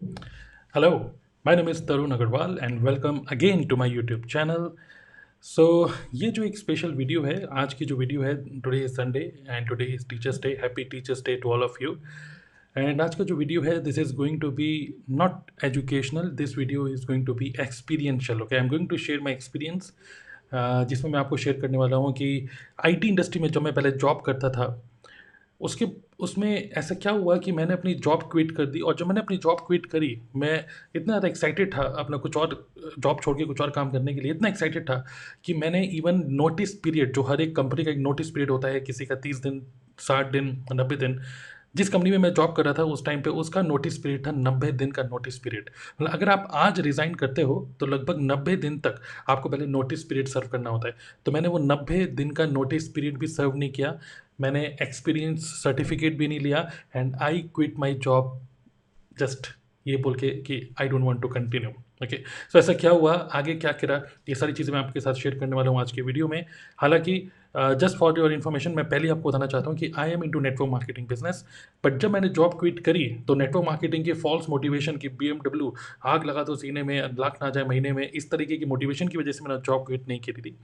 Hello, 0.00 1.12
my 1.44 1.54
name 1.54 1.68
is 1.68 1.82
Tarun 1.82 2.16
Agarwal 2.16 2.56
and 2.58 2.82
welcome 2.82 3.26
again 3.28 3.68
to 3.68 3.76
my 3.76 3.88
YouTube 3.88 4.26
channel. 4.26 4.70
सो 5.44 5.64
ये 6.14 6.30
जो 6.30 6.42
एक 6.44 6.58
special 6.58 6.92
video 6.94 7.22
है 7.22 7.34
आज 7.60 7.74
की 7.74 7.84
जो 7.84 7.96
वीडियो 7.96 8.22
है 8.22 8.34
today 8.60 8.78
is 8.78 8.92
Sunday 8.92 9.20
and 9.48 9.68
today 9.68 9.84
is 9.94 10.06
teachers 10.08 10.40
day 10.42 10.48
happy 10.62 10.84
teachers 10.90 11.22
day 11.24 11.36
to 11.42 11.50
all 11.52 11.62
of 11.62 11.76
you 11.82 11.92
and 12.76 13.00
आज 13.02 13.14
का 13.14 13.24
जो 13.24 13.36
वीडियो 13.36 13.62
है 13.62 13.78
this 13.82 13.98
is 13.98 14.14
going 14.16 14.40
to 14.40 14.50
be 14.60 14.70
not 15.22 15.64
educational 15.64 16.30
this 16.36 16.56
video 16.58 16.88
is 16.88 17.06
going 17.06 17.26
to 17.26 17.34
be 17.34 17.52
experiential 17.60 18.42
okay 18.42 18.56
I 18.56 18.62
am 18.62 18.68
going 18.68 18.88
to 18.88 18.96
share 18.98 19.20
my 19.20 19.32
experience 19.32 19.92
जिसमें 20.54 21.10
मैं 21.10 21.18
आपको 21.20 21.36
share 21.36 21.60
करने 21.60 21.78
वाला 21.78 21.96
हूँ 21.96 22.12
कि 22.12 22.48
आईटी 22.86 23.08
इंडस्ट्री 23.08 23.42
में 23.42 23.50
जब 23.50 23.62
मैं 23.62 23.74
पहले 23.74 23.90
जॉब 23.98 24.22
करता 24.26 24.50
था 24.50 24.76
उसके, 25.60 25.86
उसमें 26.20 26.70
ऐसा 26.70 26.94
क्या 26.94 27.12
हुआ 27.12 27.36
कि 27.38 27.52
मैंने 27.52 27.72
अपनी 27.72 27.94
जॉब 27.96 28.22
क्विट 28.32 28.50
कर 28.56 28.66
दी 28.66 28.80
और 28.80 28.96
जब 28.96 29.06
मैंने 29.06 29.20
अपनी 29.20 29.36
जॉब 29.36 29.60
क्विट 29.66 29.86
करी, 29.86 30.16
मैं 30.36 30.54
इतना 30.96 31.04
ज़्यादा 31.04 31.28
एक्साइटेड 31.28 31.74
था 31.74 31.82
अपना 31.98 32.16
कुछ 32.16 32.36
और 32.36 32.54
जॉब 32.98 33.20
छोड़ 33.22 33.36
के 33.38 33.44
कुछ 33.44 33.60
और 33.60 33.70
काम 33.70 33.90
करने 33.90 34.14
के 34.14 34.20
लिए, 34.20 34.32
इतना 34.32 34.48
एक्साइटेड 34.48 34.88
था 34.90 35.04
कि 35.44 35.54
मैंने 35.54 35.84
इवन 35.98 36.22
नोटिस 36.32 36.74
पीरियड 36.80 37.14
जो 37.14 37.22
हर 37.22 37.40
एक 37.40 37.56
कंपनी 37.56 37.84
का 37.84 37.90
एक 37.90 37.98
नोटिस 37.98 38.30
पीरियड 38.30 38.50
होता 38.50 38.68
है, 38.68 38.80
किसी 38.80 39.06
का 39.06 39.14
तीस 39.16 39.42
दिन, 39.42 39.62
साठ 39.98 40.32
दिन, 40.32 40.56
नब्बे 40.72 40.96
दिन, 40.96 41.20
जिस 41.76 41.88
कंपनी 41.88 42.10
में 42.10 42.18
मैं 42.18 42.32
जॉब 42.34 42.54
कर 42.54 42.64
रहा 42.64 42.74
था 42.74 42.82
उस 42.84 43.04
टाइम 43.04 43.20
पे 43.22 43.30
उसका 43.40 43.60
नोटिस 43.62 43.98
पीरियड 43.98 44.26
था 44.26 44.30
नब्बे 44.30 44.70
दिन 44.72 44.90
का 44.90 45.02
नोटिस 45.02 45.38
पीरियड 45.38 45.68
मतलब 46.00 46.12
अगर 46.12 46.28
आप 46.28 46.48
आज 46.52 46.80
रिज़ाइन 46.80 47.14
करते 47.14 47.42
हो 47.42 47.58
तो 47.80 47.86
लगभग 47.86 48.20
नब्बे 48.22 48.56
दिन 48.56 48.78
तक 48.78 49.00
आपको 49.28 49.48
पहले 49.48 49.66
नोटिस 49.66 50.02
पीरियड 50.04 50.28
सर्व 50.28 50.48
करना 50.48 50.70
होता 50.70 50.88
है। 50.88 50.94
तो 51.26 51.32
मैंने 51.32 51.48
वो 51.48 51.58
नब्बे 51.58 52.04
दिन 52.06 52.30
का 52.30 52.46
नोटिस 52.46 52.88
पीरियड 52.88 53.18
भी 53.18 53.26
सर्व 53.26 53.56
नहीं 53.56 53.70
किया। 53.70 53.98
मैंने 54.40 54.76
एक्सपीरियंस 54.82 55.40
सर्टिफिकेट 55.44 56.18
भी 56.18 56.28
नहीं 56.28 56.40
लिया 56.40 56.70
and 56.96 57.16
I 57.16 57.38
quit 57.38 57.78
my 57.78 57.94
job 57.94 58.46
just 59.18 59.46
ये 59.86 59.96
बोल 59.96 60.14
के 60.14 60.30
कि 60.30 60.74
I 60.80 60.88
don't 60.88 61.02
want 61.02 61.22
to 61.22 61.28
continue 61.28 61.70
okay 62.04 62.16
so 62.52 62.58
ऐसा 62.58 62.72
क्या 62.72 62.90
हुआ? 62.90 63.12
आगे 63.12 63.54
क्या 63.54 63.72
करा? 63.72 64.02
ये 64.28 64.34
सारी 64.34 64.52
चीज़ें 64.52 64.74
मैं 64.74 64.84
आपके 64.84 65.00
साथ 65.00 65.14
शेयर 65.14 65.38
करने 65.38 65.56
वाला 65.56 65.70
हूँ 65.70 65.80
आज 65.80 65.92
के 65.92 66.02
वीडियो 66.02 66.28
में। 66.28 66.46
हालाँकि 66.76 67.28
जस्ट 67.54 67.96
फॉर 67.98 68.18
योर 68.18 68.32
इन्फॉर्मेशन 68.32 68.74
मैं 68.76 68.88
पहले 68.88 69.08
आपको 69.08 69.28
बताना 69.28 69.46
चाहता 69.46 69.70
हूँ 69.70 69.76
कि 69.78 69.92
I 69.98 70.10
am 70.10 70.24
into 70.24 70.40
network 70.40 70.70
marketing 70.70 71.06
business 71.08 71.44
but 71.84 71.96
जब 71.98 72.10
मैंने 72.10 72.28
जॉब 72.30 72.58
क्विट 72.60 72.80
करी 72.84 73.04
तो 73.28 73.34
नेटवर्क 73.34 73.66
मार्केटिंग 73.66 74.04
की 74.04 74.12
फॉल्स 74.20 74.48
मोटिवेशन 74.50 74.96
की 74.96 75.08
बीएमडब्ल्यू 75.10 75.72
आग 76.06 76.24
लगा 76.26 76.42
दो 76.44 76.54
सीने 76.56 76.82
में, 76.82 77.00
लाख 77.18 77.38
ना 77.42 77.48
जाए 77.50 77.64
महीने 77.64 77.92
में, 77.92 78.10
इस 78.10 78.30
तरीके 78.30 78.56
की 78.56 78.64
मोटिवेशन 78.64 79.08
की 79.08 79.18
वजह 79.18 79.32
से 79.32 79.44
मैंने 79.44 79.60
जॉब 79.66 79.84
क्विट 79.86 80.08
नहीं 80.08 80.20
करी 80.20 80.42
थी। 80.42 80.54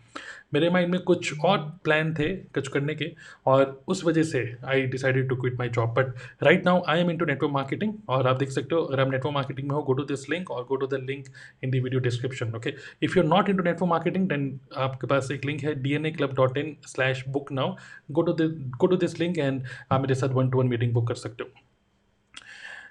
मेरे 0.55 0.71
माइंड 0.71 0.91
में 0.91 1.01
कुछ 1.03 1.41
और 1.45 1.59
प्लान 1.85 2.15
थे 2.15 2.29
कुछ 2.55 2.69
करने 2.69 2.95
के, 2.95 3.11
और 3.47 3.83
उस 3.89 4.05
वजह 4.05 4.23
से 4.23 4.45
I 4.67 4.83
decided 4.87 5.29
to 5.29 5.37
quit 5.37 5.59
my 5.59 5.69
job 5.69 5.95
but 5.99 6.13
right 6.43 6.67
now 6.67 6.83
I 6.89 7.01
am 7.01 7.11
into 7.11 7.25
network 7.25 7.53
marketing 7.53 7.93
और 8.09 8.29
आप 8.29 8.39
देख 8.39 8.51
सकते 8.51 8.75
हो, 8.75 8.81
अगर 8.81 9.01
आप 9.01 9.11
नेटवर्क 9.11 9.35
मार्केटिंग 9.35 9.69
में 9.69 9.75
हो 9.77 9.83
गो 9.83 9.93
टू 9.93 10.05
दिस 10.05 10.29
लिंक 10.31 10.51
और 10.51 10.65
go 10.65 10.77
to 10.77 10.87
the 10.87 11.01
link 11.03 11.27
in 11.65 11.71
the 11.71 11.81
video 11.81 12.01
description 12.01 12.55
okay 12.57 12.75
if 13.03 13.19
you 13.19 13.23
are 13.23 13.29
not 13.29 13.49
into 13.49 13.63
network 13.63 13.91
marketing 13.91 14.29
then 14.29 14.49
आपके 14.79 15.07
पास 15.07 15.31
एक 15.33 15.45
लिंक 15.45 15.63
है 15.65 15.75
D 15.83 15.93
N 15.95 16.07
A 16.07 16.11
club 16.11 16.35
dot 16.35 16.59
in 16.59 16.76
slash 16.87 17.25
book 17.29 17.53
now 17.53 17.75
go 18.11 18.23
to 18.23 18.33
go 18.79 18.87
to 18.87 18.97
this 18.97 19.19
link 19.21 19.39
and 19.39 19.63
आप 19.91 20.01
मेरे 20.01 20.15
साथ 20.15 20.35
one 20.35 20.51
to 20.51 20.59
one 20.59 20.67
meeting 20.69 20.93
book 20.95 21.09
कर 21.09 21.15
सकते 21.17 21.45
हो। 21.45 21.51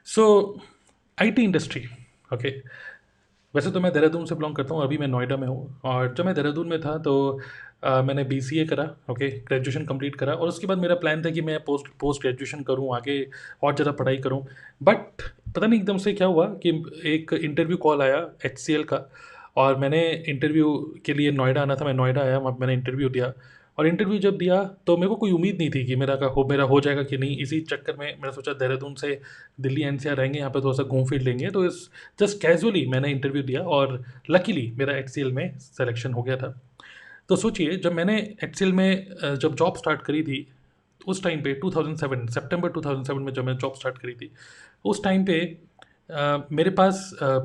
So 0.05 0.59
I 1.17 1.31
T 1.31 1.43
industry 1.43 1.85
okay 2.33 2.49
वैसे 3.53 3.71
तो 3.71 3.79
मैं 3.79 3.91
देहरादून 3.93 4.25
से 4.25 4.35
बिलोंग 4.35 4.55
करता 4.55 4.75
हूँ 4.75 4.83
अभी 4.83 4.97
मैं 4.97 5.07
नोएडा 5.07 5.35
में 5.37 5.47
हूँ। 5.47 5.79
और 5.85 6.13
जब 6.13 6.25
मैं 6.25 6.33
देहरादून 6.35 6.67
में 6.67 6.79
था 6.81 6.97
तो 6.99 7.39
आ, 7.83 8.01
मैंने 8.01 8.23
बी 8.23 8.39
सी 8.41 8.57
ए 8.59 8.65
करा 8.65 8.83
ओके 9.09 9.29
ग्रेजुएशन 9.39 9.85
कंप्लीट 9.85 10.15
करा। 10.15 10.33
और 10.33 10.47
उसके 10.47 10.67
बाद 10.67 10.77
मेरा 10.77 10.95
प्लान 10.95 11.23
था 11.25 11.29
कि 11.29 11.41
मैं 11.41 11.59
पोस्ट 11.63 11.87
पोस्ट 11.99 12.21
ग्रेजुएशन 12.21 12.61
करूँ 12.63 12.95
आगे 12.95 13.21
और 13.63 13.75
ज़्यादा 13.75 13.91
पढ़ाई 13.91 14.17
करूँ। 14.17 14.41
बट 14.83 15.21
पता 15.55 15.67
नहीं 15.67 15.79
एकदम 15.79 15.97
से 15.97 16.13
क्या 16.13 16.27
हुआ 16.27 16.45
कि 16.63 16.69
एक 17.05 17.33
इंटरव्यू 17.33 17.77
कॉल 17.77 18.01
आया 18.01 18.17
एच 18.45 18.57
सी 18.59 18.73
एल 18.73 18.83
का। 18.83 18.99
और 19.57 19.75
मैंने 19.79 20.01
इंटरव्यू 20.29 20.73
के 21.05 21.13
लिए 21.13 21.31
नोएडा 21.31 21.61
आना 21.61 21.75
था 21.75 21.85
मैं 21.85 21.93
नोएडा 21.93 22.21
आया 22.21 22.37
वहाँ 22.37 22.57
मैंने 22.59 22.73
इंटरव्यू 22.73 23.09
दिया। 23.09 23.33
और 23.77 23.87
इंटरव्यू 23.87 24.17
जब 24.19 24.37
दिया 24.37 24.63
तो 24.87 24.95
मेरे 24.97 25.07
को 25.09 25.15
कोई 25.15 25.31
उम्मीद 25.31 25.57
नहीं 25.57 25.69
थी 25.69 25.83
कि 25.85 25.95
मेरा 25.95 26.15
का 26.15 26.25
हो 26.27 26.45
मेरा 26.49 26.63
हो 26.63 26.79
जाएगा 26.81 27.03
कि 27.03 27.17
नहीं। 27.17 27.37
इसी 27.37 27.59
चक्कर 27.61 27.95
में 27.95 28.05
मैंने 28.05 28.31
सोचा 28.31 28.53
देहरादून 28.53 28.93
से 28.95 29.19
दिल्ली 29.61 29.83
एन 29.83 29.97
सी 29.97 30.09
आर 30.09 30.15
रहेंगे 30.15 30.39
यहाँ 30.39 30.51
पर 30.51 30.61
थोड़ा 30.63 30.73
सा 30.73 30.83
घूम 30.83 31.05
फिर 31.05 31.21
लेंगे। 31.21 31.49
तो 31.49 31.65
इस 31.65 31.89
जस्ट 32.19 32.41
कैजुअली 32.41 32.85
मैंने 32.87 33.11
इंटरव्यू 33.11 33.43
दिया 33.43 33.61
और 33.61 34.03
लकीली 34.29 34.71
मेरा 34.77 34.97
एच 34.97 35.17
में 35.33 35.57
सेलेक्शन 35.59 36.13
हो 36.13 36.23
गया 36.23 36.37
था। 36.37 36.53
तो 37.29 37.35
सोचिए 37.35 37.77
जब 37.77 37.93
मैंने 37.93 38.17
एच 38.43 38.61
में 38.63 39.07
जब 39.41 39.55
जॉब 39.55 39.77
स्टार्ट 39.77 40.01
करी 40.01 40.23
थी 40.23 40.47
उस 41.07 41.23
टाइम 41.23 41.41
पे 41.41 41.53
2007 41.59 42.29
सितंबर 42.31 42.71
2007 42.71 43.19
में 43.19 43.33
जब 43.33 43.45
मैं 43.45 43.57
जॉब 43.57 43.73
स्टार्ट 43.75 43.97
करी 43.97 44.13
थी 44.13 44.31
उस 44.85 45.03
टाइम 45.03 45.25
पे 45.25 45.39
आ, 46.11 46.37
मेरे 46.51 46.69
पास 46.71 47.09
आ, 47.21 47.37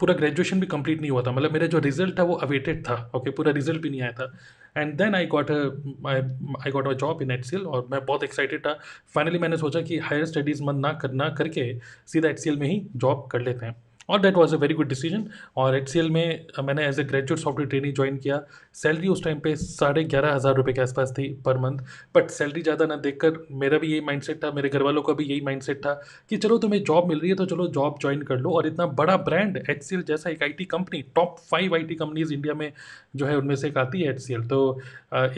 पूरा 0.00 0.14
ग्रेजुएशन 0.14 0.60
भी 0.60 0.66
कंप्लीट 0.66 1.00
नहीं 1.00 1.10
हुआ 1.10 1.22
था। 1.22 1.32
मतलब 1.32 1.52
मेरा 1.52 1.66
जो 1.66 1.78
रिज़ल्ट 1.78 2.18
था 2.18 2.22
वो 2.22 2.34
अवेटेड 2.44 2.82
था 2.84 2.94
ओके 3.14 3.30
पूरा 3.30 3.52
रिज़ल्ट 3.52 3.80
भी 3.82 3.90
नहीं 3.90 4.00
आया 4.02 4.12
था। 4.12 4.32
And 4.76 4.94
then 4.98 5.14
I 5.14 5.26
got 5.26 5.50
I 5.50 6.70
got 6.70 6.88
a 6.88 6.92
job 6.92 7.22
in 7.22 7.30
H 7.30 7.54
और 7.54 7.86
मैं 7.90 8.04
बहुत 8.06 8.24
एक्साइटेड 8.24 8.60
था। 8.60 8.78
फाइनली 9.14 9.38
मैंने 9.38 9.56
सोचा 9.56 9.80
कि 9.80 9.98
हायर 9.98 10.24
स्टडीज़ 10.24 10.62
मन 10.62 10.76
ना 10.76 10.92
करना 10.92 11.28
करके 11.28 11.72
सीधा 12.06 12.28
एच 12.28 12.48
में 12.48 12.66
ही 12.68 12.82
जॉब 12.96 13.28
कर 13.32 13.40
लेते 13.40 13.66
हैं। 13.66 13.74
और 14.12 14.20
that 14.20 14.36
was 14.36 14.54
a 14.54 14.56
very 14.58 14.74
good 14.74 14.88
decision 14.88 15.24
और 15.56 15.76
एचसीएल 15.76 16.10
में 16.10 16.46
मैंने 16.64 16.86
as 16.86 17.00
a 17.00 17.04
graduate 17.04 17.38
software 17.40 17.68
training 17.68 17.94
join 17.94 18.16
किया। 18.18 18.40
सैलरी 18.74 19.08
उस 19.08 19.22
टाइम 19.24 19.38
पे 19.40 19.54
साढ़े 19.56 20.04
ग्यारह 20.04 20.34
हज़ार 20.34 20.54
रुपये 20.54 20.74
के 20.74 20.80
आसपास 20.82 21.12
थी 21.18 21.28
पर 21.44 21.58
मंथ 21.58 21.78
बट 22.14 22.30
सैलरी 22.30 22.62
ज़्यादा 22.62 22.86
ना 22.86 22.96
देखकर 22.98 23.38
मेरा 23.52 23.78
भी 23.78 23.92
यही 23.92 24.00
माइंडसेट 24.02 24.42
था, 24.44 24.50
मेरे 24.52 24.68
घर 24.68 24.82
वालों 24.82 25.02
का 25.02 25.12
भी 25.12 25.24
यही 25.24 25.40
माइंडसेट 25.40 25.78
था 25.86 25.92
कि 26.30 26.36
चलो 26.38 26.58
तुम्हें 26.58 26.82
जॉब 26.84 27.08
मिल 27.08 27.20
रही 27.20 27.30
है 27.30 27.36
तो 27.36 27.46
चलो 27.46 27.66
जॉब 27.70 27.98
ज्वाइन 28.00 28.22
कर 28.22 28.38
लो। 28.38 28.50
और 28.52 28.66
इतना 28.66 28.86
बड़ा 28.94 29.16
ब्रांड 29.28 29.56
एच 29.70 29.88
जैसा 29.92 30.30
एक 30.30 30.42
I 30.42 30.64
company 30.70 31.02
top 31.16 31.36
five 31.50 31.74
I 31.74 31.94
companies 31.94 32.32
India 32.34 32.54
में 32.54 32.72
जो 33.16 33.26
है 33.26 33.36
उनमें 33.36 33.54
से 33.56 33.68
एक 33.68 33.78
आती 33.78 34.02
है 34.02 34.10
एच 34.10 34.30
तो 34.50 34.60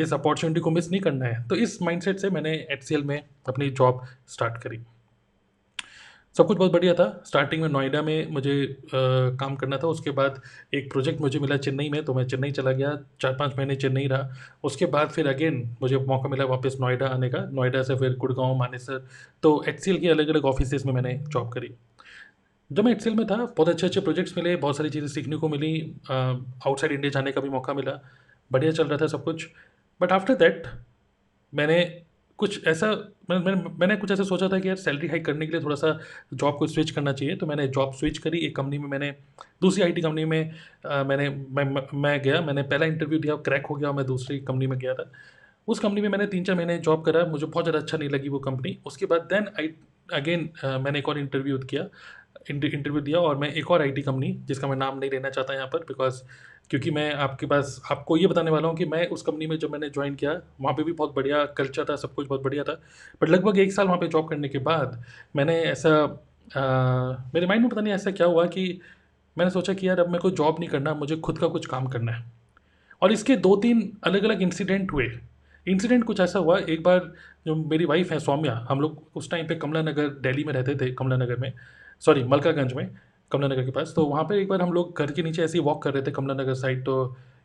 इस 0.00 0.12
अपॉर्चुनिटी 0.12 0.60
को 0.60 0.70
मिस 0.70 0.90
नहीं 0.90 1.00
करना 1.00 1.26
है। 1.26 1.46
तो 1.48 1.56
इस 1.56 1.80
माइंडसेट 1.82 2.18
से 2.18 2.30
मैंने 2.30 2.54
एच 2.72 2.92
में 3.04 3.20
अपनी 3.48 3.70
जॉब 3.72 4.04
स्टार्ट 4.28 4.62
करी। 4.62 4.78
सब 6.34 6.46
कुछ 6.46 6.58
बहुत 6.58 6.72
बढ़िया 6.72 6.92
था। 6.94 7.22
स्टार्टिंग 7.26 7.62
में 7.62 7.68
नोएडा 7.68 8.02
में 8.02 8.30
मुझे 8.30 8.64
आ, 8.64 8.98
काम 9.36 9.54
करना 9.56 9.76
था। 9.76 9.86
उसके 9.86 10.10
बाद 10.10 10.40
एक 10.74 10.90
प्रोजेक्ट 10.92 11.20
मुझे 11.20 11.38
मिला 11.38 11.56
चेन्नई 11.56 11.88
में 11.88 12.04
तो 12.04 12.14
मैं 12.14 12.26
चेन्नई 12.26 12.50
चला 12.50 12.72
गया। 12.72 12.96
चार 13.20 13.32
पाँच 13.32 13.56
महीने 13.56 13.76
चेन्नई 13.76 14.06
रहा। 14.06 14.28
उसके 14.64 14.86
बाद 14.86 15.10
फिर 15.10 15.28
अगेन 15.28 15.62
मुझे 15.82 15.98
मौका 15.98 16.28
मिला 16.28 16.44
वापस 16.44 16.76
नोएडा 16.80 17.06
आने 17.06 17.28
का। 17.28 17.44
नोएडा 17.52 17.82
से 17.82 17.96
फिर 17.96 18.16
गुड़गांव 18.16 18.54
मानेसर। 18.56 19.06
तो 19.42 19.62
एच 19.68 19.84
के 19.84 20.08
अलग 20.08 20.28
अलग 20.28 20.44
ऑफ़िस 20.44 20.86
में 20.86 20.92
मैंने 20.92 21.14
जॉब 21.28 21.52
करी। 21.52 21.70
जब 22.70 22.84
मैं 22.84 22.92
एक्सेल 22.92 23.14
में 23.14 23.26
था 23.26 23.36
बहुत 23.36 23.68
अच्छे 23.68 23.86
अच्छे 23.86 24.00
प्रोजेक्ट्स 24.00 24.36
मिले 24.36 24.56
बहुत 24.56 24.76
सारी 24.76 24.90
चीज़ें 24.90 25.08
सीखने 25.08 25.36
को 25.36 25.48
मिली। 25.48 25.72
आउटसाइड 26.10 26.92
इंडिया 26.92 27.10
जाने 27.10 27.32
का 27.32 27.40
भी 27.40 27.48
मौका 27.48 27.74
मिला। 27.74 27.98
बढ़िया 28.50 28.72
चल 28.72 28.88
रहा 28.88 28.98
था 28.98 29.06
सब 29.06 29.24
कुछ। 29.24 29.46
बट 30.00 30.12
आफ्टर 30.12 30.34
दैट 30.34 30.66
मैंने 31.52 31.78
कुछ 32.38 32.66
ऐसा 32.66 32.86
मैं, 33.30 33.38
मैं, 33.38 33.54
मैंने 33.80 33.96
कुछ 33.96 34.10
ऐसा 34.10 34.22
सोचा 34.24 34.48
था 34.48 34.58
कि 34.58 34.68
यार 34.68 34.76
सैलरी 34.76 35.08
हाइक 35.08 35.24
करने 35.26 35.46
के 35.46 35.52
लिए 35.52 35.60
थोड़ा 35.60 35.76
सा 35.76 35.98
जॉब 36.34 36.56
को 36.58 36.66
स्विच 36.66 36.90
करना 36.90 37.12
चाहिए 37.12 37.36
तो 37.36 37.46
मैंने 37.46 37.66
जॉब 37.68 37.92
स्विच 37.94 38.18
करी 38.18 38.38
एक 38.38 38.56
कंपनी 38.56 38.78
में 38.78 38.88
मैंने 38.88 39.10
दूसरी 39.62 39.82
आईटी 39.82 40.00
कंपनी 40.00 40.24
में 40.24 40.52
आ, 40.86 41.04
मैंने 41.04 41.28
मैं, 41.28 41.86
मैं 41.94 42.20
गया 42.22 42.40
मैंने 42.40 42.62
पहला 42.62 42.86
इंटरव्यू 42.86 43.18
दिया 43.18 43.36
क्रैक 43.36 43.66
हो 43.66 43.74
गया 43.74 43.92
मैं 43.92 44.06
दूसरी 44.06 44.38
कंपनी 44.40 44.66
में 44.66 44.78
गया 44.78 44.94
था। 44.94 45.10
उस 45.68 45.78
कंपनी 45.80 46.00
में 46.00 46.08
मैंने 46.08 46.26
तीन 46.26 46.44
चार 46.44 46.56
महीने 46.56 46.78
जॉब 46.78 47.04
करा 47.04 47.24
मुझे 47.26 47.46
बहुत 47.46 47.64
ज़्यादा 47.64 47.78
अच्छा 47.78 47.98
नहीं 47.98 48.08
लगी 48.08 48.28
वो 48.28 48.38
कंपनी 48.38 48.78
उसके 48.86 49.06
बाद 49.06 49.20
देन 49.22 49.46
आई 49.58 49.68
अगेन 50.12 50.50
मैंने 50.64 50.98
एक 50.98 51.08
और 51.08 51.18
इंटरव्यू 51.18 51.58
किया 51.58 51.88
इंटरव्यू 52.50 53.00
दिया 53.00 53.18
और 53.18 53.36
मैं 53.36 53.52
एक 53.52 53.70
और 53.70 53.82
आईटी 53.82 54.02
कंपनी 54.02 54.32
जिसका 54.44 54.68
मैं 54.68 54.76
नाम 54.76 54.98
नहीं 54.98 55.10
लेना 55.10 55.30
चाहता 55.30 55.54
यहाँ 55.54 55.66
पर 55.66 55.78
बिकॉज़ 55.78 56.22
क्योंकि 56.70 56.90
मैं 56.90 57.12
आपके 57.14 57.46
पास 57.46 57.80
आपको 57.90 58.16
ये 58.16 58.26
बताने 58.26 58.50
वाला 58.50 58.68
हूँ 58.68 58.76
कि 58.76 58.84
मैं 58.84 59.06
उस 59.08 59.22
कंपनी 59.22 59.46
में 59.46 59.58
जब 59.58 59.70
मैंने 59.70 59.88
ज्वाइन 59.90 60.14
किया 60.14 60.32
वहाँ 60.60 60.74
पे 60.76 60.82
भी 60.82 60.92
बहुत 60.92 61.14
बढ़िया 61.14 61.44
कल्चर 61.56 61.84
था 61.84 61.96
सब 61.96 62.14
कुछ 62.14 62.28
बहुत 62.28 62.42
बढ़िया 62.42 62.64
था। 62.64 62.72
बट 63.22 63.28
लगभग 63.28 63.58
एक 63.58 63.72
साल 63.72 63.86
वहाँ 63.86 63.98
पे 63.98 64.08
जॉब 64.08 64.28
करने 64.28 64.48
के 64.48 64.58
बाद 64.58 65.02
मैंने 65.36 65.60
ऐसा 65.62 65.90
आ, 66.56 66.62
मेरे 67.34 67.46
माइंड 67.46 67.62
में 67.62 67.70
पता 67.70 67.80
नहीं 67.80 67.94
ऐसा 67.94 68.10
क्या 68.10 68.26
हुआ 68.26 68.46
कि 68.46 68.80
मैंने 69.36 69.50
सोचा 69.50 69.74
कि 69.74 69.88
यार 69.88 70.00
अब 70.00 70.08
मेरे 70.08 70.18
को 70.18 70.30
जॉब 70.30 70.56
नहीं 70.60 70.70
करना 70.70 70.94
मुझे 70.94 71.16
खुद 71.16 71.38
का 71.38 71.46
कुछ 71.48 71.66
काम 71.66 71.86
करना 71.86 72.12
है। 72.12 72.24
और 73.02 73.12
इसके 73.12 73.36
दो 73.36 73.54
तीन 73.56 73.80
अलग 74.04 74.24
अलग 74.24 74.42
इंसिडेंट 74.42 74.92
हुए। 74.92 75.06
इंसिडेंट 75.66 76.04
कुछ 76.04 76.20
ऐसा 76.20 76.38
हुआ 76.38 76.58
एक 76.58 76.82
बार 76.82 77.12
जो 77.46 77.54
मेरी 77.54 77.84
वाइफ 77.84 78.12
है 78.12 78.18
सौम्या 78.18 78.54
हम 78.70 78.80
लोग 78.80 79.02
उस 79.14 79.30
टाइम 79.30 79.46
पे 79.46 79.54
कमला 79.54 79.82
नगर 79.82 80.08
दिल्ली 80.20 80.44
में 80.44 80.52
रहते 80.52 80.74
थे 80.76 80.90
कमला 80.92 81.16
नगर 81.16 81.36
में 81.36 81.52
सॉरी 82.02 82.24
मलकागंज 82.24 82.72
में। 82.72 82.88
कमला 83.34 83.48
नगर 83.48 83.64
के 83.64 83.70
पास। 83.70 83.92
तो 83.96 84.04
वहाँ 84.06 84.24
पर 84.24 84.34
एक 84.34 84.48
बार 84.48 84.62
हम 84.62 84.72
लोग 84.72 84.98
घर 84.98 85.12
के 85.12 85.22
नीचे 85.22 85.42
ऐसे 85.42 85.58
ही 85.58 85.64
वॉक 85.64 85.82
कर 85.82 85.94
रहे 85.94 86.02
थे 86.02 86.10
कमला 86.12 86.34
नगर 86.34 86.54
साइड 86.56 86.84
तो 86.84 86.94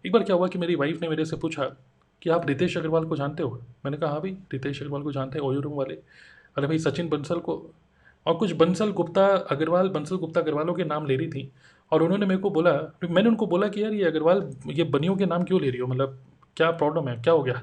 एक 0.05 0.11
बार 0.13 0.23
क्या 0.23 0.35
हुआ 0.35 0.47
कि 0.47 0.57
मेरी 0.57 0.75
वाइफ 0.75 1.01
ने 1.01 1.07
मेरे 1.09 1.25
से 1.25 1.37
पूछा 1.37 1.63
कि 2.21 2.29
आप 2.29 2.47
रितेश 2.47 2.77
अग्रवाल 2.77 3.05
को 3.05 3.15
जानते 3.15 3.43
हो? 3.43 3.59
मैंने 3.85 3.97
कहा 3.97 4.09
हाँ 4.11 4.21
भाई, 4.21 4.31
रितेश 4.53 4.81
अग्रवाल 4.81 5.01
को 5.03 5.11
जानते 5.11 5.39
हैं 5.39 5.45
ओयो 5.45 5.59
रूम 5.59 5.73
वाले। 5.73 5.93
अरे 6.57 6.67
भाई, 6.67 6.79
सचिन 6.79 7.09
बंसल 7.09 7.39
को 7.39 7.53
और 8.25 8.35
कुछ 8.35 8.51
बंसल 8.53 8.91
गुप्ता 8.91 9.25
अग्रवाल, 9.51 9.89
बंसल 9.89 10.17
गुप्ता 10.17 10.41
अग्रवालों 10.41 10.73
के 10.73 10.83
नाम 10.83 11.05
ले 11.05 11.15
रही 11.15 11.27
थी 11.27 11.51
और 11.91 12.03
उन्होंने 12.03 12.25
मेरे 12.25 12.41
को 12.41 12.49
बोला, 12.49 12.73
मैंने 13.03 13.29
उनको 13.29 13.47
बोला 13.47 13.67
कि 13.67 13.83
यार, 13.83 13.93
ये 13.93 14.03
अग्रवाल, 14.05 14.49
ये 14.67 14.83
बनियों 14.85 15.15
के 15.15 15.25
नाम 15.25 15.43
क्यों 15.43 15.61
ले 15.61 15.69
रही 15.69 15.79
हो? 15.79 15.87
मतलब 15.87 16.17
क्या 16.57 16.71
प्रॉब्लम 16.73 17.07
है? 17.09 17.15
क्या 17.15 17.33
हो 17.33 17.43
गया? 17.43 17.53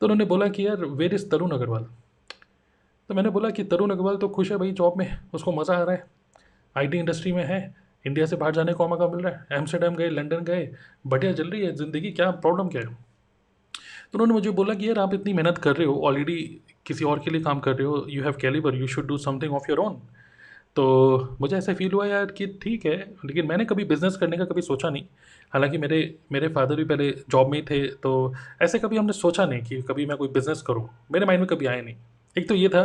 तो 0.00 0.06
उन्होंने 0.06 0.24
बोला 0.24 0.48
कि 0.48 0.66
यार 0.66 0.84
वेर 0.94 1.14
इज़ 1.14 1.28
तरुण 1.30 1.50
अग्रवाल 1.50 1.86
तो 3.10 3.14
मैंने 3.14 3.30
बोला 3.30 3.50
कि 3.50 3.64
तरुण 3.64 3.90
अग्रवाल 3.90 4.16
तो 4.16 4.28
खुश 4.28 4.50
है 4.52 4.58
भाई 4.58 4.72
जॉब 4.72 4.98
में, 4.98 5.18
उसको 5.34 5.52
मज़ा 5.52 5.76
आ 5.76 5.82
रहा 5.82 5.94
है। 5.94 6.04
आईटी 6.76 6.98
इंडस्ट्री 6.98 7.32
में 7.32 7.44
है, 7.44 7.74
इंडिया 8.04 8.26
से 8.26 8.36
बाहर 8.36 8.52
जाने 8.52 8.72
का 8.72 8.86
मौका 8.86 9.08
मिल 9.08 9.24
रहा 9.24 9.32
है, 9.32 9.58
एम्स्टरडेम 9.58 9.94
गए, 9.94 10.08
लंदन 10.10 10.44
गए, 10.44 10.68
बढ़िया 11.06 11.32
चल 11.32 11.50
रही 11.50 11.64
है 11.64 11.72
ज़िंदगी, 11.74 12.10
क्या 12.10 12.30
प्रॉब्लम 12.30 12.68
क्या 12.68 12.80
है? 12.80 12.86
तो 14.12 14.18
उन्होंने 14.18 14.32
मुझे 14.32 14.50
बोला 14.52 14.74
कि 14.74 14.88
यार 14.88 14.98
आप 14.98 15.14
इतनी 15.14 15.32
मेहनत 15.32 15.58
कर 15.58 15.76
रहे 15.76 15.86
हो 15.86 16.00
ऑलरेडी 16.04 16.36
किसी 16.86 17.04
और 17.04 17.18
के 17.18 17.30
लिए 17.30 17.40
काम 17.42 17.60
कर 17.60 17.74
रहे 17.74 17.86
हो 17.86 18.04
you 18.08 18.22
have 18.22 18.32
calibre 18.40 18.74
you 18.74 18.86
should 18.86 19.06
do 19.06 19.16
something 19.18 19.54
of 19.54 19.70
your 19.70 19.78
own 19.78 20.00
तो 20.76 20.84
मुझे 21.40 21.56
ऐसा 21.56 21.74
फील 21.74 21.92
हुआ 21.92 22.06
यार 22.06 22.26
कि 22.28 22.46
ठीक 22.62 22.84
है, 22.86 22.96
लेकिन 23.24 23.46
मैंने 23.46 23.64
कभी 23.64 23.84
बिज़नेस 23.84 24.16
करने 24.16 24.36
का 24.36 24.44
कभी 24.44 24.62
सोचा 24.62 24.90
नहीं। 24.90 25.04
हालाँकि 25.52 25.78
मेरे 25.78 25.98
मेरे 26.32 26.48
फादर 26.48 26.76
भी 26.76 26.84
पहले 26.84 27.10
जॉब 27.30 27.50
में 27.50 27.58
ही 27.58 27.64
थे 27.64 27.86
तो 27.96 28.12
ऐसे 28.62 28.78
कभी 28.78 28.96
हमने 28.96 29.12
सोचा 29.12 29.46
नहीं 29.46 29.62
कि 29.62 29.80
कभी 29.82 30.06
मैं 30.06 30.16
कोई 30.16 30.28
बिज़नेस 30.30 30.62
करूँ, 30.62 30.88
मेरे 31.12 31.26
माइंड 31.26 31.40
में 31.40 31.48
कभी 31.48 31.66
आया 31.66 31.82
नहीं। 31.82 31.96
एक 32.36 32.48
तो 32.48 32.54
ये 32.54 32.68
था 32.68 32.84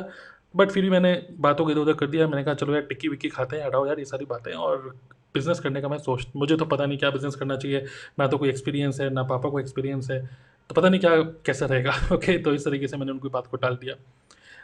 बट 0.55 0.71
फिर 0.71 0.83
भी 0.83 0.89
मैंने 0.89 1.27
बातों 1.39 1.65
को 1.65 1.71
इधर 1.71 1.79
उधर 1.79 1.93
कर 1.93 2.07
दिया। 2.07 2.27
मैंने 2.27 2.43
कहा, 2.43 2.53
चलो 2.53 2.73
यार, 2.73 2.81
टिक्की 2.81 3.07
विक्की 3.07 3.29
खाते 3.29 3.57
हैं, 3.57 3.65
हटाओ 3.65 3.87
यार 3.87 3.99
ये 3.99 4.05
सारी 4.05 4.25
बातें। 4.25 4.53
और 4.53 4.95
बिज़नेस 5.33 5.59
करने 5.59 5.81
का 5.81 5.89
मैं 5.89 5.97
सोच, 5.97 6.27
मुझे 6.35 6.55
तो 6.55 6.65
पता 6.65 6.85
नहीं 6.85 6.97
क्या 6.97 7.09
बिज़नेस 7.09 7.35
करना 7.35 7.57
चाहिए। 7.57 7.85
ना 8.19 8.27
तो 8.27 8.37
कोई 8.37 8.49
एक्सपीरियंस 8.49 9.01
है, 9.01 9.09
ना 9.09 9.23
पापा 9.23 9.49
को 9.49 9.59
एक्सपीरियंस 9.59 10.11
है। 10.11 10.29
तो 10.69 10.75
पता 10.75 10.89
नहीं 10.89 10.99
क्या, 10.99 11.21
कैसा 11.21 11.65
रहेगा? 11.65 11.93
ओके 12.13 12.37
तो 12.37 12.53
इस 12.53 12.65
तरीके 12.65 12.87
से 12.87 12.97
मैंने 12.97 13.11
उनकी 13.11 13.29
बात 13.29 13.47
को 13.47 13.57
टाल 13.57 13.75
दिया। 13.75 13.95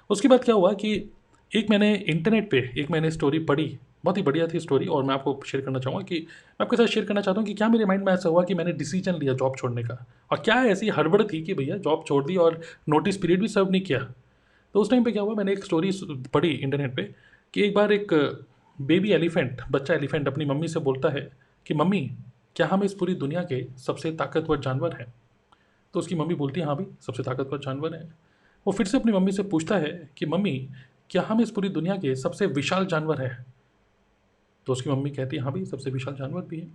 उसके 0.09 0.27
बाद 0.27 0.43
क्या 0.43 0.55
हुआ 0.55 0.73
कि 0.73 1.11
एक 1.55 1.69
मैंने 1.69 1.95
इंटरनेट 1.95 2.51
पे 2.51 2.71
एक 2.77 2.91
मैंने 2.91 3.11
स्टोरी 3.11 3.39
पढ़ी। 3.39 3.77
बहुत 4.05 4.17
ही 4.17 4.21
बढ़िया 4.21 4.47
थी 4.47 4.59
स्टोरी 4.59 4.85
और 4.85 5.03
मैं 5.03 5.13
आपको 5.13 5.41
शेयर 5.45 5.63
करना 5.63 5.79
चाहूँगा 5.79 6.03
कि 6.03 6.15
मैं 6.19 6.65
आपके 6.65 6.77
साथ 6.77 6.85
शेयर 6.85 7.05
करना 7.05 7.21
चाहता 7.21 7.39
हूँ 7.39 7.47
कि 7.47 7.53
क्या 7.53 7.69
मेरे 7.69 7.85
माइंड 7.85 8.03
में 8.03 8.13
ऐसा 8.13 8.29
हुआ 8.29 8.43
कि 8.43 8.53
मैंने 8.53 8.71
डिसीज़न 8.71 9.13
लिया 9.13 9.33
जॉब 9.33 9.55
छोड़ने 9.57 9.83
का? 9.83 10.05
और 10.31 10.37
क्या 10.37 10.55
ऐसी 10.63 10.89
हड़बड़ 10.89 11.23
थी 11.23 11.41
कि 11.41 11.53
भैया 11.53 11.77
जॉब 11.77 12.03
छोड़ 12.07 12.25
दी 12.25 12.35
और 12.35 12.61
नोटिस 12.89 13.17
पीरियड 13.17 13.41
भी 13.41 13.47
सर्व 13.47 13.69
नहीं 13.69 13.81
किया? 13.81 14.13
तो 14.73 14.81
उस 14.81 14.89
टाइम 14.89 15.03
पे 15.03 15.11
क्या 15.11 15.23
हुआ, 15.23 15.35
मैंने 15.35 15.53
एक 15.53 15.63
स्टोरी 15.63 15.91
पढ़ी 16.33 16.49
इंटरनेट 16.49 16.95
पे 16.95 17.15
कि 17.53 17.63
एक 17.63 17.75
बार 17.75 17.91
एक 17.91 18.13
बेबी 18.81 19.11
एलिफेंट 19.11 19.61
बच्चा 19.71 19.93
एलिफेंट 19.93 20.27
अपनी 20.27 20.45
मम्मी 20.45 20.67
से 20.67 20.79
बोलता 20.79 21.09
है 21.09 21.31
कि, 21.65 21.73
मम्मी, 21.73 22.11
क्या 22.55 22.67
हम 22.67 22.83
इस 22.83 22.93
पूरी 22.93 23.15
दुनिया 23.15 23.43
के 23.43 23.67
सबसे 23.77 24.11
ताकतवर 24.11 24.59
जानवर 24.59 24.93
हैं? 24.93 25.13
तो 25.93 25.99
उसकी 25.99 26.15
मम्मी 26.15 26.35
बोलती 26.35 26.59
है 26.59 26.65
हाँ 26.65 26.75
भाई, 26.75 26.85
सबसे 27.01 27.23
ताकतवर 27.23 27.57
जानवर 27.57 27.95
हैं। 27.95 28.15
वो 28.67 28.73
फिर 28.73 28.85
से 28.85 28.97
अपनी 28.97 29.11
मम्मी 29.11 29.31
से 29.31 29.43
पूछता 29.43 29.77
है 29.77 30.09
कि, 30.17 30.25
मम्मी, 30.25 30.69
क्या 31.09 31.21
हम 31.21 31.41
इस 31.41 31.51
पूरी 31.51 31.69
दुनिया 31.69 31.95
के 31.95 32.15
सबसे 32.15 32.45
विशाल 32.45 32.85
जानवर 32.85 33.21
हैं? 33.21 33.45
तो 34.65 34.73
उसकी 34.73 34.89
मम्मी 34.89 35.09
कहती 35.09 35.35
है 35.37 35.43
हाँ 35.43 35.51
भाई, 35.51 35.65
सबसे 35.65 35.89
विशाल 35.89 36.15
जानवर 36.15 36.41
भी 36.41 36.59
है। 36.59 36.67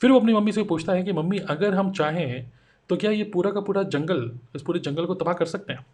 फिर 0.00 0.10
वो 0.10 0.20
अपनी 0.20 0.32
मम्मी 0.32 0.52
से 0.52 0.62
पूछता 0.62 0.92
है 0.92 1.02
कि, 1.02 1.12
मम्मी, 1.12 1.38
अगर 1.38 1.74
हम 1.74 1.92
चाहें 1.92 2.50
तो 2.88 2.96
क्या 2.96 3.10
ये 3.10 3.24
पूरा 3.24 3.50
का 3.50 3.60
पूरा 3.60 3.82
जंगल, 3.82 4.38
इस 4.56 4.62
पूरे 4.62 4.80
जंगल 4.80 5.06
को 5.06 5.14
तबाह 5.14 5.34
कर 5.34 5.46
सकते 5.46 5.72
हैं? 5.72 5.86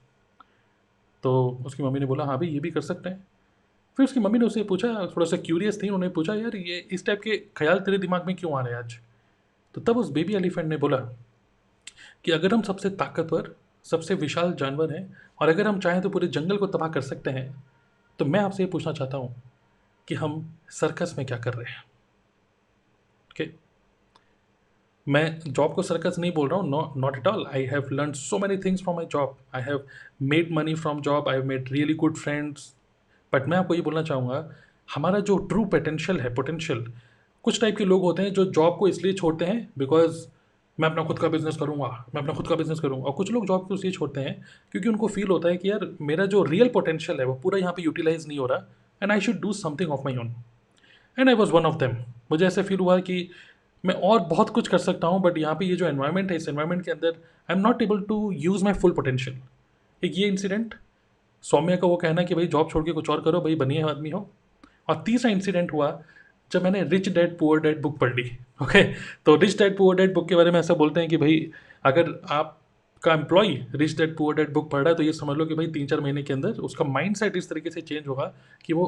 तो 1.23 1.63
उसकी 1.67 1.83
मम्मी 1.83 2.01
ने 2.01 2.07
बोला 2.07 2.25
हाँ 2.25 2.39
भाई, 2.39 2.49
ये 2.49 2.61
भी 2.61 2.71
कर 2.71 2.81
सकते 2.81 3.09
हैं। 3.09 3.27
फिर 3.99 4.05
उसकी 4.05 4.21
मम्मी 4.21 4.39
ने 4.39 4.47
उससे 4.47 4.63
पूछा, 4.65 4.89
थोड़ा 5.07 5.27
सा 5.27 5.37
क्यूरियस 5.37 5.83
थी, 5.83 5.87
उन्होंने 5.87 6.09
पूछा, 6.09 6.35
यार, 6.35 6.57
ये 6.57 6.79
इस 6.93 7.07
टाइप 7.07 7.21
के 7.23 7.37
ख्याल 7.57 7.79
तेरे 7.79 7.99
दिमाग 7.99 8.27
में 8.27 8.35
क्यों 8.37 8.53
आ 8.59 8.61
रहे 8.61 8.75
हैं 8.75 8.79
आज? 8.79 8.99
तो 9.75 9.81
तब 9.81 9.99
उस 9.99 10.11
बेबी 10.11 10.35
एलिफेंट 10.35 10.69
ने 10.69 10.77
बोला 10.77 10.97
कि, 12.25 12.31
अगर 12.31 12.55
हम 12.55 12.63
सबसे 12.63 12.91
ताकतवर, 12.91 13.55
सबसे 13.85 14.15
विशाल 14.15 14.53
जानवर 14.53 14.95
हैं, 14.95 15.17
और 15.41 15.49
अगर 15.49 15.67
हम 15.69 15.81
चाहें 15.81 16.01
तो 16.03 16.11
पूरे 16.11 16.29
जंगल 16.29 16.57
को 16.57 16.67
तबाह 16.67 16.89
कर 16.89 17.01
सकते 17.01 17.31
हैं 17.31 17.65
तो 18.19 18.25
मैं 18.25 18.41
आपसे 18.41 18.63
ये 18.63 18.69
पूछना 18.71 18.93
चाहता 18.93 19.17
हूँ 19.17 19.35
कि 20.09 20.15
हम 20.15 20.55
सर्कस 20.71 21.15
में 21.19 21.27
क्या 21.27 21.39
कर 21.39 21.55
रहे 21.55 21.73
हैं? 21.73 21.83
ओके 23.31 23.45
मैं 25.09 25.39
जॉब 25.47 25.73
को 25.75 25.83
सर्कस 25.83 26.17
नहीं 26.19 26.33
बोल 26.33 26.49
रहा 26.49 26.61
हूँ 26.61 26.93
not 26.97 27.17
at 27.17 27.27
all 27.27 27.47
I 27.55 27.65
have 27.65 27.89
learn 27.93 28.13
so 28.13 28.39
many 28.39 28.57
things 28.65 28.83
from 28.83 28.97
my 28.97 29.07
job 29.13 29.37
I 29.55 29.63
have 29.63 29.85
made 30.23 30.51
money 30.53 30.75
from 30.75 31.01
job 31.01 31.29
I 31.29 31.37
have 31.37 31.45
made 31.47 31.69
really 31.73 31.95
good 31.95 32.17
friends 32.17 32.73
but 33.33 33.47
मैं 33.49 33.57
आपको 33.59 33.75
ये 33.75 33.81
बोलना 33.81 34.03
चाहूँगा, 34.03 34.49
हमारा 34.89 35.19
जो 35.21 35.37
ट्रू 35.49 35.65
पोटेंशियल 35.65 36.21
है 36.21 36.35
पोटेंशियल 36.35 36.85
कुछ 37.45 37.61
टाइप 37.61 37.77
के 37.77 37.85
लोग 37.85 38.03
होते 38.03 38.23
हैं 38.23 38.33
जो 38.35 38.45
जॉब 38.53 38.77
को 38.79 38.89
इसलिए 38.89 39.13
छोड़ते 39.13 39.45
हैं 39.45 39.69
बिकॉज़ 39.79 40.27
मैं 40.79 40.89
अपना 40.89 41.03
खुद 41.05 41.19
का 41.19 41.29
बिज़नेस 41.29 41.57
करूँगा, 41.57 41.87
मैं 42.15 42.21
अपना 42.23 42.35
खुद 42.35 42.49
का 42.49 42.55
बिज़नेस 42.55 42.81
करूँगा। 42.81 43.07
और 43.07 43.13
कुछ 43.13 43.31
लोग 43.33 43.47
जॉब 43.47 43.67
को 43.69 43.75
इसलिए 43.75 43.93
छोड़ते 43.93 44.21
हैं 44.21 44.35
क्योंकि 44.73 44.89
उनको 44.89 45.09
फील 45.09 45.29
होता 45.29 45.49
है 45.49 45.57
कि 45.57 45.71
यार, 45.71 45.89
मेरा 46.01 46.27
जो 46.27 46.43
रियल 46.45 46.69
पोटेंशियल 46.75 47.19
है, 47.21 47.25
वो 47.27 47.35
पूरा 47.43 47.59
यहाँ 47.59 47.73
पे 47.73 47.83
यूटिलाइज 47.83 48.27
नहीं 48.29 48.39
हो 48.39 48.47
रहा 48.47 48.67
and 49.03 49.13
I 49.13 49.21
should 49.21 49.41
do 49.41 49.53
something 49.55 49.91
of 49.91 50.05
my 50.05 50.17
own 50.17 50.35
and 51.19 51.29
I 51.29 51.35
was 51.35 51.53
one 51.53 51.67
of 51.67 51.77
them 51.77 51.97
मुझे 52.31 52.47
ऐसे 52.47 52.63
फील 52.63 52.79
हुआ 52.79 52.99
कि 53.01 53.29
मैं 53.85 53.95
और 53.95 54.21
बहुत 54.21 54.51
कुछ 54.51 54.69
कर 54.69 54.79
सकता 54.79 55.07
हूँ 55.07 55.21
बट 55.23 55.39
यहाँ 55.39 55.55
पे 55.55 55.65
ये 55.65 55.77
जो 55.77 55.87
एनवायरनमेंट 55.87 56.31
है, 56.31 56.37
इस 56.37 56.49
एनवायरनमेंट 56.49 56.85
के 56.85 56.91
अंदर 56.91 57.09
I 57.09 57.57
am 57.57 57.61
not 57.61 57.83
able 57.83 58.01
to 58.03 58.31
use 58.33 58.65
my 58.65 58.73
full 58.75 58.93
potential 58.93 59.39
एक 60.03 60.13
ये 60.17 60.29
इंसिडेंट 60.29 60.75
सौम्या 61.45 61.77
का 61.77 61.87
वो 61.87 61.97
कहना 61.97 62.23
कि 62.23 62.35
भाई 62.35 62.47
जॉब 62.47 62.71
छोड़ 62.71 62.85
के 62.85 62.93
कुछ 62.93 63.11
और 63.11 63.21
करो, 63.23 63.41
भाई 63.41 63.55
बनिए 63.55 63.83
आदमी 63.83 64.11
हो। 64.11 64.29
और 64.89 65.03
तीसरा 65.07 65.31
इंसिडेंट 65.31 65.73
हुआ, 65.73 66.01
जब 66.51 66.63
मैंने 66.65 66.83
rich 66.83 67.09
dad 67.09 67.37
poor 67.39 67.61
dad 67.61 67.81
book 67.83 67.99
पढ़ 67.99 68.15
ली 68.15 68.31
ओके 68.63 68.83
तो 69.27 69.35
rich 69.37 69.59
dad 69.59 69.77
poor 69.77 69.97
dad 69.97 70.15
book 70.15 70.29
के 70.29 70.35
बारे 70.35 70.51
में 70.51 70.59
ऐसा 70.61 70.75
बोलते 70.75 71.01
हैं 71.01 71.09
कि 71.09 71.17
भाई, 71.17 71.51
अगर 71.85 72.15
आप 72.31 72.55
का 73.03 73.13
employee 73.13 73.49
rich 73.75 73.97
dad 73.99 74.17
poor 74.17 74.37
dad 74.37 74.53
book 74.53 74.71
पढ़ 74.71 74.81
रहा 74.81 74.89
है 74.89 74.95
तो 74.95 75.03
ये 75.03 75.13
समझ 75.13 75.37
लो 75.37 75.47
कि 75.47 75.55
भाई 75.55 75.67
तीन 75.73 75.87
चार 75.87 76.01
महीने 76.01 76.23
के 76.23 76.33
अंदर 76.33 76.61
उसका 76.69 76.85
माइंड 76.85 77.17
सेट 77.17 77.37
इस 77.37 77.49
तरीके 77.51 77.71
से 77.71 77.81
चेंज 77.81 78.07
होगा 78.09 78.33
कि 78.65 78.73
वो 78.73 78.87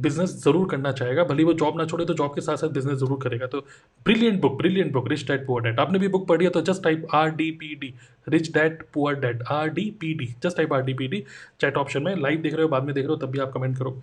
बिज़नेस 0.00 0.34
ज़रूर 0.44 0.68
करना 0.70 0.92
चाहेगा 0.92 1.24
भले 1.24 1.44
वो 1.44 1.52
जॉब 1.54 1.78
ना 1.78 1.84
छोड़े 1.86 2.04
तो 2.04 2.14
जॉब 2.14 2.34
के 2.34 2.40
साथ 2.40 2.56
साथ 2.56 2.68
बिज़नेस 2.70 2.98
ज़रूर 2.98 3.18
करेगा। 3.22 3.46
तो 3.46 3.60
brilliant 4.06 4.40
book 4.40 4.56
brilliant 4.58 4.92
book 4.92 5.08
rich 5.10 5.26
dad 5.28 5.46
poor 5.46 5.62
dad 5.62 5.80
आपने 5.80 5.98
भी 5.98 6.08
बुक 6.08 6.26
पढ़ी 6.28 6.44
है 6.44 6.50
तो 6.50 6.62
just 6.62 6.82
type 6.84 7.06
R 7.14 7.30
D 7.32 7.50
P 7.52 7.74
D 7.80 7.92
rich 8.26 8.52
dad 8.54 8.82
poor 8.94 9.14
dad 9.20 9.42
R 9.50 9.68
D 9.70 9.84
P 10.00 10.14
D 10.14 10.34
just 10.42 10.56
type 10.56 10.72
R 10.72 10.82
D 10.82 10.94
P 10.94 11.08
D 11.08 11.22
chat 11.60 11.76
option 11.76 12.02
में 12.02 12.14
live 12.16 12.40
देख 12.42 12.54
रहे 12.54 12.62
हो 12.62 12.68
बाद 12.68 12.84
में 12.84 12.94
देख 12.94 13.04
रहे 13.04 13.12
हो 13.12 13.26
तब 13.26 13.30
भी 13.32 13.38
आप 13.38 13.52
कमेंट 13.52 13.78
करो। 13.78 14.00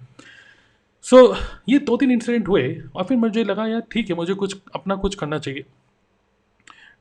सो 1.06 1.18
so, 1.18 1.36
ये 1.70 1.80
दो 1.80 1.98
तीन 1.98 2.12
इंसिडेंट 2.12 2.48
हुए 2.48 2.64
और 2.96 3.04
फिर 3.04 3.18
मुझे 3.18 3.44
लगा 3.44 3.68
यार 3.68 3.84
ठीक 3.92 4.10
है 4.10 4.16
मुझे 4.16 4.34
कुछ 4.36 4.56
अपना 4.76 4.96
कुछ 4.98 5.16
करना 5.16 5.38
चाहिए। 5.40 5.66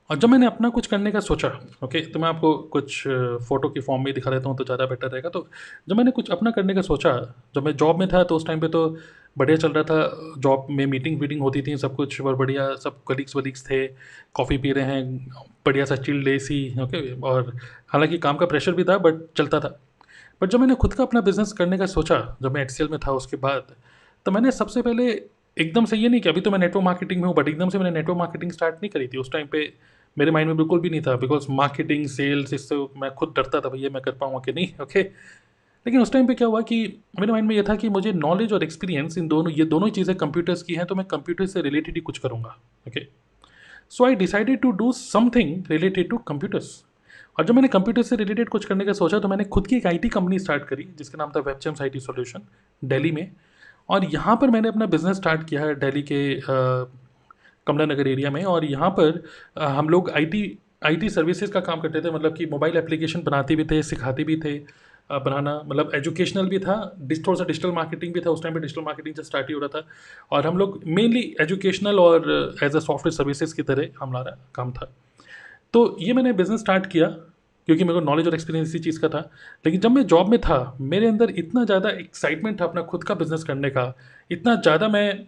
और 0.09 0.17
जब 0.17 0.29
मैंने 0.29 0.45
अपना 0.45 0.69
कुछ 0.69 0.87
करने 0.87 1.11
का 1.11 1.19
सोचा 1.19 1.47
ओके 1.83 1.99
तो 2.03 2.19
मैं 2.19 2.27
आपको 2.29 2.53
कुछ 2.73 3.03
फ़ोटो 3.47 3.69
की 3.69 3.79
फॉर्म 3.79 4.03
में 4.03 4.13
दिखा 4.13 4.31
देता 4.31 4.49
हूँ 4.49 4.57
तो 4.57 4.63
ज़्यादा 4.63 4.85
बेटर 4.85 5.07
रहेगा। 5.07 5.29
तो 5.29 5.47
जब 5.89 5.95
मैंने 5.97 6.11
कुछ 6.11 6.29
अपना 6.31 6.51
करने 6.51 6.73
का 6.73 6.81
सोचा, 6.81 7.11
जब 7.55 7.65
मैं 7.65 7.75
जॉब 7.75 7.99
में 7.99 8.07
था 8.07 8.23
तो 8.23 8.35
उस 8.35 8.45
टाइम 8.47 8.59
पे 8.59 8.67
तो 8.67 8.87
बढ़िया 9.37 9.57
चल 9.57 9.71
रहा 9.71 9.83
था। 9.83 10.33
जॉब 10.37 10.67
में 10.69 10.85
मीटिंग 10.85 11.19
वीटिंग 11.19 11.41
होती 11.41 11.61
थी, 11.61 11.75
सब 11.77 11.95
कुछ 11.95 12.19
और 12.21 12.35
बढ़िया, 12.35 12.73
सब 12.75 13.03
कलीग्स 13.07 13.35
वलीग्स 13.35 13.65
थे 13.65 13.85
कॉफ़ी 14.35 14.57
पी 14.57 14.71
रहे 14.71 14.85
हैं, 14.85 15.27
बढ़िया 15.65 15.85
सा 15.85 15.95
चिल्ड 15.97 16.37
सी 16.39 16.81
ओके 16.81 17.19
और 17.21 17.55
हालाँकि 17.89 18.17
काम 18.17 18.37
का 18.37 18.45
प्रेशर 18.45 18.71
भी 18.71 18.83
था 18.83 18.97
बट 18.97 19.21
चलता 19.37 19.59
था। 19.59 19.79
बट 20.41 20.49
जब 20.49 20.59
मैंने 20.59 20.75
खुद 20.75 20.93
का 20.93 21.03
अपना 21.03 21.21
बिज़नेस 21.21 21.51
करने 21.53 21.77
का 21.77 21.85
सोचा, 21.87 22.17
जब 22.41 22.53
मैं 22.53 22.61
एच 22.61 22.81
में 22.81 22.99
था 22.99 23.11
उसके 23.13 23.37
बाद 23.37 23.75
तो 24.25 24.31
मैंने 24.31 24.51
सबसे 24.51 24.81
पहले 24.81 25.09
एकदम 25.57 25.85
से 25.85 25.97
ये 25.97 26.09
नहीं 26.09 26.21
कि 26.21 26.29
अभी 26.29 26.41
तो 26.41 26.51
मैं 26.51 26.59
नेटवर्क 26.59 26.85
मार्केटिंग 26.85 27.21
में 27.21 27.27
हूँ 27.27 27.35
बट 27.35 27.47
एकदम 27.47 27.69
से 27.69 27.77
मैंने 27.77 27.91
नेटवर्क 27.91 28.17
मार्केटिंग 28.17 28.51
स्टार्ट 28.51 28.75
नहीं 28.75 28.89
करी 28.89 29.07
थी। 29.07 29.17
उस 29.17 29.31
टाइम 29.31 29.47
पे 29.47 29.63
मेरे 30.19 30.31
माइंड 30.31 30.47
में 30.47 30.57
बिल्कुल 30.57 30.79
भी 30.79 30.89
नहीं 30.89 31.01
था 31.01 31.15
बिकॉज़ 31.17 31.45
मार्केटिंग 31.53 32.05
सेल्स 32.09 32.53
इससे 32.53 32.75
मैं 33.01 33.11
खुद 33.11 33.33
डरता 33.37 33.59
था, 33.59 33.69
भैया 33.69 33.89
मैं 33.89 34.01
कर 34.01 34.11
पाऊँगा 34.11 34.39
कि 34.45 34.53
नहीं 34.53 34.83
ओके 34.83 35.01
लेकिन 35.85 36.01
उस 36.01 36.11
टाइम 36.13 36.27
पे 36.27 36.33
क्या 36.33 36.47
हुआ 36.47 36.61
कि 36.61 36.77
मेरे 37.19 37.31
माइंड 37.31 37.47
में 37.47 37.55
ये 37.55 37.63
था 37.63 37.75
कि 37.75 37.89
मुझे 37.89 38.11
नॉलेज 38.13 38.53
और 38.53 38.63
एक्सपीरियंस 38.63 39.17
इन 39.17 39.27
दोनों, 39.27 39.51
ये 39.51 39.65
दोनों 39.65 39.89
चीज़ें 39.89 40.15
कंप्यूटर्स 40.17 40.63
की 40.63 40.75
हैं 40.75 40.85
तो 40.85 40.95
मैं 40.95 41.05
कंप्यूटर 41.07 41.45
से 41.45 41.61
रिलेटेड 41.61 41.95
ही 41.95 42.01
कुछ 42.01 42.17
करूँगा 42.17 42.57
okay 42.87 43.05
so 43.91 44.05
I 44.05 44.15
decided 44.15 44.59
to 44.61 44.71
do 44.73 44.91
something 44.93 45.63
related 45.69 46.09
to 46.09 46.17
computers 46.27 46.71
और 47.37 47.45
जब 47.45 47.55
मैंने 47.55 47.67
कंप्यूटर 47.67 48.01
से 48.03 48.15
रिलेटेड 48.15 48.49
कुछ 48.49 48.65
करने 48.65 48.85
का 48.85 48.93
सोचा 48.93 49.19
तो 49.19 49.27
मैंने 49.27 49.43
खुद 49.45 49.67
की 49.67 49.75
एक 49.75 49.85
आईटी 49.87 50.09
कंपनी 50.09 50.39
स्टार्ट 50.39 50.63
करी, 50.63 50.87
जिसका 50.97 51.17
नाम 51.17 51.31
था 51.35 51.39
वेबचम्स 51.39 51.81
आईटी 51.81 51.99
सॉल्यूशन 51.99 52.41
दिल्ली 52.81 53.11
में। 53.11 53.31
और 53.89 54.05
यहाँ 54.05 54.35
पर 54.35 54.49
मैंने 54.49 54.69
अपना 54.69 54.85
बिज़नेस 54.87 55.17
स्टार्ट 55.17 55.47
किया 55.49 55.61
है 55.61 55.75
दिल्ली 55.75 56.01
के 56.01 56.19
कमला 57.69 57.85
नगर 57.85 58.07
एरिया 58.07 58.31
में, 58.31 58.43
और 58.45 58.65
यहाँ 58.67 58.89
पर 58.99 59.23
हम 59.59 59.89
लोग 59.89 60.09
आईटी 60.11 60.57
आईटी 60.85 61.09
सर्विसेज़ 61.11 61.51
का 61.51 61.59
काम 61.61 61.79
करते 61.81 62.01
थे 62.01 62.11
मतलब 62.11 62.35
कि 62.35 62.45
मोबाइल 62.47 62.77
एप्लीकेशन 62.77 63.21
बनाते 63.23 63.55
भी 63.55 63.63
थे, 63.65 63.81
सिखाते 63.85 64.23
भी 64.23 64.37
थे 64.39 64.57
बनाना 65.09 65.53
मतलब 65.65 65.91
एजुकेशनल 65.95 66.45
भी 66.47 66.57
था 66.59 66.73
थोड़ा 66.99 67.33
सा 67.35 67.45
डिजिटल 67.45 67.71
मार्केटिंग 67.73 68.13
भी 68.13 68.19
था, 68.21 68.29
उस 68.29 68.43
टाइम 68.43 68.53
पे 68.55 68.59
डिजिटल 68.59 68.81
मार्केटिंग 68.81 69.15
जब 69.15 69.23
स्टार्ट 69.23 69.47
ही 69.47 69.53
हो 69.53 69.59
रहा 69.59 69.69
था, 69.69 69.87
और 70.31 70.47
हम 70.47 70.57
लोग 70.57 70.79
मेनली 70.87 71.21
एजुकेशनल 71.41 71.99
और 71.99 72.57
एज 72.63 72.75
अ 72.75 72.79
सॉफ्टवेयर 72.79 73.13
सर्विसेज़ 73.13 73.55
की 73.55 73.63
तरह 73.63 73.87
हमारा 74.01 74.37
काम 74.55 74.71
था। 74.71 74.91
तो 75.73 75.97
ये 76.01 76.13
मैंने 76.13 76.33
बिज़नेस 76.33 76.59
स्टार्ट 76.59 76.85
किया, 76.87 77.07
क्योंकि 77.07 77.83
मेरे 77.83 77.99
को 77.99 78.05
नॉलेज 78.05 78.27
और 78.27 78.33
एक्सपीरियंस 78.33 78.67
इसी 78.67 78.79
चीज़ 78.79 78.99
का 78.99 79.09
था, 79.09 79.19
लेकिन 79.65 79.81
जब 79.81 79.91
मैं 79.91 80.05
जॉब 80.05 80.29
में 80.29 80.39
था, 80.41 80.77
मेरे 80.81 81.07
अंदर 81.07 81.33
इतना 81.37 81.65
ज़्यादा 81.65 81.89
एक्साइटमेंट 81.91 82.59
था 82.61 82.65
अपना 82.65 82.81
खुद 82.83 83.03
का 83.03 83.15
बिज़नेस 83.15 83.43
करने 83.43 83.69
का, 83.69 83.93
इतना 84.31 84.55
ज़्यादा 84.57 84.87
मैं 84.87 85.27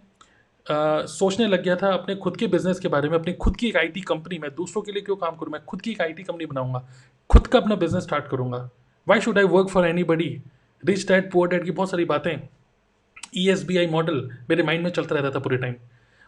सोचने 0.65 1.47
लग 1.47 1.63
गया 1.63 1.75
था 1.75 1.91
अपने 1.93 2.15
खुद 2.15 2.37
के 2.37 2.47
बिज़नेस 2.47 2.79
के 2.79 2.87
बारे 2.87 3.09
में, 3.09 3.17
अपनी 3.17 3.33
खुद 3.35 3.55
की 3.57 3.67
एक 3.67 3.77
आईटी 3.77 4.01
कंपनी 4.03 4.37
मैं 4.39 4.49
दूसरों 4.55 4.81
के 4.83 4.91
लिए 4.91 5.01
क्यों 5.01 5.15
काम 5.17 5.35
करूँ? 5.35 5.51
मैं 5.53 5.63
खुद 5.65 5.81
की 5.81 5.91
एक 5.91 6.01
आईटी 6.01 6.23
कंपनी 6.23 6.45
बनाऊँगा, 6.45 6.87
खुद 7.29 7.47
का 7.47 7.59
अपना 7.59 7.75
बिज़नेस 7.77 8.03
स्टार्ट 8.03 8.27
करूँगा। 8.27 8.69
Why 9.07 9.21
should 9.21 9.37
I 9.37 9.43
work 9.45 9.69
for 9.69 9.87
anybody 10.05 10.29
rich 10.83 11.07
dad 11.07 11.31
poor 11.31 11.49
dad 11.49 11.63
की 11.65 11.71
बहुत 11.71 11.89
सारी 11.89 12.05
बातें। 12.05 12.35
E 13.37 13.47
S 13.49 13.63
B 13.65 13.77
I 13.77 13.87
model 13.87 14.29
मेरे 14.49 14.63
माइंड 14.63 14.83
में 14.83 14.89
चलता 14.91 15.15
रहता 15.15 15.29
था 15.29 15.39
पूरे 15.39 15.57
टाइम 15.57 15.75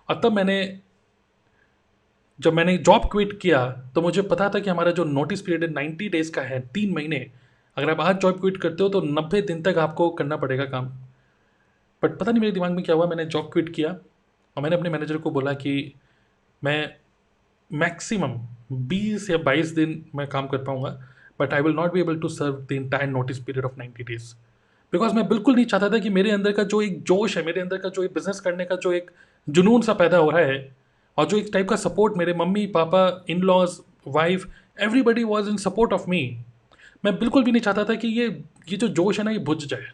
और 0.09 0.19
तब 0.23 0.33
मैंने, 0.33 0.79
जब 2.39 2.53
मैंने 2.53 2.77
जॉब 2.79 3.09
क्विट 3.11 3.39
किया 3.39 3.65
तो 3.95 4.01
मुझे 4.01 4.21
पता 4.23 4.49
था 4.49 4.59
कि 4.59 4.69
हमारा 4.69 4.91
जो 4.91 5.03
नोटिस 5.05 5.41
पीरियड 5.41 5.63
है 5.63 5.69
नाइन्टी 5.71 6.09
डेज़ 6.09 6.31
का 6.31 6.41
है, 6.41 6.59
तीन 6.67 6.93
महीने। 6.93 7.25
अगर 7.77 7.89
आप 7.89 8.01
आज 8.01 8.17
जॉब 8.17 8.39
क्विट 8.39 8.57
करते 8.57 8.83
हो 8.83 8.89
तो 8.89 9.01
नब्बे 9.01 9.41
दिन 9.43 9.61
तक 9.63 9.77
आपको 9.79 10.09
करना 10.11 10.37
पड़ेगा 10.37 10.65
काम। 10.67 10.85
बट 12.03 12.17
पता 12.17 12.31
नहीं 12.31 12.41
मेरे 12.41 12.51
दिमाग 12.53 12.71
में 12.71 12.83
क्या 12.83 12.95
हुआ, 12.95 13.05
मैंने 13.07 13.25
जॉब 13.25 13.49
क्विट 13.53 13.73
किया। 13.75 13.95
और 14.57 14.63
मैंने 14.63 14.75
अपने 14.75 14.89
मैनेजर 14.89 15.17
को 15.17 15.31
बोला 15.31 15.53
कि 15.53 15.93
मैं 16.63 16.95
मैक्सिमम 17.71 18.39
20 18.89 19.29
या 19.29 19.37
22 19.37 19.75
दिन 19.75 20.05
मैं 20.15 20.27
काम 20.27 20.47
कर 20.47 20.57
पाऊँगा 20.57 20.89
but 21.39 21.53
I 21.53 21.61
will 21.61 21.73
not 21.73 21.93
be 21.93 22.01
able 22.01 22.19
to 22.19 22.27
serve 22.27 22.53
the 22.53 22.71
entire 22.71 23.09
notice 23.09 23.39
period 23.39 23.65
of 23.65 23.79
90 23.79 24.03
days 24.03 24.33
because 24.93 25.13
मैं 25.13 25.27
बिल्कुल 25.27 25.55
नहीं 25.55 25.65
चाहता 25.65 25.89
था 25.89 25.97
कि 25.97 26.09
मेरे 26.09 26.31
अंदर 26.31 26.51
का 26.51 26.63
जो 26.63 26.81
एक 26.81 27.01
जोश 27.03 27.37
है, 27.37 27.45
मेरे 27.45 27.61
अंदर 27.61 27.77
का 27.77 27.89
जो 27.89 28.03
एक 28.03 28.13
बिज़नेस 28.13 28.39
करने 28.39 28.65
का 28.65 28.75
जो 28.75 28.91
एक 28.91 29.11
जुनून 29.49 29.81
सा 29.81 29.93
पैदा 29.93 30.17
हो 30.17 30.29
रहा 30.29 30.41
है, 30.41 30.75
और 31.17 31.25
जो 31.25 31.37
एक 31.37 31.49
टाइप 31.53 31.69
का 31.69 31.75
सपोर्ट 31.75 32.17
मेरे 32.17 32.33
mummy, 32.33 32.65
papa 32.67 33.25
in 33.29 33.41
laws 33.41 33.79
wife 34.07 34.47
everybody 34.81 35.23
was 35.23 35.49
in 35.49 35.57
support 35.57 35.93
of 35.93 36.09
me 36.09 36.37
मैं 37.05 37.17
बिल्कुल 37.19 37.43
भी 37.43 37.51
नहीं 37.51 37.61
चाहता 37.61 37.83
था 37.83 37.95
कि 37.95 38.07
ये 38.07 38.27
ये 38.69 38.77
जो 38.77 38.87
जोश 38.87 39.19
है 39.19 39.25
ना, 39.25 39.31
ये 39.31 39.39
बुझ 39.39 39.65
जाए। 39.65 39.91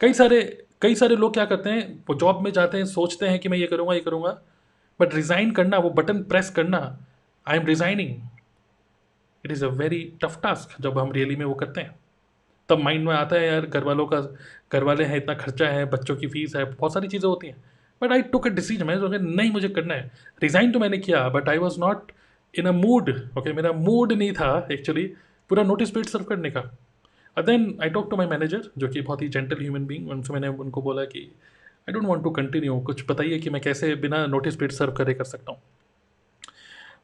कई 0.00 0.12
सारे 0.12 0.65
कई 0.82 0.94
सारे 0.94 1.16
लोग 1.16 1.32
क्या 1.34 1.44
करते 1.44 1.70
हैं, 1.70 2.04
वो 2.08 2.14
जॉब 2.14 2.42
में 2.44 2.50
जाते 2.52 2.78
हैं, 2.78 2.84
सोचते 2.86 3.28
हैं 3.28 3.38
कि 3.38 3.48
मैं 3.48 3.58
ये 3.58 3.66
करूँगा 3.66 3.94
ये 3.94 4.00
करूँगा 4.00 4.38
बट 5.00 5.14
रिज़ाइन 5.14 5.50
करना, 5.52 5.78
वो 5.78 5.90
बटन 5.92 6.22
प्रेस 6.24 6.50
करना 6.50 6.78
I 7.46 7.56
am 7.56 7.66
resigning 7.66 8.10
it 9.44 9.52
is 9.52 9.64
a 9.64 9.68
very 9.78 10.02
tough 10.22 10.38
task 10.42 10.80
जब 10.82 10.98
हम 10.98 11.12
रियली 11.12 11.36
में 11.36 11.44
वो 11.44 11.54
करते 11.54 11.80
हैं। 11.80 11.94
तब 12.68 12.78
माइंड 12.78 13.06
में 13.06 13.14
आता 13.14 13.36
है, 13.36 13.46
यार 13.46 13.66
घर 13.66 13.84
वालों 13.84 14.06
का 14.06 14.20
घर 14.72 14.84
वाले 14.84 15.04
हैं, 15.04 15.16
इतना 15.16 15.34
खर्चा 15.34 15.68
है, 15.68 15.84
बच्चों 15.86 16.16
की 16.16 16.26
फ़ीस 16.26 16.56
है, 16.56 16.64
बहुत 16.66 16.94
सारी 16.94 17.08
चीज़ें 17.08 17.28
होती 17.28 17.46
हैं। 17.46 17.62
But 18.02 18.12
I 18.12 18.22
took 18.24 18.46
a 18.46 18.50
decision 18.50 18.86
मैं 18.86 18.98
सोचा, 18.98 19.18
नहीं, 19.18 19.50
मुझे 19.52 19.68
करना 19.68 19.94
है। 19.94 20.10
रिज़ाइन 20.42 20.72
तो 20.72 20.78
मैंने 20.78 20.98
किया 20.98 21.28
but 21.28 21.48
I 21.48 21.58
was 21.58 21.78
not 21.80 22.12
in 22.54 22.66
a 22.66 22.72
mood 22.72 23.10
okay 23.38 23.52
मेरा 23.52 23.72
मूड 23.72 24.12
नहीं 24.12 24.32
था 24.32 24.66
एक्चुअली 24.72 25.04
पूरा 25.50 25.62
नोटिस 25.62 25.90
पीरियड 25.90 26.08
सर्व 26.08 26.24
करने 26.24 26.50
का। 26.50 26.60
Then 27.42 27.78
I 27.82 27.90
talk 27.90 28.10
to 28.10 28.16
my 28.16 28.26
manager 28.26 28.70
जो 28.78 28.88
कि 28.88 29.00
बहुत 29.00 29.22
ही 29.22 29.28
जेंटल 29.28 29.60
ह्यूमन 29.60 29.86
बींग 29.86 30.10
उनसे 30.10 30.32
मैंने 30.32 30.48
उनको 30.48 30.82
बोला 30.82 31.04
कि 31.04 31.20
I 31.88 31.92
don't 31.92 32.04
want 32.04 32.24
to 32.24 32.30
continue 32.30 32.78
कुछ 32.80 33.04
बताइए 33.10 33.38
कि 33.38 33.50
मैं 33.50 33.62
कैसे 33.62 33.94
बिना 33.96 34.24
नोटिस 34.26 34.56
पीरियड 34.56 34.72
सर्व 34.72 34.92
करे 34.92 35.14
कर 35.14 35.24
सकता 35.24 35.52
हूँ? 35.52 35.60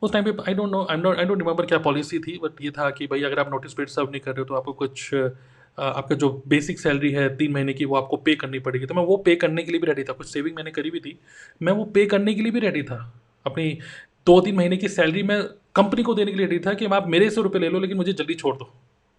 उस 0.02 0.12
टाइम 0.12 0.24
पे 0.24 0.42
I 0.48 0.54
don't 0.54 0.70
know 0.70 0.86
I 0.90 0.96
I 0.96 1.24
don't 1.24 1.38
remember 1.38 1.66
क्या 1.66 1.78
पॉलिसी 1.78 2.18
थी 2.18 2.38
बट 2.42 2.62
ये 2.62 2.70
था 2.70 2.90
कि 2.90 3.06
भाई 3.06 3.22
अगर 3.22 3.38
आप 3.38 3.50
नोटिस 3.50 3.72
पीरियड 3.72 3.88
सर्व 3.88 4.10
नहीं 4.10 4.20
कर 4.20 4.30
रहे 4.30 4.40
हो 4.40 4.44
तो 4.44 4.54
आपको 4.54 4.72
कुछ 4.72 5.14
आपका 5.14 6.14
जो 6.14 6.30
बेसिक 6.48 6.80
सैलरी 6.80 7.10
है 7.10 7.28
तीन 7.36 7.52
महीने 7.52 7.72
की 7.72 7.84
वो 7.84 7.96
आपको 7.96 8.16
पे 8.16 8.34
करनी 8.34 8.58
पड़ेगी। 8.58 8.86
तो 8.86 8.94
मैं 8.94 9.02
वो 9.02 9.16
पे 9.16 9.34
करने 9.36 9.62
के 9.62 9.70
लिए 9.72 9.80
भी 9.80 9.86
रेडी 9.86 10.04
था। 10.04 10.12
कुछ 10.12 10.26
सेविंग 10.26 10.56
मैंने 10.56 10.70
करी 10.70 10.90
भी 10.90 11.00
थी। 11.00 11.18
मैं 11.62 11.72
वो 11.72 11.84
पे 11.84 12.04
करने 12.06 12.34
के 12.34 12.42
लिए 12.42 12.52
भी 12.52 12.60
रेडी 12.60 12.82
था। 12.82 12.98
अपनी 13.46 13.78
दो 14.26 14.40
तीन 14.40 14.56
महीने 14.56 14.76
की 14.76 14.88
सैलरी 14.88 15.22
मैं 15.22 15.42
कंपनी 15.74 16.02
को 16.02 16.14
देने 16.14 16.32
के 16.32 16.38
लिए 16.38 16.46
रेडी 16.46 16.64
था 16.66 16.74
कि 16.74 16.86
आप 16.86 17.08
मेरे 17.08 17.30
से 17.30 17.42
रुपये 17.42 17.60
ले 17.60 17.68
लो, 17.68 17.80
लेकिन 17.80 17.96
मुझे 17.96 18.12
जल्दी 18.12 18.34
छोड़ 18.34 18.54
दो। 18.56 18.72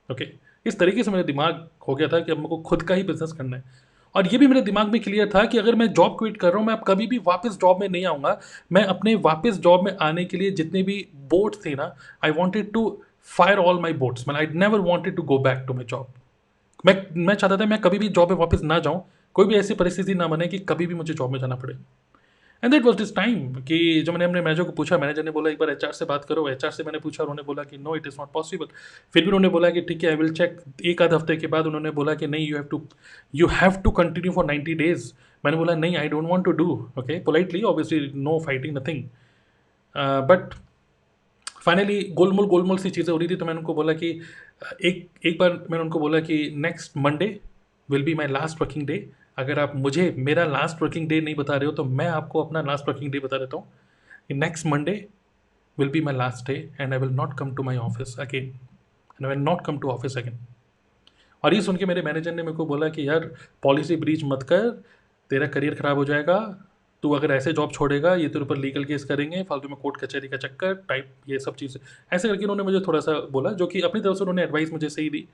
ओके 0.09 0.25
इस 0.65 0.79
तरीके 0.79 1.03
से 1.03 1.11
मेरा 1.11 1.23
दिमाग 1.23 1.67
हो 1.87 1.95
गया 1.95 2.07
था 2.07 2.19
कि 2.19 2.31
अब 2.31 2.37
मेरे 2.37 2.49
को 2.49 2.57
खुद 2.59 2.83
का 2.83 2.95
ही 2.95 3.03
बिज़नेस 3.03 3.31
करना 3.31 3.57
है। 3.57 3.63
और 4.15 4.27
ये 4.27 4.37
भी 4.37 4.47
मेरे 4.47 4.61
दिमाग 4.61 4.91
में 4.91 5.01
क्लियर 5.01 5.29
था 5.29 5.43
कि 5.45 5.57
अगर 5.57 5.75
मैं 5.75 5.87
जॉब 5.93 6.15
क्विट 6.19 6.37
कर 6.37 6.49
रहा 6.49 6.57
हूँ, 6.57 6.65
मैं 6.67 6.73
अब 6.73 6.83
कभी 6.87 7.07
भी 7.07 7.17
वापस 7.17 7.57
जॉब 7.61 7.79
में 7.81 7.87
नहीं 7.89 8.05
आऊँगा। 8.05 8.39
मैं 8.71 8.83
अपने 8.85 9.15
वापस 9.15 9.59
जॉब 9.59 9.85
में 9.85 9.95
आने 10.01 10.25
के 10.25 10.37
लिए 10.37 10.51
जितने 10.51 10.83
भी 10.83 11.05
बोट्स 11.29 11.65
थे 11.65 11.73
ना 11.75 11.93
I 12.25 12.31
wanted 12.31 12.71
to 12.73 12.85
fire 13.29 13.57
all 13.57 13.79
my 13.81 13.93
boats 13.93 14.27
man 14.27 14.37
I 14.37 14.47
never 14.53 14.79
wanted 14.81 15.15
to 15.15 15.23
go 15.23 15.37
back 15.39 15.63
to 15.67 15.73
my 15.73 15.85
job 15.85 16.07
मैं 16.85 16.95
मैं 17.17 17.35
चाहता 17.35 17.57
था 17.57 17.65
मैं 17.65 17.79
कभी 17.81 17.99
भी 17.99 18.09
जॉब 18.09 18.29
में 18.29 18.37
वापस 18.37 18.61
ना 18.63 18.79
जाऊँ। 18.79 19.03
कोई 19.35 19.45
भी 19.45 19.55
ऐसी 19.55 19.73
परिस्थिति 19.73 20.13
ना 20.15 20.27
बने 20.27 20.47
कि 20.47 20.59
कभी 20.59 20.87
भी 20.87 20.95
मुझे 20.95 21.13
जॉब 21.13 21.31
में 21.31 21.39
जाना 21.39 21.55
पड़े। 21.55 21.73
And 22.63 22.71
that 22.71 22.83
was 22.83 22.97
this 22.97 23.15
time 23.15 23.53
कि 23.63 23.77
जो 24.05 24.11
मैंने 24.11 24.25
अपने 24.25 24.41
मैनेजर 24.41 24.63
को 24.63 24.71
पूछा, 24.71 24.97
मैनेजर 24.97 25.23
ने 25.23 25.31
बोला, 25.31 25.49
एक 25.49 25.57
बार 25.59 25.69
एचआर 25.69 25.91
से 25.93 26.05
बात 26.05 26.25
करो। 26.25 26.47
एच 26.49 26.65
से 26.65 26.83
मैंने 26.83 26.99
पूछा 26.99 27.23
उन्होंने 27.23 27.43
बोला 27.43 27.63
कि 27.63 27.77
no 27.77 27.95
it 27.95 28.07
is 28.07 28.15
not 28.19 28.31
possible 28.33 28.65
फिर 29.13 29.23
भी 29.23 29.27
उन्होंने 29.27 29.49
बोला 29.49 29.69
कि 29.69 29.81
ठीक 29.81 30.03
है 30.03 30.09
आई 30.09 30.15
विल 30.15 30.31
चेक 30.33 30.59
एक 30.85 31.01
आध 31.01 31.13
हफ़्ते 31.13 31.35
के 31.37 31.47
बाद 31.47 31.65
उन्होंने 31.67 31.91
बोला 31.91 32.13
कि 32.15 32.27
नहीं 32.27 32.47
you 32.47 32.55
have 32.55 32.65
to 32.71 32.81
you 33.33 33.47
have 33.51 33.81
to 33.83 33.91
continue 33.91 34.31
for 34.31 34.45
ninety 34.45 34.73
days 34.75 35.11
मैंने 35.45 35.57
बोला, 35.57 35.75
नहीं 35.75 35.97
I 35.97 36.07
don't 36.09 36.27
want 36.29 36.45
to 36.45 36.51
do 36.51 36.71
okay 36.99 37.19
politely 37.23 37.61
obviously 37.63 38.11
no 38.15 38.39
fighting 38.45 38.77
nothing 38.77 39.03
but 40.29 40.53
finally 41.65 42.01
गोलमोल 42.13 42.45
गोलमोल 42.47 42.77
सी 42.77 42.89
चीज़ें 42.89 43.11
हो 43.11 43.17
रही 43.17 43.27
थी 43.29 43.35
तो 43.35 43.45
मैंने 43.45 43.59
उनको 43.59 43.73
बोला 43.73 43.93
कि, 43.93 44.09
एक 44.85 45.07
एक 45.25 45.37
बार 45.39 45.51
मैंने 45.71 45.83
उनको 45.83 45.99
बोला 45.99 46.19
कि 46.19 46.37
next 46.57 46.97
Monday 46.97 47.27
will 47.89 48.03
be 48.03 48.13
my 48.15 48.27
last 48.27 48.61
working 48.61 48.87
day 48.87 48.97
अगर 49.37 49.59
आप 49.59 49.75
मुझे 49.75 50.15
मेरा 50.17 50.45
लास्ट 50.45 50.81
वर्किंग 50.81 51.09
डे 51.09 51.21
नहीं 51.21 51.35
बता 51.35 51.55
रहे 51.55 51.65
हो 51.65 51.71
तो 51.71 51.83
मैं 51.83 52.07
आपको 52.07 52.43
अपना 52.43 52.61
लास्ट 52.61 52.87
वर्किंग 52.89 53.11
डे 53.11 53.19
बता 53.19 53.37
देता 53.37 53.57
हूँ। 53.57 53.73
कि 54.27 54.33
next 54.33 54.65
Monday 54.65 55.07
will 55.79 55.89
be 55.89 56.01
my 56.01 56.15
last 56.15 56.47
day 56.47 56.69
and 56.79 56.93
I 56.93 56.99
will 56.99 57.09
not 57.09 57.37
come 57.37 57.55
to 57.55 57.63
my 57.63 57.77
office 57.77 58.19
again 58.19 58.43
and 58.43 59.25
I 59.25 59.29
will 59.29 59.39
not 59.39 59.65
come 59.65 59.77
to 59.79 59.89
office 59.89 60.17
again 60.17 60.37
और 61.43 61.53
ये 61.53 61.61
सुन 61.61 61.77
के 61.77 61.85
मेरे 61.85 62.01
मैनेजर 62.01 62.35
ने 62.35 62.43
मेरे 62.43 62.57
को 62.57 62.65
बोला 62.65 62.89
कि, 62.89 63.07
यार 63.07 63.31
पॉलिसी 63.63 63.95
ब्रीच 63.95 64.21
मत 64.23 64.43
कर, 64.43 64.69
तेरा 65.29 65.47
करियर 65.47 65.75
ख़राब 65.75 65.97
हो 65.97 66.05
जाएगा, 66.05 66.65
तू 67.03 67.11
अगर 67.11 67.31
ऐसे 67.31 67.53
जॉब 67.53 67.71
छोड़ेगा, 67.71 68.15
ये 68.15 68.27
तेरे 68.27 68.45
ऊपर 68.45 68.57
लीगल 68.57 68.85
केस 68.85 69.03
करेंगे, 69.03 69.43
फालतू 69.43 69.67
में 69.67 69.77
कोर्ट 69.77 69.97
कचहरी 69.97 70.27
का 70.27 70.37
चक्कर 70.37 70.73
टाइप 70.73 71.13
ये 71.29 71.39
सब 71.39 71.55
चीज़ें. 71.55 71.81
ऐसे 72.13 72.27
करके 72.27 72.43
उन्होंने 72.43 72.63
मुझे 72.63 72.79
थोड़ा 72.79 72.99
सा 72.99 73.13
बोला, 73.31 73.51
जो 73.51 73.67
कि 73.67 73.81
अपनी 73.81 74.01
तरफ़ 74.01 74.15
से 74.15 74.19
उन्होंने 74.19 74.43
एडवाइस 74.43 74.71
मुझे 74.71 74.89
सही 74.89 75.09
दी। 75.09 75.27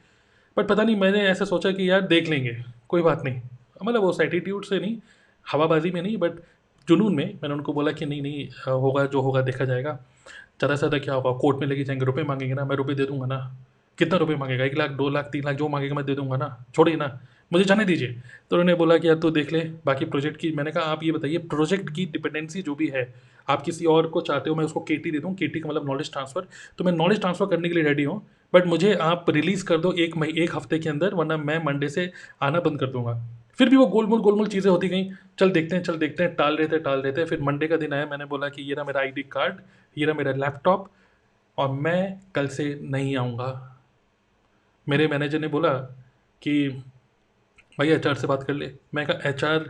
बट 0.57 0.67
पता 0.67 0.83
नहीं, 0.83 0.95
मैंने 0.95 1.21
ऐसे 1.21 1.45
सोचा 1.45 1.71
कि, 1.71 1.89
यार, 1.89 2.01
देख 2.01 2.29
लेंगे, 2.29 2.63
कोई 2.89 3.01
बात 3.01 3.23
नहीं। 3.23 3.41
मतलब 3.81 4.03
उस 4.03 4.21
एटीट्यूड 4.21 4.65
से 4.65 4.79
नहीं, 4.79 4.97
हवाबाजी 5.45 5.91
में 5.91 6.01
नहीं 6.01 6.17
बट 6.17 6.39
जुनून 6.87 7.15
में 7.15 7.25
मैंने 7.33 7.53
उनको 7.55 7.73
बोला 7.73 7.91
कि 7.91 8.05
नहीं 8.05 8.21
नहीं 8.21 8.47
होगा, 8.67 9.05
जो 9.05 9.21
होगा 9.21 9.41
देखा 9.41 9.65
जाएगा। 9.65 9.91
ज़्यादा 10.59 10.75
से 10.75 10.79
ज़्यादा 10.79 10.97
क्या 10.97 11.13
होगा? 11.13 11.31
कोर्ट 11.31 11.59
में 11.59 11.67
लेके 11.67 11.83
जाएँगे 11.83 12.05
रुपये 12.05 12.23
मांगेंगे 12.23 12.53
ना, 12.53 12.65
मैं 12.65 12.75
रुपये 12.75 12.95
दे 12.95 13.05
दूँगा 13.05 13.25
ना। 13.25 13.37
कितना 13.97 14.17
रुपये 14.17 14.35
मांगेगा? 14.35 14.63
एक 14.65 14.77
लाख, 14.77 14.91
दो 14.91 15.09
लाख, 15.09 15.25
तीन 15.25 15.43
लाख, 15.45 15.55
जो 15.55 15.67
मांगेगा 15.67 15.95
मैं 15.95 16.05
दे 16.05 16.15
दूँगा 16.15 16.37
ना। 16.37 16.65
छोड़िए 16.75 16.95
ना, 16.95 17.19
मुझे 17.51 17.63
जाने 17.65 17.85
दीजिए। 17.85 18.07
तो 18.49 18.55
उन्होंने 18.55 18.73
बोला 18.75 18.97
कि 18.97 19.07
यार 19.07 19.15
तो 19.15 19.31
देख 19.31 19.51
ले, 19.53 19.59
बाकी 19.85 20.05
प्रोजेक्ट 20.05 20.37
की, 20.37 20.51
मैंने 20.51 20.71
कहा, 20.71 20.83
आप 20.83 21.03
ये 21.03 21.11
बताइए 21.11 21.37
प्रोजेक्ट 21.47 21.89
की 21.89 22.05
डिपेंडेंसी 22.05 22.61
जो 22.61 22.75
भी 22.75 22.87
है, 22.87 23.13
आप 23.47 23.61
किसी 23.61 23.85
और 23.85 24.07
को 24.07 24.21
चाहते 24.21 24.49
हो, 24.49 24.55
मैं 24.55 24.65
उसको 24.65 24.79
केटी 24.79 25.11
दे 25.11 25.19
दूँ। 25.19 25.33
केटी 25.35 25.59
का 25.59 25.69
मतलब 25.69 25.89
नॉलेज 25.89 26.11
ट्रांसफ़र 26.11 26.47
तो 26.77 26.83
मैं 26.83 26.91
नॉलेज 26.91 27.19
ट्रांसफ़र 27.19 27.47
करने 27.47 27.69
के 27.69 27.75
लिए 27.75 27.83
रेडी 27.83 28.03
हूँ 28.03 28.21
बट 28.53 28.67
मुझे 28.67 28.93
आप 28.93 29.25
रिलीज़ 29.29 29.65
कर 29.65 29.77
दो 29.77 29.91
एक 29.93 30.17
मही, 30.17 30.31
एक 30.43 30.55
हफ़्ते 30.55 30.79
के 30.79 30.89
अंदर, 30.89 31.13
वरना 31.13 31.37
मैं 31.37 31.63
मंडे 31.65 31.89
से 31.89 32.11
आना 32.41 32.59
बंद 32.59 32.79
कर 32.79 32.87
दूँगा। 32.87 33.21
फिर 33.59 33.69
भी 33.69 33.75
वो 33.75 33.85
गोलमोल 33.85 34.21
गोलमोल 34.21 34.47
चीज़ें 34.47 34.69
होती 34.71 34.87
गई। 34.89 35.09
चल 35.39 35.51
देखते 35.51 35.75
हैं, 35.75 35.83
चल 35.83 35.97
देखते 35.97 36.23
हैं, 36.23 36.35
टाल 36.35 36.57
रहे 36.57 36.67
थे 36.67 36.79
टाल 36.79 37.01
रहे 37.01 37.11
थे 37.13 37.25
फिर 37.25 37.41
मंडे 37.41 37.67
का 37.67 37.77
दिन 37.77 37.93
आया, 37.93 38.05
मैंने 38.05 38.25
बोला 38.25 38.49
कि 38.49 38.61
ये 38.61 38.73
रहा 38.73 38.85
मेरा 38.85 39.01
आईडी 39.01 39.23
कार्ड 39.23 39.55
ये 39.97 40.05
रहा 40.05 40.15
मेरा 40.15 40.31
लैपटॉप 40.31 40.89
और 41.57 41.69
मैं 41.69 42.19
कल 42.35 42.47
से 42.47 42.79
नहीं 42.83 43.15
आऊँगा। 43.17 43.49
मेरे 44.87 45.07
मैनेजर 45.07 45.39
ने 45.39 45.47
बोला 45.47 45.73
कि 46.41 46.69
भाई 47.77 47.89
एचआर 47.89 48.15
से 48.15 48.27
बात 48.27 48.43
कर 48.43 48.53
ले। 48.53 48.71
मैं 48.95 49.05
कहा 49.05 49.29
HR 49.29 49.69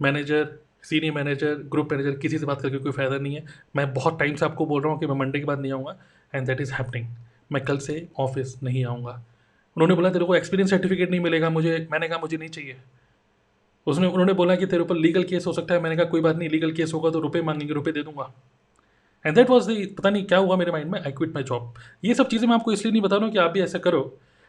manager 0.00 0.58
senior 0.82 1.12
manager 1.12 1.54
group 1.70 1.92
manager 1.92 2.18
किसी 2.18 2.38
से 2.38 2.46
बात 2.46 2.62
करके 2.62 2.78
कोई 2.78 2.92
फ़ायदा 2.92 3.18
नहीं 3.18 3.34
है। 3.34 3.44
मैं 3.76 3.92
बहुत 3.94 4.18
टाइम 4.18 4.34
से 4.34 4.44
आपको 4.44 4.66
बोल 4.66 4.82
रहा 4.82 4.92
हूँ 4.92 5.00
कि 5.00 5.06
मैं 5.06 5.14
मंडे 5.14 5.38
के 5.38 5.44
बाद 5.44 5.60
नहीं 5.60 5.72
आऊँगा 5.72 5.96
एंड 6.34 6.46
दैट 6.46 6.60
इज़ 6.60 6.72
हैपनिंग 6.72 7.06
मैं 7.52 7.64
कल 7.64 7.78
से 7.78 8.06
ऑफ़िस 8.18 8.62
नहीं 8.62 8.84
आऊँगा। 8.84 9.12
उन्होंने 9.76 9.94
बोला, 9.94 10.10
तेरे 10.10 10.24
को 10.24 10.34
एक्सपीरियंस 10.34 10.70
सर्टिफिकेट 10.70 11.10
नहीं 11.10 11.20
मिलेगा, 11.20 11.50
मुझे, 11.50 11.88
मैंने 11.92 12.08
कहा, 12.08 12.18
मुझे 12.18 12.36
नहीं 12.36 12.48
चाहिए। 12.48 12.76
उसने, 13.88 14.06
उन्होंने 14.06 14.32
बोला 14.32 14.54
कि 14.56 14.66
तेरे 14.66 14.82
ऊपर 14.82 14.96
लीगल 14.96 15.22
केस 15.24 15.46
हो 15.46 15.52
सकता 15.52 15.74
है। 15.74 15.80
मैंने 15.82 15.96
कहा, 15.96 16.04
कोई 16.06 16.20
बात 16.20 16.36
नहीं 16.36 16.48
लीगल 16.48 16.72
केस 16.72 16.92
होगा 16.94 17.10
तो 17.10 17.20
रुपये 17.20 17.42
मांगेंगे 17.42 17.74
रुपये 17.74 17.92
दे 17.92 18.02
दूँगा। 18.02 18.32
एंड 19.24 19.34
देट 19.36 19.50
वॉज़ 19.50 19.68
दी 19.68 19.84
पता 19.98 20.10
नहीं 20.10 20.24
क्या 20.24 20.38
हुआ 20.38 20.56
मेरे 20.56 20.72
माइंड 20.72 20.90
में 20.90 21.00
आई 21.00 21.12
क्विट 21.12 21.34
माई 21.34 21.42
जॉब 21.42 21.74
ये 22.04 22.14
सब 22.14 22.28
चीज़ें 22.28 22.46
मैं 22.48 22.54
आपको 22.54 22.72
इसलिए 22.72 22.92
नहीं 22.92 23.02
बता 23.02 23.16
रहा 23.16 23.24
हूँ 23.24 23.32
कि 23.32 23.38
आप 23.38 23.50
भी 23.50 23.60
ऐसा 23.60 23.78
करो 23.78 24.00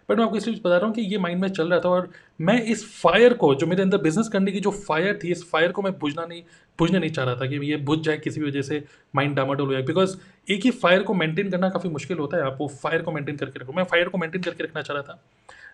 बट 0.09 0.17
मैं 0.17 0.23
आपको 0.25 0.37
इसलिए 0.37 0.55
बता 0.55 0.77
रहा 0.77 0.85
हूँ 0.85 0.93
कि 0.95 1.01
ये 1.01 1.17
माइंड 1.17 1.41
में 1.41 1.47
चल 1.49 1.69
रहा 1.69 1.79
था 1.79 1.89
और 1.89 2.09
मैं 2.41 2.61
इस 2.63 2.85
फायर 2.93 3.33
को, 3.33 3.53
जो 3.55 3.67
मेरे 3.67 3.81
अंदर 3.81 3.97
बिज़नेस 3.97 4.27
करने 4.27 4.51
की 4.51 4.59
जो 4.59 4.71
फायर 4.71 5.19
थी, 5.23 5.31
इस 5.31 5.43
फायर 5.51 5.71
को 5.71 5.81
मैं 5.81 5.91
बुझना 5.99 6.25
नहीं 6.25 6.41
बुझना 6.79 6.99
नहीं 6.99 7.09
चाह 7.11 7.25
रहा 7.25 7.35
था 7.35 7.45
कि 7.45 7.59
ये 7.69 7.77
बुझ 7.79 7.99
जाए 7.99 8.17
किसी 8.17 8.41
भी 8.41 8.47
वजह 8.47 8.61
से 8.61 8.83
माइंड 9.15 9.35
डामाडोल 9.35 9.67
हो 9.67 9.73
जाए। 9.73 9.81
बिकॉज़ 9.83 10.15
एक 10.51 10.65
ही 10.65 10.71
फायर 10.73 11.03
को 11.03 11.13
मेंटेन 11.13 11.51
करना 11.51 11.69
काफ़ी 11.69 11.89
मुश्किल 11.89 12.17
होता 12.17 12.37
है। 12.37 12.43
आप 12.43 12.57
वो 12.61 12.67
फायर 12.83 13.01
को 13.01 13.11
मेंटेन 13.11 13.37
करके 13.37 13.59
रखो। 13.59 13.73
मैं 13.73 13.83
फायर 13.83 14.09
को 14.09 14.17
मेंटेन 14.17 14.41
करके 14.41 14.63
रखना 14.63 14.81
चाह 14.81 14.97
रहा 14.97 15.03
था। 15.03 15.21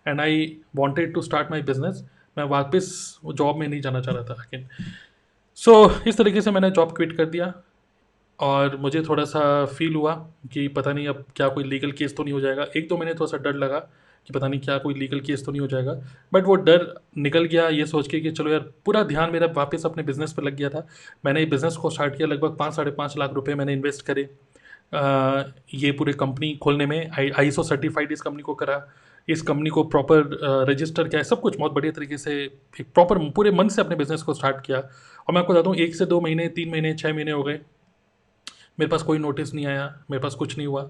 And 0.07 0.21
I 0.21 0.55
wanted 0.75 1.13
to 1.13 1.21
start 1.21 1.51
my 1.51 1.61
business 1.61 2.03
मैं 2.37 2.43
वापस 2.43 3.19
वो 3.23 3.33
जॉब 3.33 3.57
में 3.57 3.67
नहीं 3.67 3.81
जाना 3.81 4.01
चाह 4.01 4.15
रहा 4.15 4.23
था 4.23 4.33
लेकिन 4.33 4.67
सो 5.57 5.71
so, 5.85 6.07
इस 6.07 6.17
तरीके 6.17 6.41
से 6.41 6.51
मैंने 6.51 6.71
जॉब 6.71 6.95
क्विट 6.95 7.17
कर 7.17 7.25
दिया 7.25 7.53
और 8.39 8.75
मुझे 8.77 9.01
थोड़ा 9.01 9.23
सा 9.23 9.43
फील 9.65 9.95
हुआ 9.95 10.13
कि 10.53 10.67
पता 10.67 10.93
नहीं 10.93 11.07
अब 11.07 11.23
क्या 11.35 11.47
कोई 11.47 11.63
लीगल 11.63 11.91
केस 11.91 12.15
तो 12.17 12.23
नहीं 12.23 12.33
हो 12.33 12.39
जाएगा। 12.41 12.65
एक 12.77 12.89
तो 12.89 12.97
मैंने 12.97 13.13
थोड़ा 13.13 13.25
सा 13.25 13.37
डर 13.37 13.55
लगा 13.55 13.79
कि 14.27 14.33
पता 14.33 14.47
नहीं 14.47 14.59
क्या 14.59 14.77
कोई 14.77 14.93
लीगल 14.93 15.19
केस 15.19 15.45
तो 15.45 15.51
नहीं 15.51 15.61
हो 15.61 15.67
जाएगा 15.67 15.93
बट 16.33 16.45
वो 16.45 16.55
डर 16.55 16.85
निकल 17.17 17.45
गया 17.45 17.67
ये 17.69 17.85
सोच 17.85 18.07
के 18.07 18.19
कि 18.19 18.31
चलो 18.31 18.51
यार 18.51 18.59
पूरा 18.85 19.03
ध्यान 19.03 19.31
मेरा 19.31 19.47
वापस 19.55 19.85
अपने 19.85 20.03
बिज़नेस 20.03 20.33
पर 20.33 20.43
लग 20.43 20.55
गया 20.55 20.69
था। 20.69 20.85
मैंने 21.25 21.45
बिज़नेस 21.45 21.75
को 21.75 21.89
स्टार्ट 21.89 22.15
किया 22.17 22.27
लगभग 22.27 22.57
पाँच 22.57 22.73
साढ़े 22.73 22.91
पाँच 22.91 23.17
लाख 23.17 23.33
रुपये 23.33 23.55
मैंने 23.55 23.73
इन्वेस्ट 23.73 24.05
करे। 24.05 24.29
आ, 24.93 25.43
ये 25.73 25.91
पूरे 25.91 26.13
कंपनी 26.13 26.55
खोलने 26.55 26.85
में 26.85 27.09
आई 27.19 27.29
आई 27.29 27.51
सर्टिफाइड 27.51 28.11
इस 28.11 28.21
कंपनी 28.21 28.43
को 28.43 28.53
करा। 28.55 28.77
इस 29.27 29.41
कंपनी 29.41 29.69
को 29.69 29.83
प्रॉपर 29.85 30.65
रजिस्टर 30.69 31.07
किया 31.07 31.21
सब 31.23 31.41
कुछ 31.41 31.57
बहुत 31.57 31.71
बढ़िया 31.73 31.91
तरीके 31.91 32.17
से, 32.17 32.33
एक 32.79 32.87
प्रॉपर 32.93 33.17
पूरे 33.31 33.51
मन 33.51 33.67
से 33.67 33.81
अपने 33.81 33.95
बिज़नेस 33.95 34.21
को 34.23 34.33
स्टार्ट 34.33 34.65
किया। 34.65 34.77
और 34.77 35.33
मैं 35.33 35.41
आपको 35.41 35.53
बताता 35.53 35.69
हूँ 35.69 35.77
एक 35.77 35.95
से 35.95 36.05
दो 36.05 36.19
महीने, 36.21 36.47
तीन 36.49 36.69
महीने 36.71 36.93
छः 36.93 37.13
महीने 37.13 37.31
हो 37.31 37.43
गए। 37.43 37.59
मेरे 38.79 38.87
पास 38.87 39.03
कोई 39.03 39.17
नोटिस 39.17 39.53
नहीं 39.53 39.65
आया, 39.65 39.87
मेरे 40.11 40.21
पास 40.23 40.35
कुछ 40.35 40.57
नहीं 40.57 40.67
हुआ। 40.67 40.89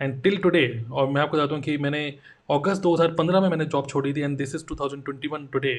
एंड 0.00 0.22
टिल 0.22 0.36
टुडे 0.36 0.84
और 0.92 1.08
मैं 1.08 1.20
आपको 1.22 1.36
बताता 1.36 1.54
हूँ 1.54 1.62
कि 1.62 1.76
मैंने 1.78 2.06
अगस्त 2.50 2.82
2015 2.82 3.40
में 3.40 3.48
मैंने 3.48 3.64
जॉब 3.66 3.88
छोड़ी 3.88 4.12
थी 4.14 4.20
एंड 4.20 4.36
दिस 4.38 4.54
इज़ 4.54 4.64
2021 4.66 5.46
टुडे 5.52 5.74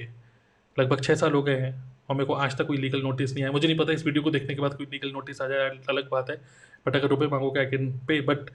लगभग 0.77 1.01
छः 1.01 1.15
साल 1.15 1.33
हो 1.33 1.41
गए 1.43 1.55
हैं, 1.55 1.73
और 2.09 2.15
मेरे 2.15 2.25
को 2.27 2.33
आज 2.35 2.57
तक 2.57 2.67
कोई 2.67 2.77
लीगल 2.77 3.01
नोटिस 3.01 3.33
नहीं 3.33 3.43
आया। 3.43 3.51
मुझे 3.51 3.67
नहीं 3.67 3.77
पता 3.77 3.93
इस 3.93 4.05
वीडियो 4.05 4.23
को 4.23 4.31
देखने 4.31 4.55
के 4.55 4.61
बाद 4.61 4.73
कोई 4.73 4.87
लीगल 4.91 5.11
नोटिस 5.11 5.41
आ 5.41 5.47
जाए, 5.47 5.69
अलग 5.89 6.09
बात 6.09 6.29
है। 6.29 6.35
बट 6.85 6.95
अगर 6.95 7.07
रुपये 7.07 7.27
मांगोगे 7.27 7.59
I 7.59 7.65
can 7.65 7.91
pay 8.07 8.19
but 8.21 8.49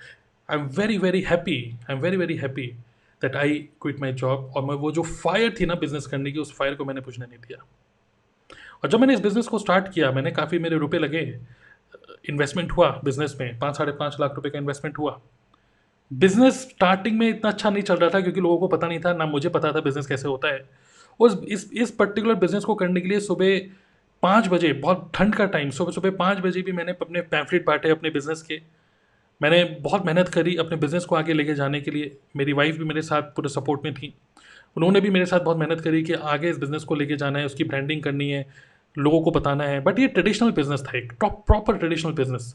I 0.48 0.58
am 0.58 0.66
very 0.78 0.98
very 0.98 1.20
happy 1.22 1.58
I 1.80 1.94
am 1.94 2.02
very 2.02 2.16
very 2.16 2.36
happy 2.36 2.72
that 3.22 3.36
I 3.36 3.58
quit 3.82 4.00
my 4.00 4.12
job 4.12 4.52
और 4.56 4.64
मैं 4.64 4.74
वो 4.74 4.92
जो 4.92 5.02
फायर 5.02 5.54
थी 5.60 5.66
ना 5.66 5.74
बिज़नेस 5.74 6.06
करने 6.06 6.32
की, 6.32 6.38
उस 6.38 6.52
फायर 6.56 6.74
को 6.74 6.84
मैंने 6.84 7.00
पूछने 7.00 7.26
नहीं 7.26 7.38
दिया। 7.38 7.64
और 8.84 8.90
जब 8.90 9.00
मैंने 9.00 9.14
इस 9.14 9.20
बिज़नेस 9.20 9.48
को 9.48 9.58
स्टार्ट 9.58 9.88
किया, 9.88 10.10
मैंने 10.12 10.30
काफ़ी 10.30 10.58
मेरे 10.58 10.76
रुपए 10.78 10.98
लगे। 10.98 11.20
इन्वेस्टमेंट 12.28 12.72
हुआ 12.72 12.88
बिज़नेस 13.04 13.36
में, 13.40 13.58
पाँच 13.58 13.76
साढ़े 13.76 13.92
पाँच 13.92 14.16
लाख 14.20 14.34
रुपए 14.36 14.50
का 14.50 14.58
इन्वेस्टमेंट 14.58 14.98
हुआ। 14.98 15.20
बिज़नेस 16.10 16.60
स्टार्टिंग 16.60 17.18
में 17.18 17.28
इतना 17.28 17.50
अच्छा 17.50 17.70
नहीं 17.70 17.82
चल 17.82 17.96
रहा 17.96 18.10
था 18.10 18.20
क्योंकि 18.20 18.40
लोगों 18.40 18.58
को 18.58 18.68
पता 18.68 18.86
नहीं 18.86 19.00
था, 19.00 19.12
ना 19.12 19.26
मुझे 19.26 19.48
पता 19.48 19.72
था 19.72 19.80
बिज़नेस 19.80 20.06
कैसे 20.06 20.28
होता 20.28 20.48
है। 20.48 20.68
उस, 21.20 21.40
इस 21.44 21.70
इस 21.72 21.90
पर्टिकुलर 21.90 22.34
बिज़नेस 22.34 22.64
को 22.64 22.74
करने 22.74 23.00
के 23.00 23.08
लिए 23.08 23.20
सुबह 23.20 23.60
पाँच 24.22 24.48
बजे, 24.48 24.72
बहुत 24.72 25.10
ठंड 25.14 25.34
का 25.34 25.44
टाइम 25.46 25.70
सुबह 25.70 25.92
सुबह 25.92 26.10
पाँच 26.10 26.38
बजे 26.38 26.62
भी 26.62 26.72
मैंने 26.72 26.92
अपने 26.92 27.20
पैम्फलेट 27.20 27.66
बांटे 27.66 27.90
अपने 27.90 28.10
बिज़नेस 28.10 28.42
के। 28.42 28.60
मैंने 29.40 29.62
बहुत 29.80 30.06
मेहनत 30.06 30.28
करी 30.28 30.56
अपने 30.56 30.76
बिज़नेस 30.76 31.04
को 31.04 31.16
आगे 31.16 31.32
लेके 31.32 31.54
जाने 31.54 31.80
के 31.80 31.90
लिए। 31.90 32.16
मेरी 32.36 32.52
वाइफ 32.52 32.78
भी 32.78 32.84
मेरे 32.84 33.02
साथ 33.02 33.22
पूरे 33.36 33.48
सपोर्ट 33.48 33.84
में 33.84 33.94
थी। 33.94 34.14
उन्होंने 34.76 35.00
भी 35.00 35.10
मेरे 35.10 35.26
साथ 35.26 35.40
बहुत 35.40 35.56
मेहनत 35.56 35.80
करी 35.80 36.02
कि 36.02 36.12
आगे 36.12 36.50
इस 36.50 36.58
बिज़नेस 36.58 36.84
को 36.84 36.94
लेके 36.94 37.16
जाना 37.16 37.38
है, 37.38 37.46
उसकी 37.46 37.64
ब्रांडिंग 37.64 38.02
करनी 38.02 38.30
है, 38.30 38.46
लोगों 38.96 39.20
को 39.22 39.30
बताना 39.30 39.64
है। 39.64 39.80
बट 39.80 39.98
ये 39.98 40.06
ट्रेडिशनल 40.08 40.50
बिज़नेस 40.50 40.82
था, 40.82 40.98
एक 40.98 41.12
top 41.20 41.44
proper 41.46 41.76
traditional 41.76 42.12
business 42.12 42.54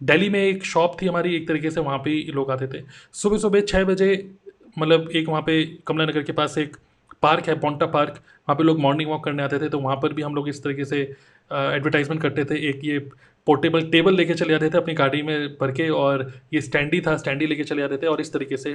Delhi 0.00 0.28
में 0.28 0.40
एक 0.40 0.64
शॉप 0.64 0.96
थी 1.02 1.06
हमारी, 1.06 1.34
एक 1.36 1.48
तरीके 1.48 1.70
से 1.70 1.80
वहाँ 1.80 1.98
पे 1.98 2.20
लोग 2.32 2.50
आते 2.50 2.66
थे। 2.68 2.82
सुबह 3.12 3.38
सुबह 3.38 3.60
छः 3.60 3.84
बजे 3.84 4.30
मतलब 4.78 5.08
एक 5.10 5.28
वहाँ 5.28 5.42
पे 5.42 5.64
कमला 5.86 6.04
नगर 6.04 6.22
के 6.22 6.32
पास 6.32 6.58
एक 6.58 6.76
पार्क 7.22 7.48
है 7.48 7.58
पोंटा 7.60 7.86
पार्क 7.86 8.10
वहाँ 8.10 8.54
पे 8.56 8.64
लोग 8.64 8.78
मॉर्निंग 8.80 9.10
वॉक 9.10 9.24
करने 9.24 9.42
आते 9.42 9.58
थे 9.58 9.68
तो 9.68 9.78
वहाँ 9.78 9.96
पर 9.96 10.12
भी 10.12 10.22
हम 10.22 10.34
लोग 10.34 10.48
इस 10.48 10.62
तरीके 10.62 10.84
से 10.84 11.02
एडवर्टाइजमेंट 11.50 12.22
करते 12.22 12.44
थे, 12.44 12.68
एक 12.68 12.80
ये 12.84 12.98
पोर्टेबल 13.46 13.82
टेबल 13.90 14.16
लेके 14.16 14.34
चले 14.34 14.50
जाते 14.50 14.68
थे 14.70 14.78
अपनी 14.78 14.94
गाड़ी 14.94 15.22
में 15.22 15.48
भर 15.60 15.70
के 15.72 15.88
और 15.90 16.30
ये 16.54 16.60
स्टैंडी 16.60 17.00
था 17.00 17.16
स्टैंडी 17.16 17.46
लेके 17.46 17.64
चले 17.64 17.82
जाते 17.82 17.96
थे 17.96 18.06
और 18.06 18.20
इस 18.20 18.32
तरीके 18.32 18.56
से 18.56 18.72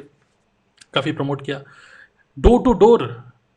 काफ़ी 0.94 1.12
प्रमोट 1.12 1.46
किया। 1.46 1.62
डोर 2.38 2.64
टू 2.64 2.74
डोर 2.80 3.08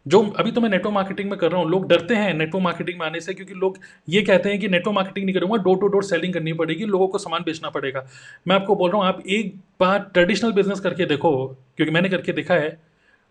जो 0.07 0.21
अभी 0.39 0.51
तो 0.53 0.61
मैं 0.61 0.69
नेटवर्क 0.71 0.95
मार्केटिंग 0.95 1.31
में 1.31 1.39
कर 1.39 1.51
रहा 1.51 1.61
हूँ, 1.61 1.71
लोग 1.71 1.89
डरते 1.89 2.15
हैं 2.15 2.35
नेटवर्क 2.35 2.63
मार्केटिंग 2.65 2.99
में 2.99 3.07
आने 3.07 3.21
से 3.21 3.35
क्योंकि 3.35 3.55
लोग 3.55 3.79
ये 4.09 4.23
कहते 4.23 4.49
हैं 4.49 4.59
कि 4.61 4.69
नेटवर्क 4.69 4.95
मार्केटिंग 4.95 5.25
नहीं 5.27 5.35
करूँगा 5.35 5.57
डोर 5.63 5.79
टू 5.79 5.87
डोर 5.89 6.05
सेलिंग 6.05 6.35
करनी 6.35 6.53
पड़ेगी, 6.55 6.85
लोगों 6.87 7.09
को 7.09 7.19
सामान 7.19 7.43
बेचना 7.43 7.71
पड़ेगा। 7.71 8.07
मैं 8.49 8.57
आपको 8.57 8.75
बोल 8.77 8.91
रहा 8.91 9.01
हूँ, 9.01 9.07
आप 9.07 9.23
एक 9.29 9.55
बार 9.81 9.99
ट्रेडिशनल 10.15 10.53
बिज़नेस 10.53 10.81
करके 10.81 11.07
देखो, 11.07 11.47
क्योंकि 11.77 11.93
मैंने 11.93 12.09
करके 12.09 12.33
देखा 12.33 12.55
है, 12.55 12.79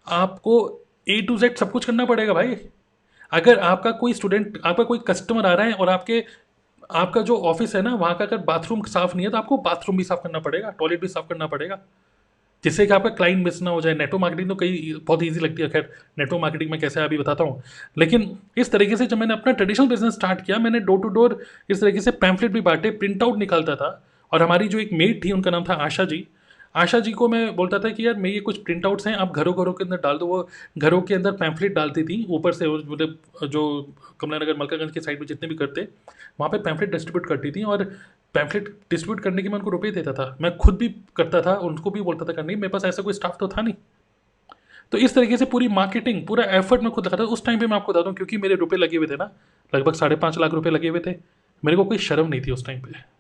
आपको 0.08 0.58
ए 1.10 1.22
टू 1.22 1.38
जेड 1.38 1.56
सब 1.56 1.72
कुछ 1.72 1.86
करना 1.86 2.06
पड़ेगा 2.06 2.34
भाई। 2.34 2.56
अगर 3.32 3.60
आपका 3.60 3.92
कोई 3.92 4.14
स्टूडेंट 4.14 4.60
आपका 4.66 4.84
कोई 4.84 5.00
कस्टमर 5.08 5.46
आ 5.46 5.54
रहा 5.54 5.66
है 5.66 5.74
और 5.74 5.90
आपके, 5.90 6.24
आपका 6.92 7.22
जो 7.22 7.38
ऑफ़िस 7.38 7.76
है 7.76 7.82
ना, 7.82 7.96
वहाँ 7.96 8.16
का 8.16 8.26
अगर 8.26 8.38
बाथरूम 8.38 8.82
साफ़ 8.82 9.16
नहीं 9.16 9.26
है 9.26 9.32
तो 9.32 9.38
आपको 9.38 9.58
बाथरूम 9.58 9.98
भी 9.98 10.04
साफ़ 10.04 10.20
करना 10.24 10.40
पड़ेगा 10.40 10.70
टॉयलेट 10.70 11.02
भी 11.02 11.08
साफ़ 11.08 11.28
करना 11.30 11.48
पड़ेगा। 11.48 11.80
जिससे 12.64 12.86
कि 12.86 12.94
आपका 12.94 13.10
क्लाइंट 13.10 13.44
मिस 13.46 13.62
ना 13.62 13.70
हो 13.70 13.82
जाए। 13.82 13.94
नेटवर्क 13.94 14.22
मार्केटिंग 14.22 14.50
तो 14.50 14.56
कई, 14.56 14.94
बहुत 15.04 15.24
ईजी 15.24 15.40
लगती 15.40 15.62
है। 15.62 15.70
खैर 15.70 15.90
नेटवर्क 16.20 16.42
मार्केटिंग 16.42 16.72
में 16.72 16.80
कैसे 16.80 17.02
अभी 17.02 17.18
बताता 17.18 17.44
हूँ। 17.44 17.62
लेकिन 17.98 18.38
इस 18.58 18.72
तरीके 18.72 18.98
से 18.98 19.06
जब 19.06 19.18
मैंने 19.18 19.34
अपना 19.34 19.54
ट्रेडिशनल 19.54 19.88
बिज़नेस 19.88 20.14
स्टार्ट 20.14 20.42
किया, 20.42 20.58
मैंने 20.58 20.80
डोर 20.80 21.00
टू 21.00 21.08
डोर 21.08 21.40
इस 21.70 21.82
तरीके 21.82 22.02
से 22.02 22.12
पैम्फलेट 22.12 22.52
भी 22.52 22.62
बांटे 22.62 22.92
प्रिंट 22.92 23.24
आउट 23.24 23.38
निकालता 23.38 23.76
था। 23.76 24.04
और 24.34 24.44
हमारी 24.44 24.68
जो 24.68 24.80
एक 24.80 24.90
मेड 24.94 25.24
थी, 25.26 25.32
उनका 25.32 25.52
नाम 25.52 25.64
था 25.64 25.74
आशा 25.74 26.06
जी 26.06 26.28
आशा 26.76 27.00
जी 27.00 27.12
को 27.12 27.28
मैं 27.30 27.56
बोलता 27.56 27.80
था 27.80 27.90
कि 27.90 28.06
यार 28.06 28.16
मेरे 28.16 28.36
ये 28.36 28.42
कुछ 28.42 28.58
प्रिंट 28.64 28.86
आउट्स 28.86 29.08
हैं, 29.08 29.16
आप 29.16 29.34
घरों 29.34 29.54
घरों 29.56 29.74
के 29.74 29.84
अंदर 29.84 29.98
डाल 29.98 30.18
दो। 30.18 30.26
वो 30.28 30.48
घरों 30.78 31.02
के 31.02 31.14
अंदर 31.14 31.32
पैम्फलेट 31.34 31.74
डालती 31.74 32.04
थी, 32.04 32.26
ऊपर 32.30 32.54
से 32.54 32.68
मतलब 32.68 33.18
जो 33.46 33.94
कमला 34.20 34.38
नगर 34.38 34.58
मलकागंज 34.60 34.92
के 34.92 35.00
साइड 35.02 35.20
में 35.20 35.28
जितने 35.28 35.50
भी 35.50 35.56
करते 35.56 35.88
वहाँ 36.40 36.50
पे 36.50 36.58
पैम्फलेट 36.60 36.92
डिस्ट्रीब्यूट 36.92 37.28
करती 37.28 37.52
थी 37.52 37.64
और 37.64 37.84
पैम्फलेट 38.36 38.68
डिस्ट्रीब्यूट 38.92 39.20
करने 39.20 39.44
के 39.44 39.50
मैं 39.50 39.58
उनको 39.58 39.70
रुपये 39.70 39.92
देता 39.92 40.14
था। 40.14 40.36
मैं 40.42 40.56
खुद 40.58 40.78
भी 40.78 40.90
करता 41.16 41.42
था, 41.42 41.56
उनको 41.58 41.92
भी 41.92 42.02
बोलता 42.02 42.26
था 42.26 42.34
करने, 42.34 42.56
मेरे 42.56 42.68
पास 42.68 42.86
ऐसा 42.86 43.02
कोई 43.02 43.14
स्टाफ 43.14 43.38
तो 43.40 43.48
था 43.48 43.62
नहीं। 43.62 43.74
तो 44.92 44.98
इस 44.98 45.16
तरीके 45.16 45.38
से 45.38 45.46
पूरी 45.46 45.68
मार्केटिंग 45.70 46.26
पूरा 46.28 46.44
एफर्ट 46.58 46.82
मैं 46.82 46.92
खुद 46.92 47.06
लगाता 47.06 47.24
था। 47.24 47.28
उस 47.28 47.46
टाइम 47.46 47.60
पे 47.60 47.68
मैं 47.68 47.76
आपको 47.76 47.94
बता 47.94 48.02
दूँ, 48.02 48.14
क्योंकि 48.14 48.38
मेरे 48.38 48.56
रुपये 48.56 48.80
लगे 48.80 48.98
हुए 48.98 49.08
थे 49.08 49.16
ना, 49.16 49.32
लगभग 49.74 49.94
साढ़े 49.94 50.16
पाँच 50.16 50.38
लाख 50.38 50.54
रुपये 50.54 50.72
लगे 50.72 50.90
हुए 50.90 51.00
थे। 51.08 51.16
मेरे 51.64 51.78
को 51.78 51.84
कोई 51.86 51.98
शर्म 51.98 52.28
नहीं 52.28 52.42
थी 52.42 52.52
उस 52.52 52.66
टाइम 52.66 52.82
पे। 52.82 53.15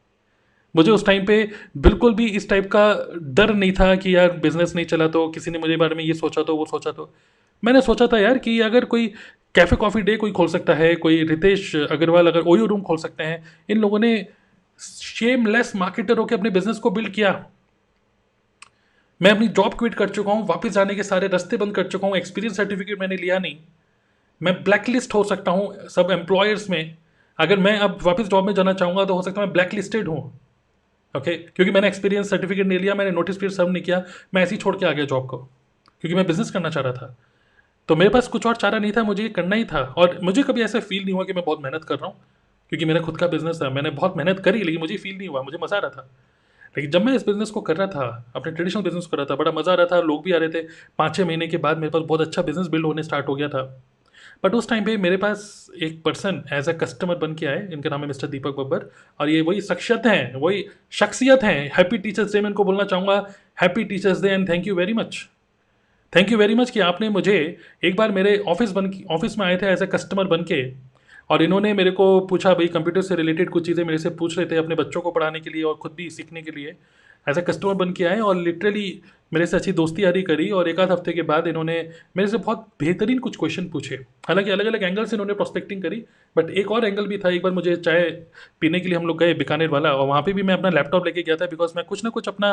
मुझे 0.75 0.91
उस 0.91 1.05
टाइम 1.05 1.25
पे 1.25 1.37
बिल्कुल 1.77 2.13
भी 2.13 2.27
इस 2.27 2.49
टाइप 2.49 2.69
का 2.75 2.85
डर 3.33 3.53
नहीं 3.53 3.71
था 3.71 3.95
कि 3.95 4.15
यार 4.15 4.31
बिज़नेस 4.39 4.75
नहीं 4.75 4.85
चला 4.85 5.07
तो 5.07 5.27
किसी 5.29 5.51
ने 5.51 5.59
मुझे 5.59 5.77
बारे 5.77 5.95
में 5.95 6.03
ये 6.03 6.13
सोचा 6.13 6.43
तो 6.43 6.55
वो 6.55 6.65
सोचा 6.65 6.91
तो। 6.91 7.09
मैंने 7.63 7.81
सोचा 7.81 8.07
था 8.07 8.19
यार 8.19 8.37
कि 8.37 8.59
अगर 8.61 8.85
कोई 8.85 9.07
कैफ़े 9.55 9.77
कॉफ़ी 9.77 10.01
डे 10.01 10.15
कोई 10.17 10.31
खोल 10.31 10.47
सकता 10.47 10.73
है, 10.73 10.95
कोई 10.95 11.23
रितेश 11.23 11.75
अग्रवाल 11.75 12.27
अगर 12.27 12.47
ओयो 12.47 12.65
रूम 12.65 12.81
खोल 12.81 12.97
सकते 12.97 13.23
हैं, 13.23 13.43
इन 13.69 13.77
लोगों 13.77 13.99
ने 13.99 14.27
शेमलेस 14.79 15.75
मार्केटर 15.75 16.17
होकर 16.17 16.37
अपने 16.37 16.49
बिज़नेस 16.49 16.77
को 16.77 16.89
बिल्ड 16.91 17.11
किया। 17.13 17.31
मैं 19.21 19.31
अपनी 19.31 19.47
जॉब 19.49 19.73
क्विट 19.73 19.93
कर 19.93 20.09
चुका 20.09 20.31
हूँ, 20.31 20.45
वापस 20.47 20.69
जाने 20.69 20.95
के 20.95 21.03
सारे 21.03 21.27
रास्ते 21.27 21.57
बंद 21.57 21.75
कर 21.75 21.87
चुका 21.87 22.07
हूँ 22.07 22.17
एक्सपीरियंस 22.17 22.57
सर्टिफिकेट 22.57 22.99
मैंने 22.99 23.15
लिया 23.15 23.39
नहीं। 23.39 23.57
मैं 24.41 24.53
ब्लैकलिस्ट 24.63 25.13
हो 25.13 25.23
सकता 25.23 25.51
हूँ 25.51 25.87
सब 25.89 26.11
एम्प्लॉयर्स 26.11 26.69
में। 26.69 26.95
अगर 27.39 27.59
मैं 27.59 27.77
अब 27.79 27.99
वापस 28.03 28.27
जॉब 28.27 28.45
में 28.45 28.53
जाना 28.53 28.73
चाहूँगा 28.73 29.05
तो 29.05 29.13
हो 29.13 29.21
सकता 29.21 29.41
है 29.41 29.47
मैं 29.47 29.53
ब्लैकलिस्टेड 29.53 30.07
हूँ। 30.07 30.31
ओके 31.15 31.35
क्योंकि 31.35 31.71
मैंने 31.71 31.87
एक्सपीरियंस 31.87 32.29
सर्टिफिकेट 32.29 32.67
नहीं 32.67 32.79
लिया, 32.79 32.95
मैंने 32.95 33.11
नोटिस 33.11 33.37
पीरियड 33.37 33.51
सर्व 33.51 33.69
नहीं 33.69 33.83
किया, 33.83 34.03
मैं 34.33 34.43
ऐसे 34.43 34.55
ही 34.55 34.61
छोड़ 34.61 34.75
के 34.77 34.85
आ 34.85 34.91
गया 34.91 35.05
जॉब 35.05 35.27
को। 35.27 35.37
क्योंकि 36.01 36.15
मैं 36.15 36.25
बिज़नेस 36.27 36.51
करना 36.51 36.69
चाह 36.69 36.83
रहा 36.83 36.93
था। 36.93 37.15
तो 37.89 37.95
मेरे 37.95 38.09
पास 38.09 38.27
कुछ 38.27 38.45
और 38.45 38.55
चारा 38.55 38.79
नहीं 38.79 38.91
था, 38.91 39.03
मुझे 39.03 39.23
ये 39.23 39.29
करना 39.29 39.55
ही 39.55 39.65
था। 39.65 39.81
और 39.81 40.19
मुझे 40.23 40.43
कभी 40.43 40.61
ऐसा 40.61 40.79
फील 40.79 41.03
नहीं 41.03 41.13
हुआ 41.13 41.23
कि 41.23 41.33
मैं 41.33 41.43
बहुत 41.45 41.63
मेहनत 41.63 41.83
कर 41.83 41.95
रहा 41.95 42.07
हूँ, 42.07 42.15
क्योंकि 42.69 42.85
मेरा 42.85 43.01
खुद 43.01 43.17
का 43.17 43.27
बिज़नेस 43.27 43.61
था। 43.61 43.69
मैंने 43.69 43.89
बहुत 43.89 44.17
मेहनत 44.17 44.39
करी, 44.39 44.63
लेकिन 44.63 44.81
मुझे 44.81 44.97
फील 44.97 45.17
नहीं 45.17 45.27
हुआ, 45.27 45.41
मुझे 45.41 45.57
मज़ा 45.63 45.77
आ 45.77 45.79
रहा 45.79 45.91
था। 45.91 46.09
लेकिन 46.77 46.91
जब 46.91 47.05
मैं 47.05 47.13
इस 47.13 47.25
बिज़नेस 47.25 47.49
को 47.49 47.61
कर 47.61 47.77
रहा 47.77 47.87
था, 47.87 48.31
अपने 48.35 48.51
ट्रेडिशनल 48.51 48.83
बिज़नेस 48.83 49.05
कर 49.05 49.17
रहा 49.17 49.25
था, 49.25 49.35
बड़ा 49.35 49.51
मज़ा 49.51 49.71
आ 49.71 49.75
रहा 49.75 49.85
था, 49.85 50.01
लोग 50.01 50.23
भी 50.23 50.31
आ 50.31 50.37
रहे 50.37 50.49
थे। 50.49 50.61
पाँच 50.97 51.15
छः 51.15 51.25
महीने 51.25 51.47
के 51.47 51.57
बाद 51.57 51.77
मेरे 51.77 51.89
पास 51.89 52.01
बहुत 52.01 52.21
अच्छा 52.21 52.41
बिज़नेस 52.41 52.67
बिल्ड 52.67 52.85
होने 52.85 53.03
स्टार्ट 53.03 53.27
हो 53.27 53.35
गया 53.35 53.47
था। 53.47 53.81
बट 54.43 54.53
उस 54.53 54.69
टाइम 54.69 54.85
पे 54.85 54.95
मेरे 54.97 55.17
पास 55.17 55.69
एक 55.83 56.01
पर्सन 56.03 56.41
एज 56.53 56.69
अ 56.69 56.73
कस्टमर 56.77 57.15
बन 57.17 57.33
के 57.35 57.45
आए 57.45 57.67
इनका 57.73 57.89
नाम 57.89 58.01
है 58.01 58.07
मिस्टर 58.07 58.27
दीपक 58.27 58.55
बब्बर 58.57 58.89
और 59.19 59.29
ये 59.29 59.41
वही 59.41 59.61
शख्सियत 59.63 60.05
हैं, 60.05 60.35
वही 60.35 60.65
शख्सियत 60.93 61.43
हैं। 61.43 61.71
हैप्पी 61.77 61.97
टीचर्स 61.99 62.33
डे 62.33 62.41
मैं 62.41 62.49
इनको 62.49 62.63
बोलना 62.63 62.83
चाहूँगा। 62.85 63.15
Happy 63.61 63.83
teachers 63.85 64.21
day 64.21 64.29
and 64.29 64.49
thank 64.49 64.67
you 64.67 64.75
very 64.75 64.93
much 64.93 65.27
thank 66.13 66.31
you 66.31 66.37
very 66.37 66.55
much 66.55 66.69
कि 66.69 66.79
आपने 66.81 67.09
मुझे 67.09 67.37
एक 67.83 67.95
बार 67.95 68.11
मेरे 68.11 68.37
ऑफ़िस 68.47 68.71
बन 68.71 68.91
ऑफ़िस 69.11 69.37
में 69.37 69.45
आए 69.45 69.57
थे 69.57 69.71
एज 69.71 69.81
अ 69.83 69.85
कस्टमर 69.87 70.27
बन 70.27 70.43
के। 70.51 70.63
और 71.29 71.41
इन्होंने 71.43 71.73
मेरे 71.73 71.91
को 71.91 72.19
पूछा, 72.21 72.53
भाई 72.53 72.67
कंप्यूटर 72.67 73.01
से 73.01 73.15
रिलेटेड 73.15 73.49
कुछ 73.49 73.65
चीज़ें 73.65 73.83
मेरे 73.83 73.97
से 73.97 74.09
पूछ 74.11 74.37
रहे 74.37 74.45
थे 74.47 74.57
अपने 74.57 74.75
बच्चों 74.75 75.01
को 75.01 75.11
पढ़ाने 75.11 75.39
के 75.39 75.49
लिए 75.49 75.63
और 75.63 75.75
खुद 75.75 75.91
भी 75.97 76.09
सीखने 76.09 76.41
के 76.41 76.51
लिए। 76.51 76.75
एज 77.27 77.37
ए 77.37 77.41
कस्टमर 77.41 77.73
बन 77.73 77.91
के 77.91 78.03
आए 78.03 78.19
और 78.19 78.35
लिटरली 78.37 79.01
मेरे 79.33 79.45
से 79.45 79.57
अच्छी 79.57 79.71
दोस्ती 79.71 80.03
यारी 80.03 80.21
करी 80.21 80.49
और 80.49 80.67
एक 80.69 80.79
आध 80.79 80.91
हफ़्ते 80.91 81.13
के 81.13 81.21
बाद 81.21 81.47
इन्होंने 81.47 81.73
मेरे 82.17 82.27
से 82.29 82.37
बहुत 82.37 82.67
बेहतरीन 82.79 83.19
कुछ 83.19 83.37
क्वेश्चन 83.37 83.67
पूछे। 83.69 83.95
हालाँकि 84.27 84.51
अलग 84.51 84.65
अलग 84.65 84.83
एंगल 84.83 85.05
से 85.05 85.15
इन्होंने 85.15 85.33
प्रोस्पेक्टिंग 85.33 85.81
करी 85.81 86.03
बट 86.35 86.49
एक 86.51 86.71
और 86.71 86.85
एंगल 86.85 87.07
भी 87.07 87.17
था, 87.17 87.29
एक 87.29 87.43
बार 87.43 87.51
मुझे 87.51 87.75
चाय 87.75 88.09
पीने 88.61 88.79
के 88.79 88.89
लिए 88.89 88.97
हम 88.97 89.07
लोग 89.07 89.19
गए 89.19 89.33
बीकानेर 89.33 89.69
वाला 89.69 89.93
और 89.93 90.07
वहाँ 90.07 90.21
पे 90.21 90.33
भी 90.33 90.43
मैं 90.43 90.53
अपना 90.53 90.69
लैपटॉप 90.69 91.05
लेके 91.05 91.23
गया 91.23 91.35
था 91.35 91.45
बिकॉज़ 91.45 91.73
मैं 91.75 91.85
कुछ 91.85 92.03
ना 92.03 92.09
कुछ 92.09 92.27
अपना 92.27 92.51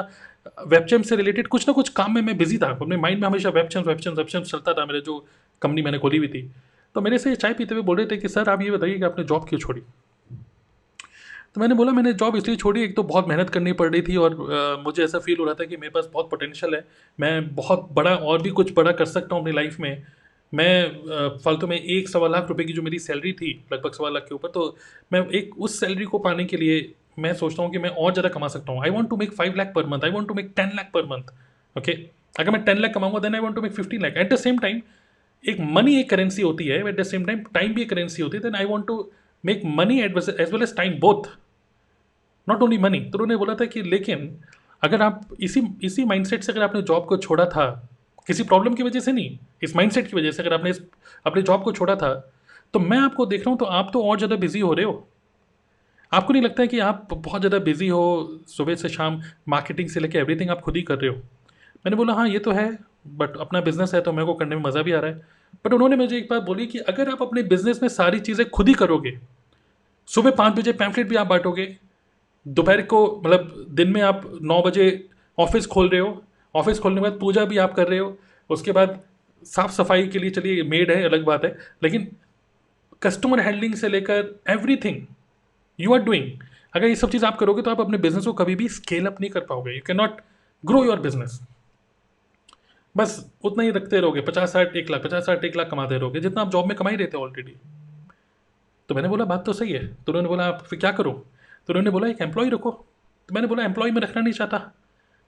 वेबचैम 0.66 1.02
से 1.02 1.16
रिलेटेड 1.16 1.48
कुछ 1.48 1.68
ना 1.68 1.74
कुछ 1.74 1.88
काम 1.88 2.14
में 2.14 2.22
मैं 2.22 2.37
बिज़ी 2.38 2.58
था। 2.58 2.70
अपने 2.70 2.96
माइंड 2.96 3.20
में 3.20 3.28
हमेशा 3.28 3.50
वेबचैम 3.50 3.82
वेबचैम 3.82 4.14
वेबचैम 4.14 4.42
चलता 4.42 4.72
था 4.72 4.87
मेरे 4.87 5.00
जो 5.00 5.18
कंपनी 5.62 5.82
मैंने 5.82 5.98
खोली 5.98 6.18
हुई 6.18 6.28
थी। 6.28 6.50
तो 6.94 7.00
मेरे 7.00 7.18
से 7.18 7.35
चाय 7.37 7.52
पीते 7.52 7.74
हुए 7.74 7.82
बोल 7.82 7.96
रहे 7.96 8.06
थे 8.06 8.16
कि, 8.16 8.28
सर, 8.28 8.48
आप 8.48 8.62
ये 8.62 8.70
बताइए 8.70 8.98
कि 8.98 9.04
आपने 9.04 9.24
जॉब 9.24 9.48
क्यों 9.48 9.61
छोड़ी? 9.61 9.82
तो 11.57 11.61
मैंने 11.61 11.75
बोला 11.75 11.93
मैंने 11.93 12.12
जॉब 12.15 12.37
इसलिए 12.37 12.57
छोड़ी 12.57 12.83
एक 12.83 12.95
तो 12.97 13.03
बहुत 13.03 13.29
मेहनत 13.29 13.51
करनी 13.51 13.73
पड़ 13.73 13.88
रही 13.91 14.03
थी 14.03 14.17
और 14.17 14.33
आ, 14.33 14.83
मुझे 14.83 15.03
ऐसा 15.05 15.19
फील 15.19 15.37
हो 15.38 15.45
रहा 15.45 15.55
था 15.55 15.65
कि 15.65 15.77
मेरे 15.77 15.91
पास 15.91 16.09
बहुत 16.12 16.31
पोटेंशियल 16.31 16.75
है। 16.75 16.85
मैं 17.19 17.55
बहुत 17.55 17.88
बड़ा 17.93 18.15
और 18.15 18.43
भी 18.43 18.51
कुछ 18.51 18.73
बड़ा 18.75 18.93
कर 18.93 19.05
सकता 19.07 19.35
हूँ 19.35 19.43
अपनी 19.43 19.53
लाइफ 19.53 19.79
में। 19.81 20.03
मैं 20.53 21.38
फालतू 21.45 21.67
में 21.67 21.77
एक 21.77 22.09
सवा 22.09 22.29
लाख 22.29 22.49
रुपए 22.49 22.65
की 22.65 22.73
जो 22.73 22.83
मेरी 22.83 22.99
सैलरी 22.99 23.33
थी 23.33 23.53
लगभग 23.73 23.93
सवा 23.93 24.09
लाख 24.09 24.23
के 24.29 24.35
ऊपर 24.35 24.49
तो 24.49 24.65
मैं 25.12 25.21
एक 25.31 25.59
उस 25.59 25.79
सैलरी 25.81 26.05
को 26.05 26.19
पाने 26.21 26.45
के 26.45 26.57
लिए 26.57 26.93
मैं 27.19 27.33
सोचता 27.35 27.62
हूँ 27.62 27.71
कि 27.73 27.79
मैं 27.79 27.91
और 27.91 28.12
ज़्यादा 28.12 28.29
कमा 28.29 28.49
सकता 28.49 28.73
हूँ। 28.73 28.83
I 28.83 28.91
want 28.91 29.11
to 29.11 29.17
make 29.17 29.33
five 29.35 29.55
lakh 29.57 29.73
per 29.75 29.87
month 29.87 30.05
I 30.05 30.11
want 30.11 30.29
to 30.29 30.35
make 30.35 30.53
ten 30.57 30.71
lakh 30.77 30.91
per 30.95 31.07
month 31.07 31.33
okay 31.77 31.93
अगर 32.41 32.51
मैं 32.51 32.62
ten 32.65 32.79
lakh 32.79 32.95
कमाऊँगा 32.95 33.19
then 33.19 33.35
I 33.35 33.41
want 33.41 33.57
to 33.57 33.62
make 33.62 33.73
fifteen 33.73 34.03
lakh 34.03 34.17
at 34.17 34.33
the 34.33 34.37
same 34.38 34.59
time 34.59 34.81
एक 35.45 35.61
मनी 35.73 35.99
एक 36.01 36.11
करेंसी 36.11 36.43
होती 36.43 36.67
है 36.67 36.79
at 36.88 37.01
the 37.01 37.03
same 37.05 37.25
time 37.25 37.45
time 37.55 37.75
भी 37.75 37.83
एक 37.83 37.91
currency 37.91 38.23
होती 38.23 38.37
है 38.37 38.43
then 38.43 38.55
I 38.55 38.65
want 38.65 38.87
to 38.87 39.12
make 39.45 39.62
money 39.77 40.01
at 40.01 40.19
as 40.19 40.53
well 40.53 40.62
as 40.62 40.77
time 40.77 40.99
both 41.01 41.31
not 42.48 42.62
only 42.62 42.78
money 42.78 43.00
तो 43.00 43.18
उन्होंने 43.18 43.37
बोला 43.37 43.55
था 43.55 43.64
कि 43.66 43.83
लेकिन 43.85 44.28
अगर 44.83 45.02
आप 45.02 45.28
इसी 45.40 45.62
इसी 45.85 46.05
माइंडसेट 46.05 46.42
से 46.44 46.52
अगर 46.52 46.62
आपने 46.62 46.83
जॉब 46.83 47.05
को 47.07 47.16
छोड़ा 47.18 47.44
था, 47.46 47.70
किसी 48.28 48.42
प्रॉब्लम 48.44 48.74
की 48.74 48.83
वजह 48.83 49.00
से 49.00 49.12
नहीं, 49.12 49.38
इस 49.62 49.76
माइंडसेट 49.76 50.07
की 50.07 50.16
वजह 50.16 50.31
से 50.31 50.42
अगर 50.42 50.55
आपने 50.55 50.70
इस, 50.70 50.81
अपने 51.26 51.42
जॉब 51.42 51.62
को 51.62 51.72
छोड़ा 51.72 51.96
था 51.96 52.14
तो 52.74 52.78
मैं 52.81 52.98
आपको 52.98 53.26
देख 53.26 53.40
रहा 53.40 53.50
हूँ 53.50 53.59
तो 53.59 53.64
आप 53.66 53.90
तो 53.92 54.02
और 54.02 54.16
ज़्यादा 54.18 54.37
बिज़ी 54.37 54.61
हो 54.61 54.72
रहे 54.74 54.85
हो। 54.85 55.09
आपको 56.12 56.33
नहीं 56.33 56.42
लगता 56.42 56.62
है 56.62 56.68
कि 56.68 56.78
आप 56.81 57.09
बहुत 57.12 57.40
ज़्यादा 57.40 57.59
बिज़ी 57.61 57.88
हो, 57.88 58.40
सुबह 58.48 58.74
से 58.74 58.88
शाम 58.88 59.20
मार्केटिंग 59.48 59.88
से 59.88 60.00
लेकर 60.00 60.18
एवरीथिंग 60.18 60.50
आप 60.50 60.61
खुद 60.61 60.76
ही 60.76 60.83
कर 60.83 60.98
रहे 60.98 61.11
हो? 61.11 61.16
मैंने 61.85 61.96
बोला 61.96 62.12
हाँ 62.12 62.28
ये 62.28 62.38
तो 62.38 62.52
है 62.52 62.66
बट 63.09 63.37
अपना 63.37 63.61
बिज़नेस 63.61 63.94
है 63.94 64.00
तो 64.00 64.12
मेरे 64.12 64.26
को 64.26 64.35
करने 64.35 64.57
में 64.57 64.62
मज़ा 64.62 64.83
भी 64.83 64.92
आ 64.92 65.00
रहा 65.00 65.11
है। 65.11 65.40
बट 65.64 65.72
उन्होंने 65.72 65.96
मुझे 65.96 66.16
एक 66.16 66.26
बात 66.31 66.42
बोली 66.42 66.66
कि 66.66 66.78
अगर 66.81 67.11
आप 67.11 67.22
अपने 67.22 67.42
बिज़नेस 67.44 67.83
में 67.83 67.88
सारी 67.90 68.20
चीज़ें 68.20 68.48
खुद 68.50 68.68
ही 68.68 68.74
करोगे, 68.74 69.18
सुबह 70.09 70.31
पाँच 70.33 70.55
बजे 70.55 70.72
पैम्फलेट 70.74 71.09
भी 71.09 71.16
आप 71.16 71.26
बांटोगे 71.26 71.66
दोपहर 72.46 72.83
को 72.83 73.05
मतलब 73.24 73.66
दिन 73.70 73.92
में 73.92 74.00
आप 74.02 74.22
नौ 74.42 74.61
बजे 74.62 75.09
ऑफ़िस 75.38 75.66
खोल 75.66 75.88
रहे 75.88 76.00
हो। 76.00 76.22
ऑफ़िस 76.55 76.78
खोलने 76.78 77.00
के 77.00 77.02
बाद 77.02 77.18
पूजा 77.20 77.44
भी 77.44 77.59
आप 77.59 77.74
कर 77.74 77.88
रहे 77.88 77.98
हो। 77.98 78.16
उसके 78.50 78.72
बाद 78.72 79.00
साफ़ 79.46 79.70
सफ़ाई 79.72 80.07
के 80.09 80.18
लिए 80.18 80.31
चलिए, 80.31 80.62
मेड 80.62 80.90
है, 80.90 81.02
अलग 81.05 81.24
बात 81.24 81.44
है। 81.44 81.57
लेकिन 81.83 82.11
कस्टमर 83.02 83.40
हैंडलिंग 83.40 83.74
से 83.74 83.88
लेकर 83.88 84.35
एवरीथिंग 84.50 85.07
यू 85.78 85.94
आर 85.94 86.02
डूइंग 86.02 86.31
अगर 86.74 86.87
ये 86.87 86.96
सब 86.96 87.11
चीज़ 87.11 87.24
आप 87.26 87.38
करोगे 87.38 87.62
तो 87.62 87.70
आप 87.70 87.81
अपने 87.81 87.98
बिज़नेस 87.98 88.24
को 88.24 88.33
कभी 88.33 88.55
भी 88.57 88.68
स्केल 88.70 89.07
अप 89.07 89.20
नहीं 89.20 89.31
कर 89.31 89.40
पाओगे। 89.40 89.74
You 89.74 89.81
can 89.87 89.96
not 89.96 90.20
grow 90.64 90.85
your 90.85 91.00
business 91.00 91.40
बस 92.94 93.14
उतना 93.44 93.62
ही 93.62 93.70
रखते 93.70 94.00
रहोगे। 94.00 94.20
पचास 94.20 94.52
साठ, 94.52 94.76
एक 94.76 94.90
लाख, 94.90 95.02
पचास 95.02 95.26
साठ, 95.26 95.44
एक 95.44 95.57
लाख 95.57 95.70
कमाते 95.70 95.98
रहोगे। 95.98 96.20
जितना 96.20 96.40
आप 96.40 96.50
जॉब 96.50 96.66
में 96.66 96.76
कमा 96.76 96.90
ही 96.90 96.96
रहे 96.96 97.07
थे 97.07 97.18
ऑलरेडी 97.18 97.57
तो 98.88 98.94
मैंने 98.94 99.09
बोला, 99.09 99.24
बात 99.24 99.44
तो 99.46 99.52
सही 99.52 99.72
है। 99.72 99.87
तो 99.87 100.12
उन्होंने 100.12 100.28
बोला, 100.28 100.44
आप 100.44 100.64
फिर 100.64 100.78
क्या 100.78 100.90
करो? 100.92 101.12
तो 101.68 101.72
उन्होंने 101.72 101.90
बोला, 101.90 102.09
एक 102.09 102.20
एम्प्लॉय 102.22 102.48
रखो। 102.51 102.70
तो 103.29 103.35
मैंने 103.35 103.48
बोला 103.48 103.64
एम्प्लॉय 103.64 103.90
में 103.90 104.01
रखना 104.03 104.22
नहीं 104.22 104.33
चाहता। 104.33 104.59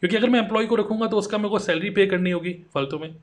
क्योंकि 0.03 0.17
अगर 0.17 0.31
मैं 0.31 0.41
एम्प्लॉय 0.41 0.67
को 0.67 0.77
रखूँगा 0.77 1.07
तो 1.07 1.17
उसका 1.17 1.39
मेरे 1.39 1.49
को 1.49 1.59
सैलरी 1.61 1.91
पे 1.91 2.07
करनी 2.07 2.31
होगी 2.31 2.53
फालतू 2.75 2.99
में। 2.99 3.15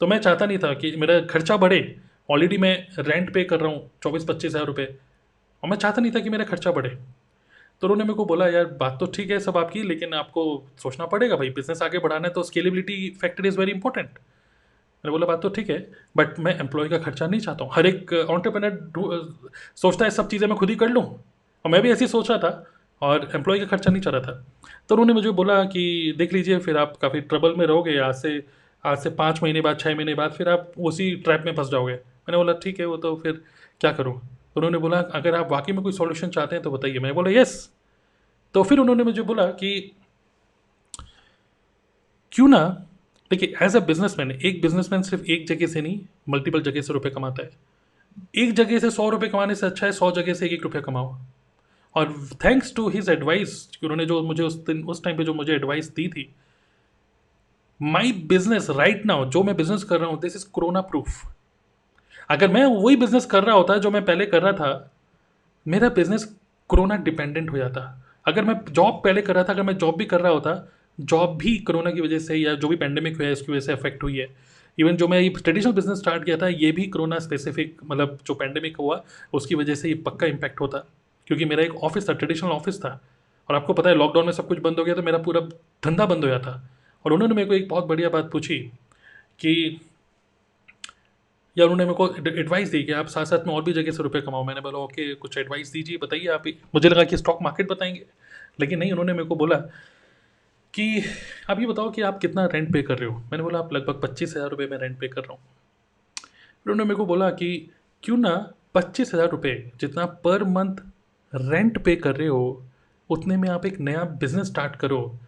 तो 0.00 0.06
मैं 0.06 0.18
चाहता 0.18 0.46
नहीं 0.46 0.58
था 0.58 0.72
कि 0.74 0.94
मेरा 0.96 1.20
खर्चा 1.26 1.56
बढ़े। 1.56 1.80
ऑलरेडी 2.28 2.58
मैं 2.58 2.76
रेंट 2.98 3.32
पे 3.34 3.44
कर 3.44 3.60
रहा 3.60 3.72
हूँ 3.72 3.90
चौबीस 4.02 4.24
पच्चीस 4.24 4.50
हज़ार 4.50 4.66
रुपये 4.66 4.86
और 5.62 5.70
मैं 5.70 5.76
चाहता 5.76 6.02
नहीं 6.02 6.12
था 6.12 6.20
कि 6.20 6.30
मेरा 6.30 6.44
खर्चा 6.44 6.70
बढ़े। 6.72 6.88
तो 7.82 7.86
उन्होंने 7.86 8.04
मेरे 8.04 8.14
को 8.14 8.24
बोला, 8.24 8.46
यार, 8.48 8.64
बात 8.64 8.96
तो 9.00 9.06
ठीक 9.06 9.30
है 9.30 9.38
सब 9.40 9.56
आपकी, 9.56 9.82
लेकिन 9.82 10.14
आपको 10.14 10.42
सोचना 10.78 11.06
पड़ेगा 11.06 11.36
भाई 11.36 11.50
बिज़नेस 11.50 11.82
आगे 11.82 11.98
बढ़ाना 11.98 12.28
है 12.28 12.32
तो 12.34 12.42
scalability 12.42 13.10
factor 13.20 13.46
is 13.46 13.58
very 13.58 13.72
important 13.72 14.08
मैंने 14.08 15.10
बोला, 15.10 15.26
बात 15.26 15.42
तो 15.42 15.48
ठीक 15.50 15.70
है 15.70 15.78
बट 16.16 16.38
मैं 16.38 16.58
एम्प्लॉय 16.60 16.88
का 16.88 16.98
खर्चा 16.98 17.26
नहीं 17.26 17.40
चाहता 17.40 17.64
हूँ। 17.64 17.72
हर 17.74 17.86
एक 17.86 18.12
ऑन्टरप्रेनर 18.30 19.32
सोचता 19.76 20.04
है 20.04 20.10
सब 20.12 20.28
चीज़ें 20.28 20.48
मैं 20.48 20.56
खुद 20.58 20.70
ही 20.70 20.76
कर 20.76 20.88
लूँ। 20.88 21.04
और 21.64 21.70
मैं 21.70 21.80
भी 21.82 21.90
ऐसे 21.92 22.04
ही 22.04 22.08
सोच 22.08 22.30
रहा 22.30 22.38
था 22.38 22.64
और 23.02 23.30
एम्प्लॉय 23.34 23.58
का 23.58 23.66
खर्चा 23.66 23.90
नहीं 23.90 24.02
चल 24.02 24.10
रहा 24.10 24.20
था। 24.22 24.44
तो 24.88 24.94
उन्होंने 24.94 25.12
मुझे 25.12 25.30
बोला 25.32 25.62
कि 25.64 26.14
देख 26.18 26.32
लीजिए, 26.32 26.58
फिर 26.58 26.76
आप 26.76 26.96
काफ़ी 26.96 27.20
ट्रबल 27.22 27.54
में 27.58 27.66
रहोगे, 27.66 27.98
आज 27.98 28.14
से 28.14 28.42
आज 28.84 28.98
से 28.98 29.10
पाँच 29.12 29.42
महीने 29.42 29.60
बाद 29.60 29.78
छः 29.80 29.94
महीने 29.94 30.14
बाद 30.14 30.32
फिर 30.32 30.48
आप 30.48 30.72
उसी 30.78 31.14
ट्रैप 31.16 31.42
में 31.46 31.54
फंस 31.54 31.68
जाओगे। 31.68 31.92
मैंने 31.92 32.36
बोला, 32.36 32.52
ठीक 32.52 32.80
है, 32.80 32.86
वो 32.86 32.96
तो 32.96 33.14
फिर 33.16 33.40
क्या 33.80 33.92
करूँ? 33.92 34.14
तो 34.14 34.60
उन्होंने 34.60 34.78
बोला, 34.78 34.98
अगर 34.98 35.34
आप 35.34 35.52
वाकई 35.52 35.72
में 35.72 35.82
कोई 35.82 35.92
सॉल्यूशन 35.92 36.28
चाहते 36.28 36.54
हैं 36.56 36.62
तो 36.64 36.70
बताइए। 36.70 36.98
मैंने 36.98 37.14
बोला 37.14 37.30
यस 37.30 37.70
तो 38.54 38.62
फिर 38.62 38.78
उन्होंने 38.78 39.04
मुझे 39.04 39.22
बोला 39.22 39.46
कि 39.52 39.70
क्यों 42.32 42.48
ना, 42.48 42.60
देखिए 43.30 43.54
एज 43.62 43.76
अ 43.76 43.80
बिजनेसमैन 43.80 44.30
एक 44.32 44.60
बिजनेसमैन 44.62 45.02
सिर्फ़ 45.02 45.24
एक 45.24 45.46
जगह 45.46 45.66
से 45.66 45.80
नहीं 45.80 46.00
मल्टीपल 46.28 46.62
जगह 46.62 46.80
से 46.80 46.92
रुपए 46.92 47.10
कमाता 47.10 47.42
है। 47.42 47.50
एक 48.36 48.52
जगह 48.52 48.78
से 48.78 48.90
सौ 48.90 49.08
रुपये 49.10 49.28
कमाने 49.28 49.54
से 49.54 49.66
अच्छा 49.66 49.86
है, 49.86 49.92
सौ 49.92 50.10
जगह 50.12 50.34
से 50.34 50.46
एक 50.46 50.52
एक 50.52 50.62
रुपया 50.62 50.82
कमाओ। 50.82 51.16
और 51.94 52.12
थैंक्स 52.44 52.74
टू 52.74 52.88
हिज 52.88 53.08
एडवाइस 53.10 53.68
उन्होंने 53.82 54.06
जो 54.06 54.22
मुझे 54.22 54.42
उस 54.42 54.54
दिन, 54.66 54.82
उस 54.82 55.02
टाइम 55.04 55.16
पे 55.16 55.24
जो 55.24 55.34
मुझे 55.34 55.52
एडवाइस 55.54 55.94
दी 55.94 56.08
थी 56.08 56.28
माई 57.80 58.12
बिज़नेस 58.28 58.70
राइट 58.70 59.06
नाउ 59.06 59.24
जो 59.30 59.42
मैं 59.42 59.56
बिज़नेस 59.56 59.84
कर 59.84 60.00
रहा 60.00 60.08
हूँ 60.10 60.20
दिस 60.20 60.36
इज़ 60.36 60.46
कोरोना 60.52 60.80
प्रूफ 60.80 61.22
अगर 62.30 62.48
मैं 62.48 62.64
वही 62.64 62.96
बिज़नेस 62.96 63.26
कर 63.26 63.44
रहा 63.44 63.56
होता 63.56 63.76
जो 63.76 63.90
मैं 63.90 64.04
पहले 64.04 64.26
कर 64.26 64.42
रहा 64.42 64.52
था, 64.52 64.90
मेरा 65.66 65.88
बिज़नेस 65.88 66.24
कोरोना 66.70 66.96
डिपेंडेंट 66.96 67.50
हो 67.50 67.56
जाता. 67.56 67.80
अगर 68.26 68.44
मैं 68.44 68.54
जॉब 68.70 69.00
पहले 69.04 69.22
कर 69.22 69.34
रहा 69.34 69.44
था, 69.44 69.52
अगर 69.52 69.62
मैं 69.62 69.76
जॉब 69.78 69.96
भी 69.98 70.04
कर 70.04 70.20
रहा 70.20 70.32
होता 70.32 70.70
जॉब 70.98 71.36
भी 71.38 71.56
कोरोना 71.58 71.90
की 71.90 72.00
वजह 72.00 72.18
से 72.18 72.36
या 72.36 72.54
जो 72.54 72.68
भी 72.68 72.76
पेंडेमिक 72.76 73.16
हुआ 73.16 73.26
है 73.26 73.32
उसकी 73.32 73.52
वजह 73.52 73.60
से 73.60 73.72
अफेक्ट 73.72 74.02
हुई 74.02 74.16
है. 74.18 74.28
इवन 74.78 74.96
जो 74.96 75.08
मैं 75.08 75.20
ये 75.20 75.28
ट्रेडिशनल 75.30 75.72
बिज़नेस 75.72 75.98
स्टार्ट 75.98 76.24
किया 76.24 76.36
था, 76.36 76.48
ये 76.48 76.70
भी 76.72 76.86
कोरोना 76.86 77.18
स्पेसिफिक 77.18 77.80
मतलब 77.84 78.18
जो 78.26 78.34
पेंडेमिक 78.34 78.76
हुआ, 78.76 79.02
उसकी 79.32 79.54
वजह 79.54 79.74
से 79.74 79.88
ये 79.88 79.94
पक्का 80.06 80.26
इम्पैक्ट 80.26 80.60
होता. 80.60 80.84
क्योंकि 81.26 81.44
मेरा 81.44 81.62
एक 81.62 81.74
ऑफ़िस 81.84 82.08
था 82.08 82.12
ट्रेडिशनल 82.12 82.50
ऑफ़िस 82.50 82.78
था। 82.80 83.00
और 83.48 83.56
आपको 83.56 83.72
पता 83.72 83.90
है 83.90 83.96
लॉकडाउन 83.96 84.26
में 84.26 84.32
सब 84.32 84.48
कुछ 84.48 84.58
बंद 84.58 84.78
हो 84.78 84.84
गया 84.84 84.94
तो 84.94 85.02
मेरा 85.02 85.18
पूरा 85.18 85.40
धंधा 85.84 86.06
बंद 86.06 86.24
हो 86.24 86.28
गया 86.28 86.38
था 86.38 86.52
और 87.04 87.12
उन्होंने 87.12 87.34
मेरे 87.34 87.48
को 87.48 87.54
एक 87.54 87.68
बहुत 87.68 87.86
बढ़िया 87.86 88.08
बात 88.08 88.30
पूछी 88.32 88.58
कि, 89.40 89.80
या 91.56 91.64
उन्होंने 91.64 91.84
मेरे 91.84 91.94
को 91.96 92.38
एडवाइस 92.40 92.70
दी 92.70 92.82
कि 92.82 92.92
आप 92.92 93.06
साथ 93.06 93.24
साथ 93.24 93.46
में 93.46 93.54
और 93.54 93.62
भी 93.62 93.72
जगह 93.72 93.92
से 93.92 94.02
रुपये 94.02 94.22
कमाओ। 94.22 94.44
मैंने 94.44 94.60
बोला, 94.60 94.78
ओके, 94.78 95.14
कुछ 95.14 95.38
एडवाइस 95.38 95.72
दीजिए, 95.72 95.96
बताइए 95.96 96.26
आप 96.26 96.42
ही। 96.46 96.56
मुझे 96.74 96.88
लगा 96.88 97.04
कि 97.04 97.16
स्टॉक 97.16 97.38
मार्केट 97.42 97.68
बताएँगे। 97.68 98.04
लेकिन 98.60 98.78
नहीं, 98.78 98.90
उन्होंने 98.92 99.12
मेरे 99.12 99.24
को 99.24 99.36
बोला 99.36 99.56
कि, 100.74 101.04
आप 101.50 101.60
ये 101.60 101.66
बताओ 101.66 101.90
कि 101.90 102.02
आप 102.02 102.18
कितना 102.18 102.46
रेंट 102.46 102.72
पे 102.72 102.82
कर 102.82 102.98
रहे 102.98 103.08
हो? 103.08 103.16
मैंने 103.18 103.42
बोला, 103.42 103.58
आप 103.58 103.72
लगभग 103.72 104.00
पच्चीस 104.02 104.34
हज़ार 104.36 104.50
रुपये 104.50 104.66
में 104.66 104.76
रेंट 104.78 104.98
पे 105.00 105.08
कर 105.08 105.20
रहा 105.20 105.32
हूँ। 105.32 105.40
उन्होंने 106.66 106.84
मेरे 106.84 106.96
को 106.96 107.06
बोला 107.06 107.30
कि, 107.30 107.70
क्यों 108.02 108.16
ना 108.16 108.34
पच्चीस 108.74 109.14
हज़ार 109.14 109.28
रुपये 109.28 109.72
जितना 109.80 110.06
पर 110.06 110.44
मंथ 110.44 110.76
रेंट 111.34 111.82
पे 111.84 111.96
कर 111.96 112.16
रहे 112.16 112.28
हो, 112.28 112.64
उतने 113.10 113.36
में 113.36 113.48
आप 113.48 113.66
एक 113.66 113.78
नया 113.80 114.04
बिज़नेस 114.20 114.46
स्टार्ट 114.46 114.76
करो, 114.76 115.18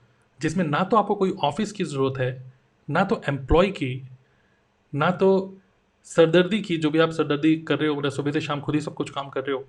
जिसमें 0.40 0.64
ना 0.64 0.82
तो 0.82 0.96
आपको 0.96 1.14
कोई 1.14 1.30
ऑफ़िस 1.44 1.72
की 1.72 1.84
ज़रूरत 1.84 2.18
है, 2.18 2.52
ना 2.88 3.04
तो 3.04 3.20
एम्प्लॉय 3.28 3.70
की, 3.70 4.08
ना 4.92 5.10
तो 5.12 5.58
सरदर्दी 6.06 6.60
की, 6.60 6.76
जो 6.76 6.90
भी 6.90 6.98
आप 6.98 7.10
सरदर्दी 7.10 7.56
कर 7.58 7.78
रहे 7.78 7.88
हो 7.88 7.96
मतलब 7.96 8.10
सुबह 8.10 8.32
से 8.32 8.40
शाम 8.40 8.60
खुद 8.60 8.74
ही 8.74 8.80
सब 8.80 8.94
कुछ 8.94 9.10
काम 9.10 9.28
कर 9.28 9.40
रहे 9.40 9.56
हो, 9.56 9.64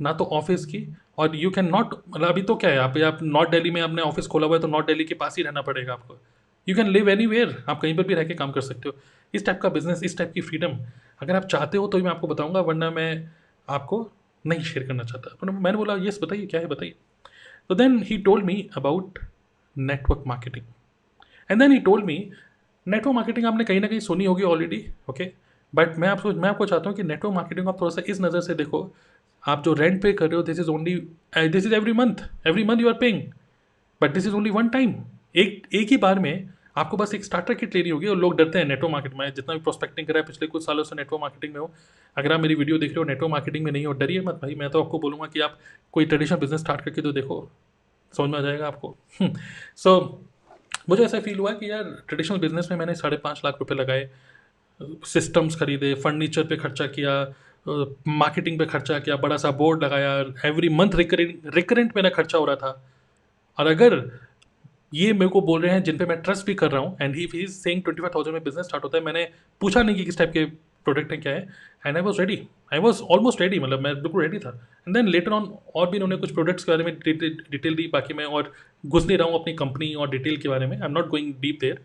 ना 0.00 0.12
तो 0.12 0.24
ऑफ़िस 0.24 0.64
की, 0.66 0.86
और 1.18 1.36
यू 1.36 1.50
कैन 1.50 1.66
नॉट 1.66 1.94
मतलब 2.08 2.28
अभी 2.28 2.42
तो 2.42 2.54
क्या 2.56 2.70
है, 2.70 2.78
आप 2.78 2.98
आप 2.98 3.18
नॉर्थ 3.22 3.50
दिल्ली 3.50 3.70
में 3.70 3.80
आपने 3.80 4.02
ऑफ़िस 4.02 4.26
खोला 4.26 4.46
हुआ 4.46 4.56
है 4.56 4.62
तो 4.62 4.68
नॉर्थ 4.68 4.86
दिल्ली 4.86 5.04
के 5.04 5.14
पास 5.14 5.36
ही 5.38 5.42
रहना 5.42 5.62
पड़ेगा 5.62 5.92
आपको। 5.92 6.18
यू 6.66 6.76
कैन 6.76 6.88
लिव 6.88 7.08
एनी 7.08 7.42
आप 7.42 7.80
कहीं 7.80 7.96
पर 7.96 8.02
भी 8.02 8.14
रह 8.14 8.24
के 8.24 8.34
काम 8.34 8.52
कर 8.52 8.60
सकते 8.60 8.88
हो। 8.88 8.94
इस 9.34 9.46
टाइप 9.46 9.60
का 9.60 9.68
बिज़नेस 9.68 10.02
इस 10.04 10.16
टाइप 10.18 10.32
की 10.32 10.40
फ्रीडम 10.40 10.78
अगर 11.22 11.36
आप 11.36 11.44
चाहते 11.44 11.78
हो 11.78 11.86
तो 11.86 11.98
मैं 11.98 12.10
आपको 12.10 12.26
बताऊँगा, 12.26 12.60
वरना 12.60 12.90
मैं 12.90 13.30
आपको 13.68 14.10
नहीं 14.44 14.62
शेयर 14.62 14.86
करना 14.86 15.04
चाहता। 15.04 15.36
तो 15.40 15.52
मैंने 15.52 15.76
बोला 15.76 15.94
यस 16.00 16.18
बताइए, 16.22 16.46
क्या 16.46 16.60
है, 16.60 16.66
बताइए? 16.66 16.94
तो 17.68 17.74
then 17.74 18.02
he 18.02 18.18
told 18.20 18.44
me 18.44 18.68
about 18.76 19.18
network 19.76 20.24
marketing 20.26 20.64
and 21.50 21.60
then 21.60 21.72
he 21.72 21.78
told 21.80 22.04
me 22.04 22.16
network 22.86 23.14
marketing 23.14 23.46
आपने 23.46 23.64
कहीं 23.64 23.80
ना 23.80 23.86
कहीं 23.86 24.00
सुनी 24.00 24.24
होगी 24.24 24.42
ऑलरेडी 24.44 24.84
ओके 25.10 25.30
बट 25.72 25.98
मैं 25.98 26.08
आपको 26.08 26.32
मैं 26.32 26.48
आपको 26.48 26.66
चाहता 26.66 26.88
हूँ 26.88 26.96
कि 26.96 27.02
नेटवर्क 27.02 27.34
मार्केटिंग 27.34 27.68
आप 27.68 27.80
थोड़ा 27.80 27.90
सा 27.90 28.02
इस 28.06 28.20
नज़र 28.20 28.40
से 28.40 28.54
देखो। 28.54 28.90
आप 29.44 29.62
जो 29.64 29.72
रेंट 29.74 30.00
पे 30.02 30.12
कर 30.12 30.26
रहे 30.26 30.36
हो 30.36 30.42
this 30.42 30.58
is 30.60 30.68
only 30.70 30.94
this 31.48 31.66
is 31.66 31.74
every 31.74 31.92
month 31.92 32.16
every 32.46 32.64
month 32.64 32.80
you 32.80 32.88
are 32.88 32.94
paying 32.94 33.22
but 34.00 34.12
this 34.14 34.26
is 34.26 34.34
only 34.34 34.50
one 34.50 34.68
time 34.68 34.94
एक 35.34 35.66
एक 35.74 35.90
ही 35.90 35.96
बार 35.96 36.18
में 36.18 36.48
आपको 36.76 36.96
बस 36.96 37.14
एक 37.14 37.24
स्टार्टर 37.24 37.54
किट 37.54 37.74
लेनी 37.74 37.90
होगी 37.90 38.06
और 38.06 38.16
लोग 38.16 38.36
डरते 38.36 38.58
हैं 38.58 38.64
नेटवर्क 38.66 38.92
मार्केट 38.92 39.14
में। 39.14 39.32
जितना 39.34 39.54
भी 39.54 39.60
प्रोस्पेक्टिंग 39.60 40.06
करा 40.06 40.20
है 40.20 40.26
पिछले 40.26 40.48
कुछ 40.48 40.64
सालों 40.66 40.84
से 40.84 40.96
नेटवर्क 40.96 41.20
मार्केटिंग 41.20 41.52
में 41.54 41.60
हो। 41.60 41.70
अगर 42.16 42.32
आप 42.32 42.40
मेरी 42.40 42.54
वीडियो 42.54 42.78
देख 42.78 42.90
रहे 42.90 42.98
हो 42.98 43.04
नेटवर्क 43.04 43.30
मार्केटिंग 43.30 43.64
में 43.64 43.72
नहीं 43.72 43.86
हो 43.86 43.92
डरिए 43.92 44.20
मत 44.20 44.34
भाई। 44.34 44.54
मैं 44.54 44.70
तो 44.70 44.82
आपको 44.82 44.98
बोलूँगा 44.98 45.26
कि 45.26 45.40
आप 45.40 45.58
कोई 45.92 46.04
ट्रेडिशनल 46.04 46.38
बिज़नेस 46.38 46.60
स्टार्ट 46.60 46.80
करके 46.80 47.02
तो 47.02 47.12
देखो। 47.12 47.48
समझ 48.14 48.30
में 48.30 48.38
आ 48.38 48.42
जाएगा 48.42 48.66
आपको। 48.66 48.96
सो 49.22 49.98
so, 49.98 50.88
मुझे 50.88 51.04
ऐसा 51.04 51.20
फील 51.20 51.38
हुआ 51.38 51.52
कि 51.52 51.70
यार 51.70 51.82
ट्रेडिशनल 52.08 52.38
बिज़नेस 52.38 52.68
में 52.70 52.78
मैंने 52.78 52.94
साढ़े 52.94 53.16
पाँच 53.16 53.42
लाख 53.44 53.56
रुपये 53.60 53.78
लगाए। 53.78 54.10
सिस्टम्स 55.04 55.56
खरीदे 55.56 55.94
फर्नीचर 55.94 56.44
पे 56.44 56.56
खर्चा 56.56 56.86
किया 56.86 57.12
मार्केटिंग 58.08 58.58
पे 58.58 58.66
खर्चा 58.66 58.98
किया 58.98 59.16
बड़ा 59.16 59.36
सा 59.36 59.50
बोर्ड 59.50 59.84
लगाया। 59.84 60.18
एवरी 60.44 60.68
मंथ 60.68 60.94
रिकरेंट 60.94 61.54
रिकरेंट 61.54 61.92
मेरा 61.96 62.10
खर्चा 62.10 62.38
हो 62.38 62.44
रहा 62.44 62.56
था। 62.56 62.70
और 63.58 63.66
अगर 63.66 63.96
ये 64.92 65.12
मेरे 65.12 65.28
को 65.28 65.40
बोल 65.40 65.62
रहे 65.62 65.72
हैं, 65.72 65.82
जिन 65.82 65.98
पे 65.98 66.06
मैं 66.06 66.20
ट्रस्ट 66.22 66.46
भी 66.46 66.54
कर 66.54 66.70
रहा 66.70 66.80
हूँ 66.80 66.96
and 67.00 67.14
he 67.16 67.24
is 67.34 67.52
saying 67.52 67.82
twenty 67.82 68.02
five 68.02 68.12
thousand 68.14 68.34
में 68.34 68.42
बिज़नेस 68.44 68.66
स्टार्ट 68.66 68.84
होता 68.84 68.98
है। 68.98 69.04
मैंने 69.04 69.28
पूछा 69.60 69.82
नहीं 69.82 69.96
कि 69.96 70.04
किस 70.04 70.18
टाइप 70.18 70.32
के 70.32 70.44
प्रोडक्ट 70.86 71.12
हैं, 71.12 71.20
क्या 71.20 71.32
है। 71.32 71.48
And 71.86 71.96
I 71.96 72.02
was 72.02 72.20
ready 72.20 72.38
I 72.72 72.78
was 72.78 73.02
almost 73.02 73.40
ready 73.40 73.58
मतलब 73.58 73.80
मैं 73.80 73.94
बिल्कुल 73.94 74.22
रेडी 74.22 74.38
था। 74.38 74.50
एंड 74.88 74.96
देन 74.96 75.08
लेटर 75.08 75.32
ऑन 75.32 75.52
और 75.74 75.90
भी 75.90 75.96
उन्होंने 75.96 76.16
कुछ 76.16 76.32
प्रोडक्ट्स 76.34 76.64
के 76.64 76.72
बारे 76.72 76.84
में 76.84 76.98
डिटेल 76.98 77.74
दी, 77.74 77.86
बाकी 77.92 78.14
मैं 78.14 78.24
और 78.24 78.52
घुस 78.84 79.06
नहीं 79.06 79.18
रहा 79.18 79.28
हूँ 79.28 79.40
अपनी 79.40 79.54
कंपनी 79.54 79.92
और 79.94 80.10
डिटेल 80.10 80.36
के 80.36 80.48
बारे 80.48 80.66
में। 80.66 80.76
I 80.76 80.86
am 80.86 80.92
not 80.92 81.08
going 81.08 81.32
deep 81.40 81.58
there 81.60 81.80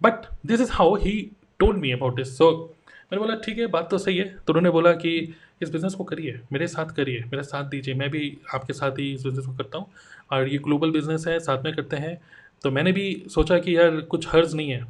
but 0.00 0.26
this 0.46 0.60
is 0.60 0.72
how 0.72 0.94
he 0.96 1.20
told 1.58 1.78
me 1.78 1.90
about 1.92 2.16
this 2.16 2.36
so 2.38 2.74
मैंने 3.12 3.20
बोला, 3.20 3.34
ठीक 3.34 3.58
है, 3.58 3.66
बात 3.66 3.88
तो 3.90 3.98
सही 3.98 4.16
है। 4.18 4.24
तो 4.46 4.52
उन्होंने 4.52 4.70
बोला 4.70 4.92
कि, 4.92 5.34
इस 5.62 5.70
बिज़नेस 5.70 5.94
को 5.94 6.04
करिए, 6.04 6.40
मेरे 6.52 6.66
साथ 6.66 6.86
करिए, 6.86 7.20
मेरा 7.20 7.42
साथ 7.42 7.64
दीजिए। 7.64 7.94
मैं 7.94 8.08
भी 8.10 8.38
आपके 8.54 8.72
साथ 8.72 8.98
ही 8.98 9.12
इस 9.14 9.22
बिज़नेस 9.24 9.46
को 9.46 9.52
करता 9.52 9.78
हूँ। 9.78 9.86
और 10.32 10.48
ये 10.48 10.58
ग्लोबल 10.58 10.90
बिज़नेस 10.90 11.24
है, 11.28 11.38
साथ 11.40 11.64
में 11.64 11.74
करते 11.74 11.96
हैं। 11.96 12.20
तो 12.64 12.70
मैंने 12.70 12.92
भी 12.92 13.24
सोचा 13.30 13.58
कि 13.58 13.76
यार 13.76 14.00
कुछ 14.02 14.26
हर्ज 14.28 14.54
नहीं 14.54 14.70
है। 14.70 14.80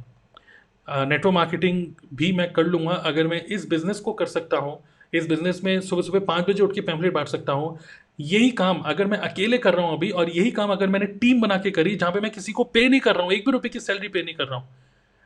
नेटवर्क 0.87 1.33
मार्केटिंग 1.33 1.85
भी 2.13 2.31
मैं 2.31 2.51
कर 2.53 2.65
लूँगा, 2.65 2.93
अगर 2.93 3.27
मैं 3.27 3.43
इस 3.45 3.67
बिज़नेस 3.69 3.99
को 3.99 4.13
कर 4.13 4.25
सकता 4.27 4.57
हूँ, 4.57 4.79
इस 5.13 5.27
बिज़नेस 5.29 5.61
में 5.63 5.79
सुबह 5.81 6.01
सुबह 6.01 6.19
पाँच 6.19 6.49
बजे 6.49 6.63
उठ 6.63 6.73
के 6.75 6.81
पैम्फलेट 6.81 7.13
बांट 7.13 7.27
सकता 7.27 7.53
हूँ, 7.53 7.77
यही 8.21 8.49
काम 8.51 8.79
अगर 8.85 9.07
मैं 9.07 9.17
अकेले 9.19 9.57
कर 9.57 9.73
रहा 9.73 9.85
हूँ 9.85 9.97
अभी, 9.97 10.09
और 10.09 10.29
यही 10.29 10.51
काम 10.51 10.71
अगर 10.71 10.87
मैंने 10.87 11.05
टीम 11.15 11.41
बना 11.41 11.57
के 11.57 11.71
करी, 11.71 11.95
जहाँ 11.95 12.11
पे 12.11 12.19
मैं 12.19 12.31
किसी 12.31 12.51
को 12.51 12.63
पे 12.63 12.87
नहीं 12.89 12.99
कर 12.99 13.15
रहा 13.15 13.23
हूँ, 13.23 13.33
एक 13.33 13.45
भी 13.45 13.51
रुपये 13.51 13.69
की 13.69 13.79
सैलरी 13.79 14.07
पे 14.07 14.23
नहीं 14.23 14.35
कर 14.35 14.47
रहा 14.47 14.59
हूँ। 14.59 14.67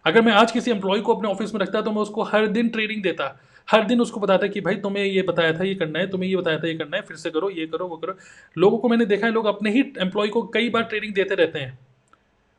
अगर 0.06 0.22
मैं 0.22 0.34
आज 0.34 0.52
किसी 0.52 0.72
एम्प्लॉय 0.72 1.00
को 1.00 1.14
अपने 1.16 1.30
ऑफ़िस 1.30 1.54
में 1.54 1.60
रखता 1.62 1.82
तो 1.82 1.92
मैं 1.92 2.02
उसको 2.02 2.24
हर 2.24 2.48
दिन 2.48 2.70
ट्रेनिंग 2.70 3.04
देता, 3.04 3.40
हर 3.68 3.84
दिन 3.84 4.02
उसको 4.02 4.20
बताता 4.20 4.48
कि 4.48 4.62
भाई 4.62 4.76
तुम्हें 4.76 5.04
ये 5.06 5.22
बताया 5.22 5.54
था, 5.54 5.64
ये 5.64 5.76
करना 5.76 6.00
है, 6.00 6.10
तुम्हें 6.10 6.30
ये 6.30 6.36
बताया 6.36 6.58
था, 6.60 6.68
ये 6.68 6.74
करना 6.74 6.98
है, 6.98 7.04
फिर 7.04 7.18
से 7.18 7.30
करो, 7.30 7.50
ये 7.50 7.66
करो, 7.68 7.88
वो 7.88 7.98
करो। 7.98 8.16
लोगों 8.58 8.78
को 8.78 8.90
मैंने 8.90 9.06
देखा 9.06 9.28
है, 9.28 9.34
लोग 9.34 9.46
अपने 9.46 9.72
ही 9.72 9.84
एम्प्लॉय 10.00 10.28
को 10.28 10.42
कई 10.44 10.70
बार 10.70 10.84
ट्रेनिंग 10.84 11.14
देते 11.14 11.36
रहते 11.36 11.60
हैं। 11.60 11.78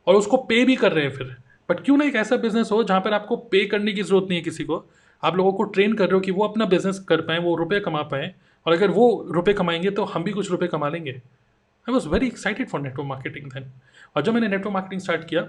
और 0.07 0.14
उसको 0.14 0.37
पे 0.37 0.64
भी 0.64 0.77
कर 0.77 0.93
रहे 0.93 1.05
हैं 1.05 1.11
फिर। 1.11 1.37
बट 1.69 1.81
क्यों 1.81 1.97
ना 1.97 2.05
एक 2.05 2.17
ऐसा 2.17 2.37
बिज़नेस 2.37 2.71
हो 2.73 2.83
जहाँ 2.85 3.01
पर 3.01 3.12
आपको 3.12 3.37
पे 3.37 3.64
करने 3.67 3.93
की 3.93 4.03
ज़रूरत 4.03 4.27
नहीं 4.29 4.38
है 4.38 4.45
किसी 4.45 4.64
को? 4.64 4.85
आप 5.23 5.37
लोगों 5.37 5.53
को 5.53 5.62
ट्रेन 5.64 5.93
कर 5.93 6.05
रहे 6.05 6.14
हो 6.14 6.21
कि 6.21 6.31
वो 6.31 6.45
अपना 6.45 6.64
बिज़नेस 6.64 6.99
कर 6.99 7.21
पाएँ, 7.21 7.38
वो 7.38 7.55
रुपये 7.57 7.81
कमा 7.81 8.03
पाएँ, 8.03 8.31
और 8.67 8.73
अगर 8.73 8.90
वो 8.90 9.27
रुपये 9.31 9.55
कमाएँगे 9.55 9.90
तो 9.90 10.05
हम 10.05 10.25
भी 10.25 10.33
कुछ 10.33 10.51
रुपये 10.51 10.69
कमा 10.69 10.88
लेंगे। 10.88 11.11
I 11.11 11.93
was 11.93 12.09
very 12.09 12.27
excited 12.27 12.69
for 12.69 12.81
network 12.81 13.09
marketing 13.09 13.51
then 13.53 13.71
और 14.17 14.23
जब 14.23 14.35
मैंने 14.35 14.49
नेटवर्क 14.49 14.73
मार्केटिंग 14.73 15.01
स्टार्ट 15.01 15.29
किया 15.29 15.49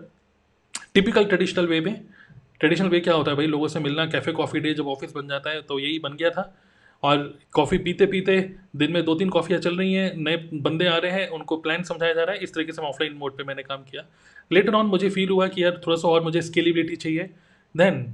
टिपिकल 0.94 1.26
ट्रेडिशनल 1.26 1.68
वे 1.68 1.80
में 1.82 2.02
ट्रेडिशनल 2.60 2.89
वे 2.89 3.00
क्या 3.00 3.13
होता 3.13 3.32
है 3.32 3.38
भाई? 3.38 3.48
लोगों 3.48 3.68
से 3.68 3.80
मिलना 3.80 4.06
कैफ़े 4.06 4.32
कॉफ़ी 4.34 4.60
डे 4.60 4.74
जब 4.74 4.88
ऑफ़िस 4.88 5.13
बन 5.15 5.28
जाता 5.28 5.50
है 5.50 5.62
तो 5.62 5.80
यही 5.80 6.00
बन 6.00 6.13
गया 6.13 6.30
था। 6.30 6.54
और 7.06 7.18
कॉफ़ी 7.54 7.78
पीते 7.78 8.06
पीते 8.06 8.39
दिन 8.76 8.91
में 8.91 9.04
दो 9.06 9.15
तीन 9.15 9.30
कॉफ़ियाँ 9.30 9.60
चल 9.62 9.78
रही 9.78 9.94
हैं, 9.94 10.13
नए 10.18 10.38
बंदे 10.62 10.86
आ 10.88 10.98
रहे 10.98 11.12
हैं, 11.12 11.28
उनको 11.30 11.58
प्लान 11.58 11.84
समझाया 11.84 12.13
जा 12.13 12.24
रहा 12.24 12.36
है। 12.36 12.44
इस 12.44 12.54
तरीके 12.54 12.72
से 12.72 12.82
मैं 12.82 12.89
ऑफलाइन 12.89 13.13
मोड 13.13 13.38
पे 13.38 13.44
मैंने 13.44 13.63
काम 13.63 13.84
किया। 13.84 14.06
लेटर 14.52 14.74
ऑन 14.74 14.86
मुझे 14.86 15.10
फील 15.10 15.30
हुआ 15.30 15.48
कि 15.48 15.63
यार 15.63 15.82
थोड़ा 15.88 15.98
सा 15.98 16.08
और 16.08 16.24
मुझे 16.24 16.41
स्केलेबिलिटी 16.41 16.96
चाहिए। 16.96 17.30
देन 17.76 18.06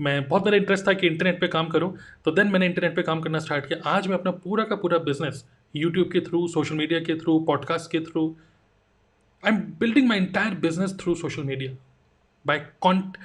मैं, 0.00 0.28
बहुत 0.28 0.44
मेरा 0.44 0.56
इंटरेस्ट 0.56 0.86
था 0.88 0.92
कि 0.92 1.06
इंटरनेट 1.06 1.40
पे 1.40 1.48
काम 1.48 1.68
करूँ। 1.68 1.94
तो 2.24 2.30
देन 2.30 2.48
मैंने 2.48 2.66
इंटरनेट 2.66 2.96
पे 2.96 3.02
काम 3.02 3.20
करना 3.20 3.38
स्टार्ट 3.38 3.66
किया। 3.66 3.78
आज 3.90 4.08
मैं 4.08 4.14
अपना 4.14 4.30
पूरा 4.30 4.64
का 4.64 4.76
पूरा 4.76 4.98
बिज़नेस 5.04 5.44
यूट्यूब 5.74 6.10
के 6.12 6.20
थ्रू 6.20 6.46
सोशल 6.48 6.74
मीडिया 6.74 7.00
के 7.00 7.14
थ्रू 7.14 7.38
पॉडकास्ट 7.46 7.90
के 7.90 8.00
through 8.00 8.28
I 9.42 9.52
am 9.52 9.58
building 9.80 10.08
my 10.08 10.18
entire 10.18 10.54
business 10.60 10.96
through 11.00 11.14
social 11.14 11.42
media 11.42 11.76
by 12.46 12.58
can't 12.80 13.16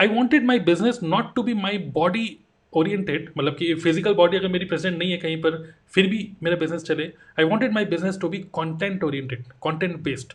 I 0.00 0.08
wanted 0.08 0.44
my 0.44 0.58
business 0.68 1.00
not 1.02 1.34
to 1.34 1.42
be 1.42 1.54
my 1.54 1.78
body 1.94 2.26
oriented 2.72 3.30
मतलब 3.38 3.56
कि 3.56 3.74
फ़िज़िकल 3.74 4.14
बॉडी 4.14 4.36
अगर 4.36 4.48
मेरी 4.48 4.64
present 4.64 4.98
नहीं 4.98 5.10
है 5.10 5.16
कहीं 5.18 5.40
पर, 5.42 5.56
फिर 5.92 6.06
भी 6.06 6.30
मेरा 6.42 6.56
बिज़नेस 6.56 6.82
चले। 6.84 7.04
I 7.38 7.44
wanted 7.44 7.72
my 7.72 7.84
business 7.86 8.18
to 8.20 8.28
be 8.28 8.38
content 8.52 9.04
oriented 9.04 9.44
content 9.60 9.96
based 10.02 10.32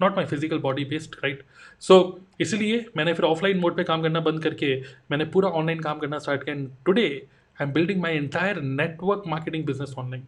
not 0.00 0.16
my 0.16 0.24
physical 0.26 0.58
body 0.60 0.84
based 0.84 1.14
right 1.24 1.42
so 1.82 2.20
इसलिए 2.40 2.84
मैंने 2.96 3.12
फिर 3.14 3.24
ऑफलाइन 3.24 3.58
मोड 3.58 3.76
पे 3.76 3.84
काम 3.84 4.02
करना 4.02 4.20
बंद 4.20 4.42
करके, 4.42 4.74
मैंने 5.10 5.24
पूरा 5.26 5.48
ऑनलाइन 5.50 5.80
काम 5.80 5.98
करना 5.98 6.18
स्टार्ट 6.18 6.44
किया 6.44 6.56
and 6.56 6.68
today 6.86 7.06
I 7.06 7.66
am 7.66 7.72
building 7.72 8.00
my 8.02 8.16
entire 8.16 8.60
network 8.62 9.22
marketing 9.26 9.64
business 9.66 9.94
online 9.98 10.22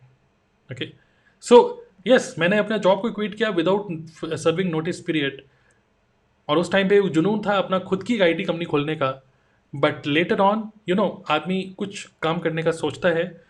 okay 0.70 0.88
so 1.44 1.86
yes 2.06 2.34
मैंने 2.38 2.58
अपना 2.58 2.76
जॉब 2.78 3.00
को 3.02 3.10
क्विट 3.12 3.34
किया 3.34 3.48
विदाउट 3.50 4.36
सर्विंग 4.36 4.70
नोटिस 4.70 5.00
पीरियड 5.00 5.42
और 6.48 6.58
उस 6.58 6.72
टाइम 6.72 6.88
पे 6.88 7.00
जुनून 7.10 7.40
था 7.46 7.56
अपना 7.58 7.78
खुद 7.80 8.02
की 8.02 8.18
आई 8.20 8.44
कंपनी 8.44 8.64
खोलने 8.64 8.94
का। 8.96 9.10
But 9.74 10.06
later 10.06 10.40
on 10.40 10.70
you 10.88 10.94
know 10.94 11.24
आदमी 11.30 11.74
कुछ 11.78 12.08
काम 12.22 12.38
करने 12.38 12.62
का 12.62 12.70
सोचता 12.70 13.08
है 13.08 13.44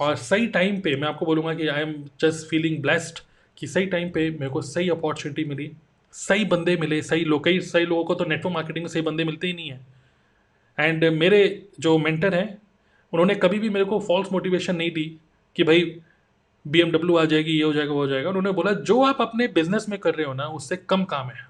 और 0.00 0.16
सही 0.16 0.46
टाइम 0.46 0.80
पे 0.80 0.96
मैं 0.96 1.08
आपको 1.08 1.26
बोलूँगा 1.26 1.54
कि 1.54 1.68
I 1.68 1.82
am 1.82 2.04
just 2.20 2.48
feeling 2.48 2.82
blessed 2.82 3.18
कि 3.58 3.66
सही 3.66 3.86
टाइम 3.86 4.10
पे 4.10 4.30
मेरे 4.30 4.48
को 4.48 4.62
सही 4.62 4.88
अपॉर्चुनिटी 4.88 5.44
मिली, 5.44 5.72
सही 6.12 6.44
बंदे 6.44 6.76
मिले, 6.76 7.02
सही 7.02 7.24
लोग, 7.24 7.44
कई 7.44 7.60
सही 7.60 7.86
लोगों 7.86 8.04
को 8.04 8.14
तो 8.14 8.24
नेटवर्क 8.24 8.54
मार्केटिंग 8.54 8.84
में 8.84 8.90
सही 8.90 9.02
बंदे 9.02 9.24
मिलते 9.24 9.46
ही 9.46 9.52
नहीं 9.52 9.70
हैं। 9.70 9.86
एंड 10.78 11.04
मेरे 11.04 11.68
जो 11.80 11.98
मेंटर 11.98 12.34
हैं, 12.34 12.58
उन्होंने 13.12 13.34
कभी 13.34 13.58
भी 13.58 13.68
मेरे 13.68 13.84
को 13.84 14.00
फॉल्स 14.00 14.32
मोटिवेशन 14.32 14.76
नहीं 14.76 14.90
दी 14.90 15.18
कि 15.56 15.64
भाई 15.64 16.00
BMW 16.68 17.20
आ 17.20 17.24
जाएगी, 17.24 17.52
ये 17.52 17.62
हो 17.62 17.72
जाएगा, 17.72 17.92
वो 17.92 18.00
हो 18.00 18.06
जाएगा। 18.06 18.28
उन्होंने 18.28 18.50
बोला, 18.50 18.72
जो 18.72 19.02
आप 19.04 19.20
अपने 19.20 19.48
बिज़नेस 19.48 19.86
में 19.88 19.98
कर 19.98 20.14
रहे 20.14 20.26
हो 20.26 20.34
ना, 20.34 20.44
उससे 20.44 20.76
कम 20.76 21.04
काम 21.04 21.26
है। 21.26 21.46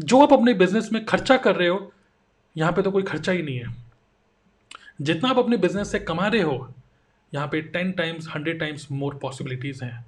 जो 0.00 0.22
आप 0.22 0.32
अपने 0.32 0.54
बिज़नेस 0.54 0.90
में 0.92 1.04
खर्चा 1.04 1.36
कर 1.36 1.56
रहे 1.56 1.68
हो 1.68 1.92
यहाँ 2.56 2.72
पे 2.72 2.82
तो 2.82 2.90
कोई 2.90 3.02
खर्चा 3.02 3.32
ही 3.32 3.42
नहीं 3.42 3.58
है। 3.58 3.74
जितना 5.00 5.30
आप 5.30 5.38
अपने 5.38 5.56
बिज़नेस 5.56 5.92
से 5.92 5.98
कमा 6.00 6.26
रहे 6.26 6.42
हो, 6.42 6.68
यहाँ 7.32 7.46
पे 7.48 7.60
ten 7.62 7.92
times 7.92 8.28
hundred 8.28 8.58
times 8.60 8.90
more 8.92 9.18
possibilities 9.22 9.84
हैं। 9.84 10.04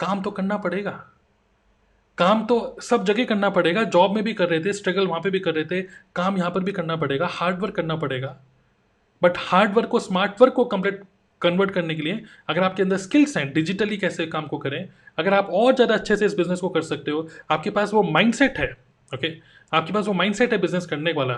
काम 0.00 0.22
तो 0.22 0.30
करना 0.30 0.56
पड़ेगा। 0.58 0.90
काम 2.18 2.44
तो 2.46 2.76
सब 2.82 3.04
जगह 3.04 3.24
करना 3.24 3.50
पड़ेगा। 3.50 3.82
जॉब 3.84 4.14
में 4.14 4.22
भी 4.24 4.32
कर 4.34 4.48
रहे 4.48 4.60
थे 4.60 4.72
स्ट्रगल 4.72 5.06
वहाँ 5.06 5.20
पे 5.20 5.30
भी 5.30 5.40
कर 5.40 5.54
रहे 5.54 5.64
थे, 5.64 5.82
काम 6.16 6.38
यहाँ 6.38 6.50
पर 6.50 6.60
भी 6.60 6.72
करना 6.72 6.96
पड़ेगा। 6.96 7.26
हार्ड 7.30 7.58
वर्क 7.60 7.74
करना 7.74 7.96
पड़ेगा। 7.96 8.36
बट 9.22 9.38
हार्ड 9.40 9.74
वर्क 9.74 9.88
को 9.88 9.98
स्मार्ट 10.00 10.40
वर्क 10.40 10.52
को 10.52 10.64
कंप्लीट 10.66 11.02
कन्वर्ट 11.42 11.70
करने 11.70 11.94
के 11.94 12.02
लिए 12.02 12.22
अगर 12.48 12.62
आपके 12.62 12.82
अंदर 12.82 12.96
स्किल्स 12.96 13.36
हैं 13.36 13.52
डिजिटली 13.52 13.96
कैसे 13.96 14.26
काम 14.26 14.46
को 14.46 14.58
करें, 14.58 14.88
अगर 15.18 15.34
आप 15.34 15.50
और 15.52 15.74
ज़्यादा 15.74 15.94
अच्छे 15.94 16.16
से 16.16 16.26
इस 16.26 16.34
बिज़नेस 16.36 16.60
को 16.60 16.68
कर 16.68 16.82
सकते 16.82 17.10
हो, 17.10 17.28
आपके 17.50 17.70
पास 17.70 17.92
वो 17.94 18.02
माइंडसेट 18.02 18.58
है 18.58 18.70
ओके 19.10 19.16
okay? 19.18 19.40
आपके 19.72 19.92
पास 19.92 20.06
वो 20.06 20.12
माइंडसेट 20.14 20.52
है 20.52 20.58
बिज़नेस 20.58 20.86
करने 20.86 21.12
वाला। 21.12 21.34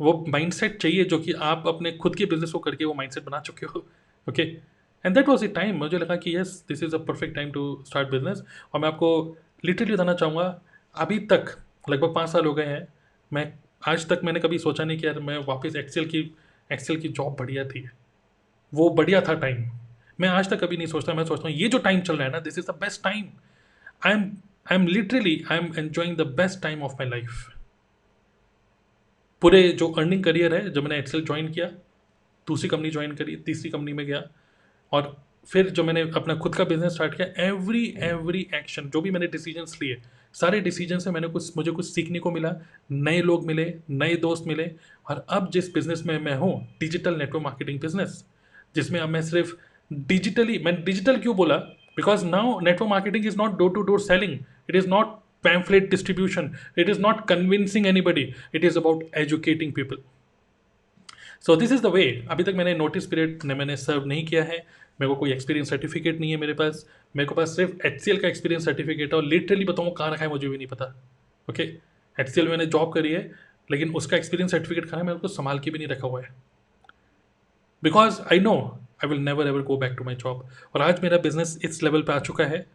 वो 0.00 0.12
माइंडसेट 0.28 0.80
चाहिए 0.82 1.04
जो 1.04 1.18
कि 1.18 1.32
आप 1.32 1.64
अपने 1.68 1.92
खुद 1.92 2.16
के 2.16 2.24
बिज़नेस 2.24 2.52
को 2.52 2.58
करके 2.58 2.84
वो 2.84 2.94
माइंडसेट 2.94 3.24
बना 3.24 3.40
चुके 3.40 3.66
हो 3.66 3.86
okay 4.26 4.42
and 4.42 5.14
that 5.14 5.28
was 5.28 5.44
a 5.44 5.48
time 5.48 5.76
मुझे 5.76 5.98
लगा 5.98 6.16
कि 6.16 6.36
yes 6.36 6.64
this 6.68 6.82
is 6.82 6.94
a 6.94 6.98
perfect 6.98 7.34
time 7.34 7.50
to 7.52 7.62
start 7.86 8.10
business 8.10 8.42
और 8.74 8.80
मैं 8.80 8.88
आपको 8.88 9.36
लिटरली 9.64 9.92
बताना 9.92 10.14
चाहूँगा, 10.14 10.60
अभी 10.96 11.18
तक, 11.26 11.56
लगभग 11.90 12.14
पाँच 12.14 12.28
साल 12.28 12.46
हो 12.46 12.54
गए 12.54 12.64
हैं, 12.64 12.86
मैं 13.32 13.52
आज 13.88 14.08
तक 14.08 14.20
मैंने 14.24 14.40
कभी 14.40 14.58
सोचा 14.58 14.84
नहीं 14.84 14.98
कि 14.98 15.06
यार 15.06 15.18
मैं 15.20 15.38
वापस 15.38 15.76
एक्सेल 15.76 16.04
की 16.06 16.20
एक्सेल 16.70 17.00
की 17.00 17.08
जॉब 17.08 17.36
बढ़िया 17.38 17.64
थी। 17.64 17.88
वो 18.72 18.88
बढ़िया 18.90 19.20
था 19.20 19.34
टाइम 19.34 19.64
मैं 20.18 20.28
आज 20.28 20.50
तक 20.50 20.60
कभी 20.60 20.76
नहीं 20.76 20.86
सोचता, 20.86 21.14
मैं 21.14 21.24
सोचता 21.24 21.48
हूँ, 21.48 21.56
ये 21.56 21.68
जो 21.68 21.78
टाइम 21.78 22.00
चल 22.00 22.16
रहा 22.16 22.26
है 22.26 22.32
ना 22.32 22.40
this 22.40 22.58
is 22.58 22.66
the 22.66 22.74
best 22.80 23.02
time 23.04 23.24
I 24.06 24.12
am 24.12 24.30
I 24.70 24.76
am 24.76 24.86
literally 24.86 25.42
I 25.52 25.58
am 25.58 25.72
enjoying 25.78 26.16
the 26.16 26.26
best 26.36 26.62
time 26.62 26.82
of 26.82 26.92
my 26.92 27.08
life 27.08 27.59
पूरे 29.42 29.68
जो 29.68 29.88
अर्निंग 29.88 30.24
करियर 30.24 30.54
है, 30.54 30.70
जब 30.70 30.82
मैंने 30.82 30.98
एक्सेल 30.98 31.24
ज्वाइन 31.24 31.48
किया, 31.48 31.66
दूसरी 32.46 32.68
कंपनी 32.68 32.90
ज्वाइन 32.90 33.12
करी, 33.12 33.36
तीसरी 33.36 33.70
कंपनी 33.70 33.92
में 33.92 34.06
गया, 34.06 34.22
और 34.92 35.16
फिर 35.48 35.70
जो 35.70 35.84
मैंने 35.84 36.00
अपना 36.00 36.34
खुद 36.34 36.54
का 36.54 36.64
बिज़नेस 36.64 36.92
स्टार्ट 36.92 37.14
किया 37.14 37.46
एवरी 37.46 37.84
एवरी 37.98 38.46
एक्शन 38.54 38.88
जो 38.88 39.00
भी 39.00 39.10
मैंने 39.10 39.26
डिसीजंस 39.26 39.78
लिए, 39.82 39.96
सारे 40.34 40.60
डिसीज़न 40.60 40.98
से 40.98 41.10
मैंने 41.10 41.28
कुछ, 41.28 41.56
मुझे 41.56 41.70
कुछ 41.70 41.86
सीखने 41.86 42.18
को 42.18 42.30
मिला, 42.30 42.54
नए 42.92 43.22
लोग 43.22 43.46
मिले, 43.46 43.74
नए 43.90 44.16
दोस्त 44.16 44.44
मिले, 44.46 44.70
और 45.10 45.24
अब 45.28 45.50
जिस 45.50 45.72
बिज़नेस 45.74 46.02
में 46.06 46.18
मैं 46.18 46.36
हूँ 46.36 46.52
डिजिटल 46.80 47.16
नेटवर्क 47.16 47.44
मार्केटिंग 47.44 47.80
बिज़नेस 47.80 48.24
जिसमें 48.74 49.00
अब 49.00 49.08
मैं 49.08 49.22
सिर्फ़ 49.22 49.54
डिजिटली 49.90 50.58
मैं 50.58 50.82
डिजिटल 50.84 51.16
क्यों 51.16 51.36
बोला? 51.36 51.56
Because 51.96 52.24
now 52.26 52.58
network 52.60 52.90
marketing 52.90 53.26
is 53.26 53.36
not 53.38 53.58
door 53.58 53.72
to 53.74 53.82
door 53.82 54.00
selling 54.00 54.38
it 54.70 54.76
is 54.76 54.88
not 54.88 55.18
pamphlet 55.44 55.90
distribution. 55.90 56.56
It 56.76 56.88
is 56.88 56.98
not 56.98 57.26
convincing 57.26 57.86
anybody. 57.86 58.34
It 58.52 58.64
is 58.64 58.76
about 58.76 59.04
educating 59.14 59.72
people. 59.72 59.98
So 61.46 61.54
this 61.56 61.72
is 61.72 61.82
the 61.82 61.86
way 61.86 62.04
अभी 62.30 62.44
तक 62.44 62.54
मैंने 62.54 62.74
notice 62.74 63.06
period 63.06 63.44
मैंने 63.44 63.76
सर्व 63.76 64.06
नहीं 64.06 64.24
किया 64.26 64.42
है 64.44 64.56
मेरे 65.00 65.08
को 65.08 65.14
कोई 65.16 65.32
एक्सपीरियंस 65.32 65.70
सर्टिफिकेट 65.70 66.18
नहीं 66.20 66.30
है 66.30 66.36
मेरे 66.36 66.52
पास 66.52 66.84
मेरे 67.14 67.28
को 67.28 67.34
पास 67.34 67.54
सिर्फ़ 67.56 67.86
एचसीएल 67.86 68.20
का 68.20 68.28
एक्सपीरियंस 68.28 68.64
सर्टिफिकेट 68.64 69.12
है 69.12 69.18
और 69.18 69.24
लिटरली 69.24 69.64
बताऊँ 69.64 69.92
कहाँ 69.98 70.10
रखा 70.12 70.24
है 70.24 70.28
मुझे 70.30 70.48
भी 70.48 70.56
नहीं 70.56 70.66
पता 70.66 70.84
ओके 71.48 71.62
एच 72.18 72.38
में 72.38 72.48
मैंने 72.48 72.66
जॉब 72.66 72.92
करी 72.92 73.12
है, 73.12 73.22
लेकिन 73.70 73.94
उसका 73.94 74.16
एक्सपीरियंस 74.16 74.50
सर्टिफिकेट 74.50 74.84
कहाँ 74.84 75.00
है 75.00 75.06
मैं 75.06 75.14
उसको 75.14 75.28
संभाल 75.28 75.58
के 75.58 75.70
भी 75.70 75.78
नहीं 75.78 75.88
रखा 75.88 76.08
हुआ 76.08 76.20
है 76.22 76.28
because 77.82 78.20
I 78.32 78.40
know 78.40 78.54
I 79.04 79.08
will 79.08 79.20
never 79.20 79.46
ever 79.46 79.62
go 79.62 79.76
back 79.76 79.94
to 79.98 80.04
my 80.04 80.14
job 80.14 80.48
और 80.74 80.82
आज 80.82 81.02
मेरा 81.02 81.18
बिज़नेस 81.18 81.58
इस 81.64 81.82
लेवल 81.82 82.02
पर 82.02 82.12
आ 82.12 82.18
चुका 82.20 82.44
है 82.44 82.66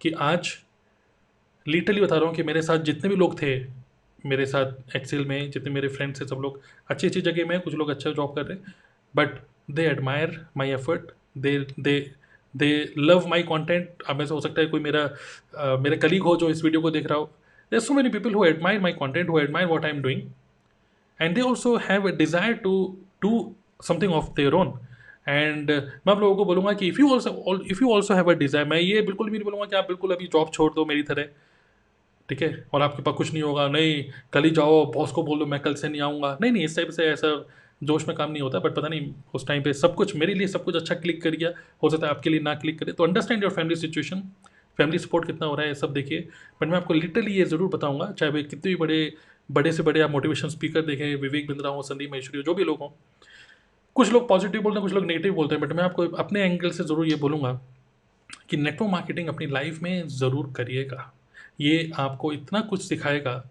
कि 0.00 0.10
आज 0.20 0.56
लिटरली 1.68 2.00
बता 2.00 2.16
रहा 2.16 2.26
हूँ 2.26 2.34
कि 2.34 2.42
मेरे 2.42 2.62
साथ 2.62 2.78
जितने 2.84 3.10
भी 3.10 3.16
लोग 3.16 3.40
थे, 3.42 3.58
मेरे 4.24 4.46
साथ 4.46 4.96
एक्सेल 4.96 5.24
में, 5.26 5.50
जितने 5.50 5.70
मेरे 5.70 5.88
फ्रेंड्स 5.88 6.20
थे, 6.20 6.26
सब 6.26 6.40
लोग 6.42 6.60
अच्छी 6.90 7.06
अच्छी 7.06 7.20
जगह 7.22 7.46
में 7.48 7.60
कुछ 7.60 7.74
लोग 7.74 7.90
अच्छा 7.90 8.10
जॉब 8.10 8.34
कर 8.34 8.44
रहे 8.44 8.56
हैं 8.56 8.74
but 9.14 9.38
they 9.70 9.86
admire 9.86 10.38
my 10.56 10.70
effort 10.70 11.10
they 11.38 11.58
they 11.80 11.98
they 12.54 12.68
love 12.98 13.26
my 13.28 13.42
content 13.42 14.02
अब 14.08 14.20
ऐसा 14.22 14.34
हो 14.34 14.40
सकता 14.40 14.60
है 14.60 14.66
कोई 14.66 14.80
मेरा 14.80 15.02
मेरा 15.80 15.96
कलीग 15.98 16.22
हो 16.22 16.36
जो 16.36 16.48
इस 16.50 16.62
वीडियो 16.64 16.80
को 16.82 16.90
देख 16.90 17.06
रहा 17.06 17.18
हो। 17.18 17.24
There 17.72 17.80
so 17.80 17.94
many 17.94 18.08
people 18.08 18.34
who 18.34 18.44
admire 18.44 18.80
my 18.80 18.92
content 18.92 19.28
who 19.28 19.38
admire 19.38 19.66
what 19.68 19.84
I 19.84 19.90
am 19.90 20.02
doing 20.02 20.22
and 21.20 21.34
they 21.34 21.40
also 21.40 21.76
have 21.88 22.08
a 22.08 22.12
desire 22.16 22.52
to 22.64 22.74
do 23.22 23.54
something 23.82 24.12
of 24.12 24.30
their 24.36 24.54
own 24.54 24.72
and 25.28 25.70
मैं 25.70 26.12
आप 26.12 26.20
लोगों 26.20 26.34
को 26.36 26.44
बोलूँगा 26.44 26.72
कि 26.72 26.88
if 26.88 27.00
you 27.00 27.10
also 27.12 27.60
if 27.70 27.82
you 27.82 27.90
also 27.92 28.14
have 28.14 28.30
a 28.30 28.34
desire 28.38 28.66
मैं 28.68 28.78
ये 28.80 29.02
बिल्कुल 29.02 29.30
भी 29.30 29.38
नहीं 29.38 29.44
बोलूँगा 29.44 29.66
कि 29.66 29.76
आप 29.76 29.88
बिल्कुल 29.88 30.14
अभी 30.14 30.26
जॉब 30.32 30.50
छोड़ 30.54 30.72
दो 30.74 30.84
मेरी 30.84 31.02
तरह। 31.02 31.28
ठीक 32.28 32.42
है? 32.42 32.66
और 32.74 32.82
आपके 32.82 33.02
पास 33.02 33.14
कुछ 33.14 33.32
नहीं 33.32 33.42
होगा। 33.42 33.66
नहीं, 33.68 34.04
कल 34.32 34.44
ही 34.44 34.50
जाओ 34.50 34.84
बॉस 34.92 35.12
को 35.12 35.22
बोल 35.22 35.38
दो, 35.38 35.46
मैं 35.46 35.60
कल 35.60 35.74
से 35.74 35.88
नहीं 35.88 36.00
आऊँगा। 36.00 36.36
नहीं 36.40 36.52
नहीं, 36.52 36.64
इस 36.64 36.76
टाइप 36.76 36.90
से 36.90 37.04
ऐसा 37.04 37.36
जोश 37.82 38.06
में 38.08 38.16
काम 38.16 38.30
नहीं 38.30 38.42
होता 38.42 38.58
बट 38.58 38.74
पता 38.74 38.88
नहीं, 38.88 39.12
उस 39.34 39.46
टाइम 39.46 39.62
पे 39.62 39.72
सब 39.74 39.94
कुछ, 39.94 40.14
मेरे 40.16 40.34
लिए 40.34 40.46
सब 40.46 40.64
कुछ 40.64 40.76
अच्छा 40.76 40.94
क्लिक 40.94 41.22
कर 41.22 41.30
गया। 41.32 41.50
हो 41.82 41.90
सकता 41.90 42.06
है 42.06 42.12
आपके 42.12 42.30
लिए 42.30 42.40
ना 42.40 42.54
क्लिक 42.56 42.78
करे। 42.78 42.92
तो 42.92 43.04
understand 43.04 43.42
your 43.42 43.52
family 43.52 43.76
situation 43.76 44.22
family 44.78 44.98
support 44.98 45.26
कितना 45.26 45.46
हो 45.46 45.54
रहा 45.54 45.66
है 45.66 45.74
सब 45.74 45.92
देखिए। 45.92 46.28
बट 46.60 46.68
मैं 46.68 46.76
आपको 46.76 46.94
लिटरली 46.94 47.32
ये 47.32 47.44
ज़रूर 47.44 47.68
बताऊँगा, 47.70 48.10
चाहे 48.12 48.32
वे 48.32 48.42
कितने 48.42 48.68
भी 48.68 48.76
बड़े 48.76 49.12
बड़े 49.48 49.72
से 49.72 49.82
बड़े 49.82 50.00
आप 50.00 50.10
मोटिवेशन 50.10 50.48
स्पीकर 50.48 50.82
देखें 50.82 51.14
विवेक 51.16 51.46
बिंद्रा 51.48 51.70
हो, 51.70 51.82
संदीप 51.82 52.10
महेश्वरी 52.12 52.38
हो, 52.38 52.42
जो 52.42 52.54
भी 52.54 52.64
लोग 52.64 52.78
हों। 52.78 52.88
कुछ 53.96 54.12
लोग 54.12 54.28
पॉजिटिव 54.28 54.62
बोलते 54.62 54.78
हैं, 54.78 54.82
कुछ 54.82 54.94
लोग 54.94 55.04
नेगेटिव 55.06 55.34
बोलते 55.34 55.54
हैं 55.54 55.64
बट 55.64 55.72
मैं 55.72 55.84
आपको 55.84 56.06
अपने 56.16 56.42
एंगल 56.42 56.70
से 56.70 56.84
ज़रूर 56.84 57.06
ये 57.06 57.16
बोलूँगा 57.16 57.52
कि 58.50 58.56
नेटवर्क 58.56 58.90
मार्केटिंग 58.90 59.28
अपनी 59.28 59.46
लाइफ 59.46 59.82
में 59.82 60.08
ज़रूर 60.08 60.52
करिएगा। 60.56 61.12
ये 61.58 61.90
आपको 61.98 62.32
इतना 62.32 62.60
कुछ 62.60 62.82
सिखाएगा। 62.82 63.42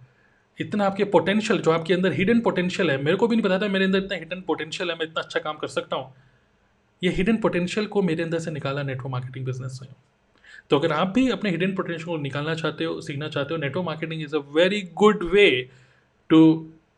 इतना 0.59 0.85
आपके 0.85 1.03
पोटेंशियल 1.05 1.59
जो 1.59 1.71
आपके 1.71 1.93
अंदर 1.93 2.13
हिडन 2.13 2.39
पोटेंशियल 2.39 2.91
है, 2.91 2.97
मेरे 2.97 3.17
को 3.17 3.27
भी 3.27 3.35
नहीं 3.35 3.43
पता 3.43 3.59
था 3.59 3.67
मेरे 3.67 3.85
अंदर 3.85 3.99
इतना 3.99 4.17
हिडन 4.17 4.41
पोटेंशियल 4.41 4.89
है, 4.89 4.95
मैं 4.97 5.05
इतना 5.05 5.21
अच्छा 5.21 5.39
काम 5.39 5.57
कर 5.57 5.67
सकता 5.67 5.95
हूँ। 5.95 6.13
ये 7.01 7.09
हिडन 7.11 7.37
पोटेंशियल 7.37 7.87
को 7.87 8.01
मेरे 8.01 8.23
अंदर 8.23 8.39
से 8.39 8.51
निकाला 8.51 8.83
नेटवर्क 8.83 9.11
मार्केटिंग 9.11 9.45
बिज़नेस 9.45 9.79
से 9.79 9.87
तो 10.69 10.77
अगर 10.79 10.91
आप 10.91 11.07
भी 11.15 11.29
अपने 11.29 11.49
हिडन 11.49 11.73
पोटेंशियल 11.75 12.05
को 12.05 12.17
निकालना 12.17 12.53
चाहते 12.55 12.83
हो, 12.83 13.01
सीखना 13.01 13.27
चाहते 13.29 13.53
हो 13.53 13.59
network 13.61 13.85
marketing 13.85 14.21
is 14.21 14.35
a 14.35 14.39
very 14.53 14.81
good 14.93 15.23
way 15.33 15.49
to 16.29 16.41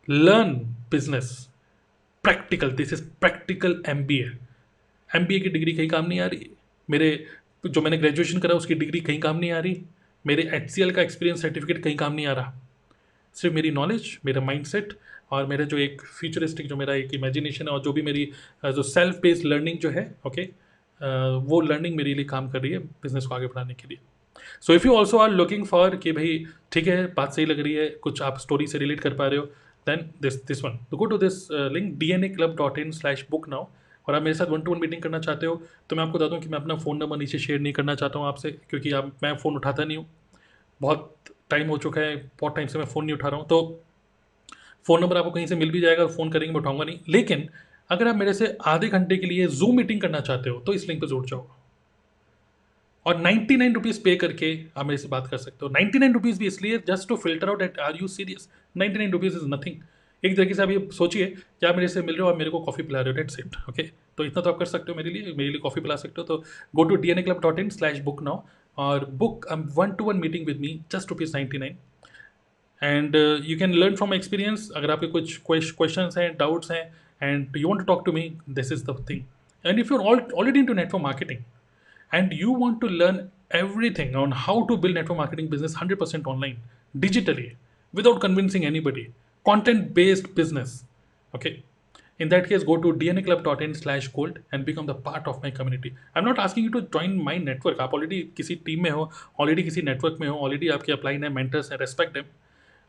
learn 0.08 0.54
business 0.90 1.48
practical 2.24 2.70
this 2.72 2.92
is 2.92 3.02
practical 3.20 3.82
M 3.88 4.04
B 4.06 4.18
A 4.18 4.30
M 5.10 5.26
B 5.26 5.36
A 5.36 5.40
की 5.40 5.48
डिग्री 5.48 5.72
कहीं 5.72 5.88
काम 5.88 6.06
नहीं 6.06 6.20
आ 6.20 6.26
रही। 6.26 6.50
मेरे, 6.88 7.26
जो 7.66 7.80
मैंने 7.82 7.98
ग्रेजुएशन 7.98 8.38
करा, 8.38 8.54
उसकी 8.54 8.74
डिग्री 8.74 9.00
कहीं 9.00 9.20
काम 9.20 9.38
नहीं 9.38 9.50
आ 9.52 9.58
रही। 9.58 9.82
मेरे 10.28 10.48
एच 10.54 10.70
सी 10.70 10.82
एल 10.82 10.90
का 10.90 11.02
एक्सपीरियंस 11.02 11.42
सर्टिफिकेट 11.42 11.82
कहीं 11.84 11.96
काम 11.96 12.12
नहीं 12.12 12.26
आ 12.26 12.32
रहा। 12.32 12.52
सिर्फ़ 13.36 13.54
मेरी 13.54 13.70
नॉलेज 13.72 14.18
मेरा 14.24 14.40
माइंड 14.42 14.64
सेट 14.66 14.92
और 15.32 15.46
मेरा 15.46 15.64
जो 15.64 15.78
एक 15.78 16.02
फ्यूचरिस्टिक 16.02 16.68
जो 16.68 16.76
मेरा 16.76 16.94
एक 16.94 17.14
इमेजिनेशन 17.14 17.68
है 17.68 17.72
और 17.72 17.82
जो 17.82 17.92
भी 17.92 18.02
मेरी 18.02 18.24
जो 18.66 18.82
सेल्फ 18.84 19.18
बेस्ड 19.22 19.44
लर्निंग 19.46 19.78
जो 19.78 19.90
है 19.90 20.04
ओके 20.26 20.42
वो 21.46 21.60
लर्निंग 21.60 21.96
मेरे 21.96 22.14
लिए 22.14 22.24
काम 22.26 22.48
कर 22.50 22.60
रही 22.60 22.72
है 22.72 22.78
बिज़नेस 22.78 23.26
को 23.26 23.34
आगे 23.34 23.46
बढ़ाने 23.46 23.74
के 23.74 23.88
लिए। 23.88 23.98
So 24.62 24.74
if 24.74 24.86
you 24.86 24.94
also 24.94 25.18
are 25.18 25.30
looking 25.30 25.64
for 25.66 25.96
कि 25.96 26.12
भाई 26.12 26.44
ठीक 26.72 26.86
है, 26.86 27.06
बात 27.06 27.32
सही 27.34 27.46
लग 27.46 27.60
रही 27.60 27.74
है, 27.74 27.88
कुछ 27.88 28.22
आप 28.22 28.38
स्टोरी 28.38 28.66
से 28.66 28.78
रिलेट 28.78 29.00
कर 29.00 29.14
पा 29.14 29.26
रहे 29.26 29.38
हो 29.38 29.44
then 29.86 30.10
this 30.22 30.44
this 30.46 30.64
one 30.64 30.78
go 30.94 31.04
to 31.06 31.18
this 31.18 31.46
link 31.52 31.98
D 31.98 32.10
N 32.12 32.24
A 32.24 32.28
club 32.28 32.56
dot 32.56 32.78
in 32.78 32.90
slash 32.92 33.24
book 33.30 33.48
now 33.48 33.66
और 34.06 34.14
आप 34.14 34.22
मेरे 34.22 34.34
साथ 34.34 34.46
वन 34.46 34.60
टू 34.62 34.72
वन 34.72 34.80
मीटिंग 34.80 35.02
करना 35.02 35.18
चाहते 35.20 35.46
हो 35.46 35.62
तो 35.90 35.96
मैं 35.96 36.04
आपको 36.04 36.18
बता 36.18 36.28
दूँ 36.28 36.40
कि 36.40 36.48
मैं 36.48 36.58
अपना 36.58 36.76
फ़ोन 36.76 36.96
नंबर 36.96 37.16
नीचे 37.18 37.38
शेयर 37.38 37.60
नहीं 37.60 37.72
करना 37.72 37.94
चाहता 37.94 38.18
हूँ 38.18 38.26
आपसे, 38.26 38.50
क्योंकि 38.70 38.92
आप, 38.92 39.12
मैं 39.22 39.36
फ़ोन 39.36 39.56
उठाता 39.56 39.84
नहीं 39.84 39.96
हूँ। 39.96 40.06
बहुत 40.80 41.14
टाइम 41.50 41.68
हो 41.68 41.78
चुका 41.78 42.00
है, 42.00 42.16
बहुत 42.40 42.54
टाइम 42.56 42.68
से 42.68 42.78
मैं 42.78 42.86
फ़ोन 42.86 43.04
नहीं 43.04 43.14
उठा 43.16 43.28
रहा 43.28 43.38
हूँ। 43.38 43.46
तो 43.48 43.84
फ़ोन 44.86 45.00
नंबर 45.00 45.16
आपको 45.16 45.30
कहीं 45.30 45.46
से 45.46 45.56
मिल 45.56 45.70
भी 45.70 45.80
जाएगा 45.80 46.02
और 46.02 46.10
फ़ोन 46.12 46.30
करेंगे, 46.30 46.52
मैं 46.52 46.60
उठाऊँगा 46.60 46.84
नहीं। 46.84 46.98
लेकिन 47.08 47.48
अगर 47.90 48.08
आप 48.08 48.16
मेरे 48.16 48.32
से 48.34 48.56
आधे 48.66 48.88
घंटे 48.88 49.16
के 49.16 49.26
लिए 49.26 49.46
जूम 49.48 49.76
मीटिंग 49.76 50.00
करना 50.00 50.20
चाहते 50.20 50.50
हो 50.50 50.60
तो 50.60 50.72
इस 50.74 50.88
लिंक 50.88 51.00
पर 51.00 51.06
जुड़ 51.06 51.24
जाओ। 51.26 51.46
और 53.06 53.16
नाइन्टी 53.18 53.56
नाइन 53.56 53.74
रुपीज़ 53.74 54.00
पे 54.02 54.14
करके 54.16 54.52
आप 54.76 54.86
मेरे 54.86 54.98
से 54.98 55.08
बात 55.08 55.26
कर 55.26 55.36
सकते 55.38 55.58
हो। 55.62 55.68
नाइन्टी 55.72 55.98
नाइन 55.98 56.12
रुपीज़ 56.14 56.38
भी 56.38 56.46
इसलिए 56.46 56.78
just 56.88 57.08
to 57.08 57.16
filter 57.16 57.48
out 57.48 57.62
at 57.62 57.78
are 57.80 57.96
you 58.00 58.08
serious 58.08 58.48
ninety 58.74 58.98
nine 58.98 59.12
rupees 59.12 59.36
is 59.36 59.44
nothing 59.46 59.82
एक 60.22 60.36
तरीके 60.36 60.54
से 60.54 60.62
आप 60.62 60.70
ये 60.70 60.88
सोचिए 60.92 61.26
कि 61.26 61.66
आप 61.66 61.76
मेरे 61.76 61.88
से 61.88 62.02
मिल 62.02 62.14
रहे 62.14 62.22
हो 62.22 62.28
आप 62.28 62.38
मेरे 62.38 62.50
को 62.50 62.60
कॉफ़ी 62.60 62.82
पिला 62.82 63.00
रहे 63.00 63.12
हो 63.12 63.16
डेट 63.16 63.30
सेट 63.30 63.56
ओके 63.68 63.82
तो 64.18 64.24
इतना 64.24 64.42
तो 64.42 64.50
आप 64.50 64.58
कर 64.58 64.66
सकते 64.66 64.92
हो 64.92 64.96
मेरे 64.96 65.10
लिए 65.10 65.32
मेरे 65.32 65.48
लिए 65.50 65.58
कॉफ़ी 65.60 65.80
पिला 65.80 65.96
सकते 65.96 66.20
हो। 66.20 66.26
तो 66.26 66.42
go 66.76 66.84
to 66.84 66.96
D 66.96 67.10
N 67.10 67.18
A 67.18 67.22
club 67.22 67.40
dot 67.42 67.58
in 67.58 67.68
slash 67.70 67.98
book 68.00 68.22
now 68.22 68.42
और 68.77 69.05
book 69.21 69.45
one 69.75 69.91
two 69.91 70.05
one 70.05 70.17
meeting 70.19 70.45
with 70.47 70.59
me 70.59 70.79
just 70.91 71.11
rupees 71.11 71.33
ninety 71.33 71.57
nine 71.57 71.77
and 72.81 73.15
you 73.45 73.57
can 73.59 73.73
learn 73.73 73.95
from 73.95 74.13
experience 74.13 74.69
अगर 74.75 74.91
आपके 74.91 75.07
कुछ 75.07 75.37
क्वेश्चन 75.47 76.09
हैं 76.17 76.35
डाउट्स 76.37 76.71
हैं 76.71 76.83
and 77.21 77.57
you 77.57 77.67
want 77.67 77.81
to 77.81 77.93
talk 77.93 78.05
to 78.05 78.11
me 78.11 78.31
this 78.49 78.71
is 78.71 78.83
the 78.89 79.05
thing 79.09 79.21
and 79.65 79.79
if 79.79 79.91
you 79.91 79.97
already 79.97 80.59
into 80.65 80.73
network 80.73 81.03
marketing 81.03 81.39
and 82.11 82.33
you 82.33 82.55
want 82.55 82.81
to 82.81 82.87
learn 82.87 83.27
everything 83.53 84.15
on 84.15 84.31
how 84.31 84.55
to 84.65 84.77
build 84.77 84.95
network 84.95 85.17
marketing 85.17 85.47
business 85.47 85.75
100% 85.75 86.27
online 86.27 86.57
digitally 86.95 87.55
without 87.93 88.19
convincing 88.19 88.65
anybody 88.65 89.05
content 89.45 89.93
based 89.93 90.33
business 90.35 90.83
okay 91.33 91.53
In 92.20 92.28
that 92.28 92.48
case 92.48 92.64
go 92.64 92.76
to 92.78 92.92
dnaclub.in 92.94 93.74
slash 93.74 94.08
gold 94.08 94.38
and 94.52 94.64
become 94.64 94.86
the 94.86 94.98
part 95.06 95.26
of 95.26 95.42
my 95.42 95.50
community. 95.50 95.94
I'm 96.16 96.24
not 96.24 96.38
asking 96.38 96.64
you 96.64 96.70
to 96.70 96.82
join 96.96 97.16
my 97.28 97.38
network. 97.46 97.80
आप 97.80 97.90
already 97.90 98.22
किसी 98.36 98.54
team 98.66 98.82
में 98.82 98.90
हो 98.90 99.10
already 99.40 99.64
किसी 99.64 99.82
network 99.82 100.20
में 100.20 100.28
हो 100.28 100.36
already 100.48 100.70
आपके 100.72 100.92
upline 100.92 101.24
है 101.24 101.30
mentors 101.34 101.72
हैं 101.72 101.78
respect 101.78 102.14
them 102.18 102.36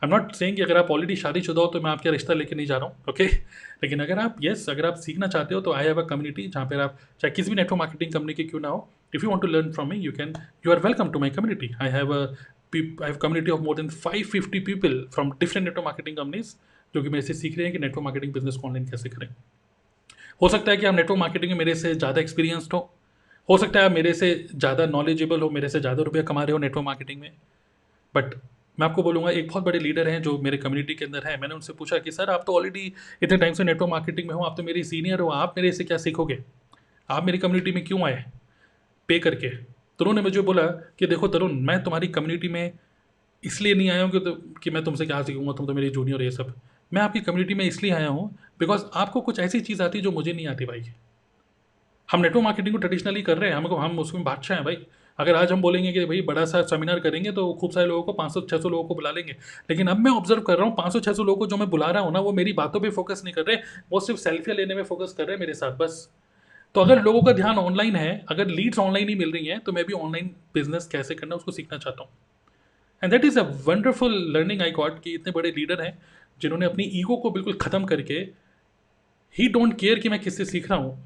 I 0.02 0.08
am 0.08 0.16
not 0.16 0.32
saying 0.36 0.56
कि 0.56 0.62
अगर 0.62 0.78
आप 0.78 0.92
ऑलरेडी 0.92 1.16
शादीशुदा 1.16 1.62
हो 1.62 1.68
तो 1.68 1.80
मैं 1.82 1.90
आपका 1.92 2.12
रिश्ता 2.12 2.34
लेके 2.34 2.56
नहीं 2.56 2.66
जा 2.68 2.78
रहा 2.78 2.88
हूँ 2.88 2.96
ओके 3.10 3.24
लेकिन 3.84 4.00
अगर 4.00 4.20
आप 4.20 4.36
येस 4.44 4.60
yes, 4.60 4.70
अगर 4.70 4.86
आप 4.86 4.96
सीखना 5.06 5.28
चाहते 5.28 5.56
हो 5.56 5.62
तो 5.62 5.72
आई 5.74 5.86
हैव 5.86 6.02
अ 6.02 6.06
कम्युनिटी 6.08 6.48
जहाँ 6.48 6.66
पर 6.66 6.80
आप 6.82 6.98
चाहे 7.22 7.32
किसी 7.36 7.50
भी 7.50 7.56
नेटवर्क 7.56 7.80
मार्केटिंग 7.80 8.14
कंपनी 8.14 8.34
की 8.34 8.44
क्यों 8.44 8.62
ना 8.62 8.68
हो 8.68 8.88
if 9.16 9.24
you 9.24 9.30
want 9.30 9.42
to 9.42 9.48
learn 9.48 9.72
from 9.72 9.90
me 9.90 9.98
you 9.98 10.12
can 10.12 10.34
you 10.66 10.72
are 10.72 10.80
welcome 10.86 11.10
to 11.12 11.20
my 11.20 11.30
community 11.40 11.72
I 11.82 11.90
have 11.98 12.14
I 12.14 12.82
have 13.04 13.18
community 13.22 13.52
of 13.52 13.62
more 13.62 13.76
than 13.76 13.90
five 14.06 14.28
fifty 14.32 14.60
people 14.70 14.98
from 15.14 15.32
different 15.40 15.68
network 15.68 15.86
marketing 15.86 16.18
companies 16.18 16.56
जो 16.94 17.04
कि 17.04 17.10
मेरे 17.10 17.22
से 17.22 17.34
सीख 17.34 17.58
रहे 17.58 17.66
हैं 17.66 17.74
कि 17.74 17.80
network 17.80 18.04
marketing 18.04 18.34
business 18.34 18.56
को 18.56 18.68
online 18.68 18.86
कैसे 18.86 19.10
करें। 19.10 19.28
हो 20.42 20.50
सकता 20.50 20.72
है 20.72 20.78
कि 20.78 20.86
आप 20.86 20.96
नेटवर्क 20.96 21.20
मार्केटिंग 21.20 21.52
में 21.52 21.58
मेरे 21.60 21.76
से 21.76 21.94
ज़्यादा 21.96 22.22
एक्सपीरियंसड 22.22 22.74
हो। 22.74 22.90
हो 23.50 23.58
सकता 23.58 23.80
है 23.80 23.86
आप 23.86 23.92
मेरे 23.92 24.14
से 24.14 24.34
ज़्यादा 24.56 24.86
नॉलेजेबल 24.86 25.42
हो 25.42 25.50
मेरे 25.50 25.70
से 25.70 25.80
ज़्यादा 25.80 26.04
रुपया 26.04 26.24
कमा 26.24 26.44
रहे 26.44 26.52
हो 26.52 26.58
नेटवर्क 26.58 26.86
मार्केटिंग 26.86 27.22
में। 27.22 27.32
बट 28.16 28.36
मैं 28.78 28.88
आपको 28.88 29.04
बोलूँगा 29.04 29.32
एक 29.32 29.48
बहुत 29.48 29.64
बड़े 29.64 29.80
लीडर 29.80 30.08
हैं 30.08 30.22
जो 30.22 30.38
मेरे 30.38 30.58
कम्युनिटी 30.58 30.96
के 30.96 31.06
अंदर 31.06 31.24
है। 31.26 31.40
मैंने 31.42 31.56
उनसे 31.56 31.74
पूछा 31.74 31.98
कि 31.98 32.12
सर 32.12 32.30
आप 32.30 32.44
तो 32.48 32.56
ऑलरेडी 32.56 32.94
इतने 33.24 33.38
टाइम 33.38 33.54
से 33.54 33.64
नेटवर्क 33.64 33.92
मार्केटिंग 33.92 34.28
में 34.28 34.34
हो 34.36 34.44
आप 34.44 34.58
तो 34.58 34.64
मेरी 34.64 34.84
सीनियर 34.84 35.20
हो 35.20 35.30
आप 35.30 35.54
मेरे 35.58 35.72
से 35.72 35.84
क्या 35.84 35.98
सीखोगे? 35.98 36.38
आप 37.10 37.26
मेरी 37.26 37.38
कम्युनिटी 37.38 37.72
में 37.72 37.84
क्यों 37.86 38.02
आए? 38.04 38.24
पे 39.10 39.20
करके। 39.20 39.50
तो 39.50 40.06
उन्होंने 40.06 40.22
मुझे 40.22 40.42
बोला 40.42 40.66
कि 41.00 41.08
देखो 41.08 41.28
तरुण 41.28 41.54
मैं 41.62 41.82
तुम्हारी 41.84 42.08
कम्युनिटी 42.08 42.48
में 42.48 42.72
इसलिए 43.44 43.74
नहीं 43.76 43.90
आया 43.90 44.04
हूँ 44.04 44.12
कि, 44.12 44.20
तो, 44.20 44.32
कि 44.64 44.70
मैं 44.70 44.84
तुमसे 44.84 45.06
क्या 45.06 45.22
सीखूँगा? 45.22 45.54
तुम 45.54 45.68
तो 45.68 45.74
मेरी 45.74 45.90
जूनियर 45.90 46.22
ये 46.22 46.32
सब। 46.32 46.54
मैं 46.92 47.02
आपकी 47.02 47.20
कम्युनिटी 47.22 47.54
में 47.54 47.66
इसलिए 47.66 47.92
आया 47.92 48.08
हूँ 48.08 48.30
बिकॉज़ 48.60 48.84
आपको 48.94 49.22
कुछ 49.22 49.40
ऐसी 49.40 49.60
चीज़ 49.62 49.82
आती 49.84 49.98
है 49.98 50.04
जो 50.04 50.12
मुझे 50.12 50.34
नहीं 50.34 50.48
आती 50.48 50.66
भाई। 50.66 50.84
हम 52.10 52.22
नेटवर्क 52.22 52.44
मार्केटिंग 52.44 52.76
को 52.76 52.80
ट्रेडिशनली 52.80 53.22
कर 53.22 53.38
रहे 53.38 53.50
हैं, 53.50 53.58
हमको, 53.58 53.76
हम 53.76 54.00
उसमें 54.00 54.24
बादशाह 54.24 54.58
हैं 54.58 54.66
भाई। 54.66 54.78
अगर 55.20 55.36
आज 55.36 55.52
हम 55.52 55.62
बोलेंगे 55.62 55.92
कि 55.94 56.06
भाई 56.06 56.22
बड़ा 56.22 56.46
सा 56.46 56.62
सेमिनार 56.62 57.00
करेंगे 57.00 57.32
तो 57.32 57.54
खूब 57.54 57.72
सारे 57.72 57.88
लोगों 57.88 58.04
को 58.04 58.14
पाँच 58.14 58.34
सौ 58.34 58.42
छः 58.42 58.58
सौ 58.58 58.70
लोगों 58.70 58.84
को 58.84 58.96
बुला 58.96 59.12
लेंगे। 59.12 59.36
लेकिन 59.70 59.88
अब 59.88 60.00
मैं 60.00 60.12
ऑब्ज़र्व 60.12 60.42
कर 60.42 60.58
रहा 60.58 60.66
हूँ, 60.66 60.76
पाँच 60.76 60.94
सौ 60.94 61.00
छः 61.00 61.14
सौ 61.14 61.24
लोगों 61.24 61.40
को 61.40 61.48
जो 61.48 61.58
मैं 61.58 61.70
बुला 61.70 61.90
रहा 61.92 62.04
हूँ 62.04 62.14
ना, 62.14 62.20
वो 62.20 62.32
मेरी 62.34 62.54
बातों 62.54 62.80
पर 62.80 62.92
फोकस 62.92 63.22
नहीं 63.26 63.34
कर 63.34 63.44
रहे, 63.44 63.58
वो 63.92 64.00
सिर्फ़ 64.00 64.20
सेल्फियाँ 64.20 64.58
लेने 64.58 64.76
में 64.76 64.84
फोकस 64.84 65.14
कर 65.18 65.24
रहे 65.24 65.34
हैं 65.34 65.40
मेरे 65.40 65.54
साथ, 65.54 65.78
बस। 65.78 66.10
तो 66.76 66.82
अगर 66.82 67.02
लोगों 67.04 67.22
का 67.22 67.32
ध्यान 67.34 67.58
ऑनलाइन 67.58 67.96
है, 67.96 68.26
अगर 68.30 68.48
लीड्स 68.48 68.80
ऑनलाइन 68.80 69.10
ही 69.10 69.16
मिल 69.16 69.32
रही 69.32 69.46
हैं 69.46 69.60
तो 69.60 69.72
मैं 69.72 69.86
भी 69.86 69.94
ऑनलाइन 69.96 70.36
बिज़नेस 70.54 70.88
कैसे 70.88 71.16
करना 71.16 71.36
उसको 71.36 71.52
सीखना 71.52 71.78
चाहता 71.78 72.04
हूँ। 72.04 72.10
And 73.04 73.12
that 73.12 73.26
is 73.26 73.40
a 73.40 73.44
wonderful 73.66 74.14
learning 74.34 74.62
I 74.62 74.72
got 74.72 75.00
कि 75.04 75.14
इतने 75.14 75.32
बड़े 75.32 75.50
लीडर 75.52 75.82
हैं 75.82 75.98
जिन्होंने 76.42 76.66
अपनी 76.66 76.84
ईगो 77.00 77.16
को 77.18 77.32
बिल्कुल 77.32 77.54
ख़त्म 77.62 77.86
करके 77.86 78.14
ही 79.36 79.48
डोंट 79.50 79.78
केयर 79.80 80.00
कि 80.00 80.10
मैं 80.10 80.20
किससे 80.20 80.46
सीख 80.46 80.70
रहा 80.72 80.80
हूँ। 80.80 80.98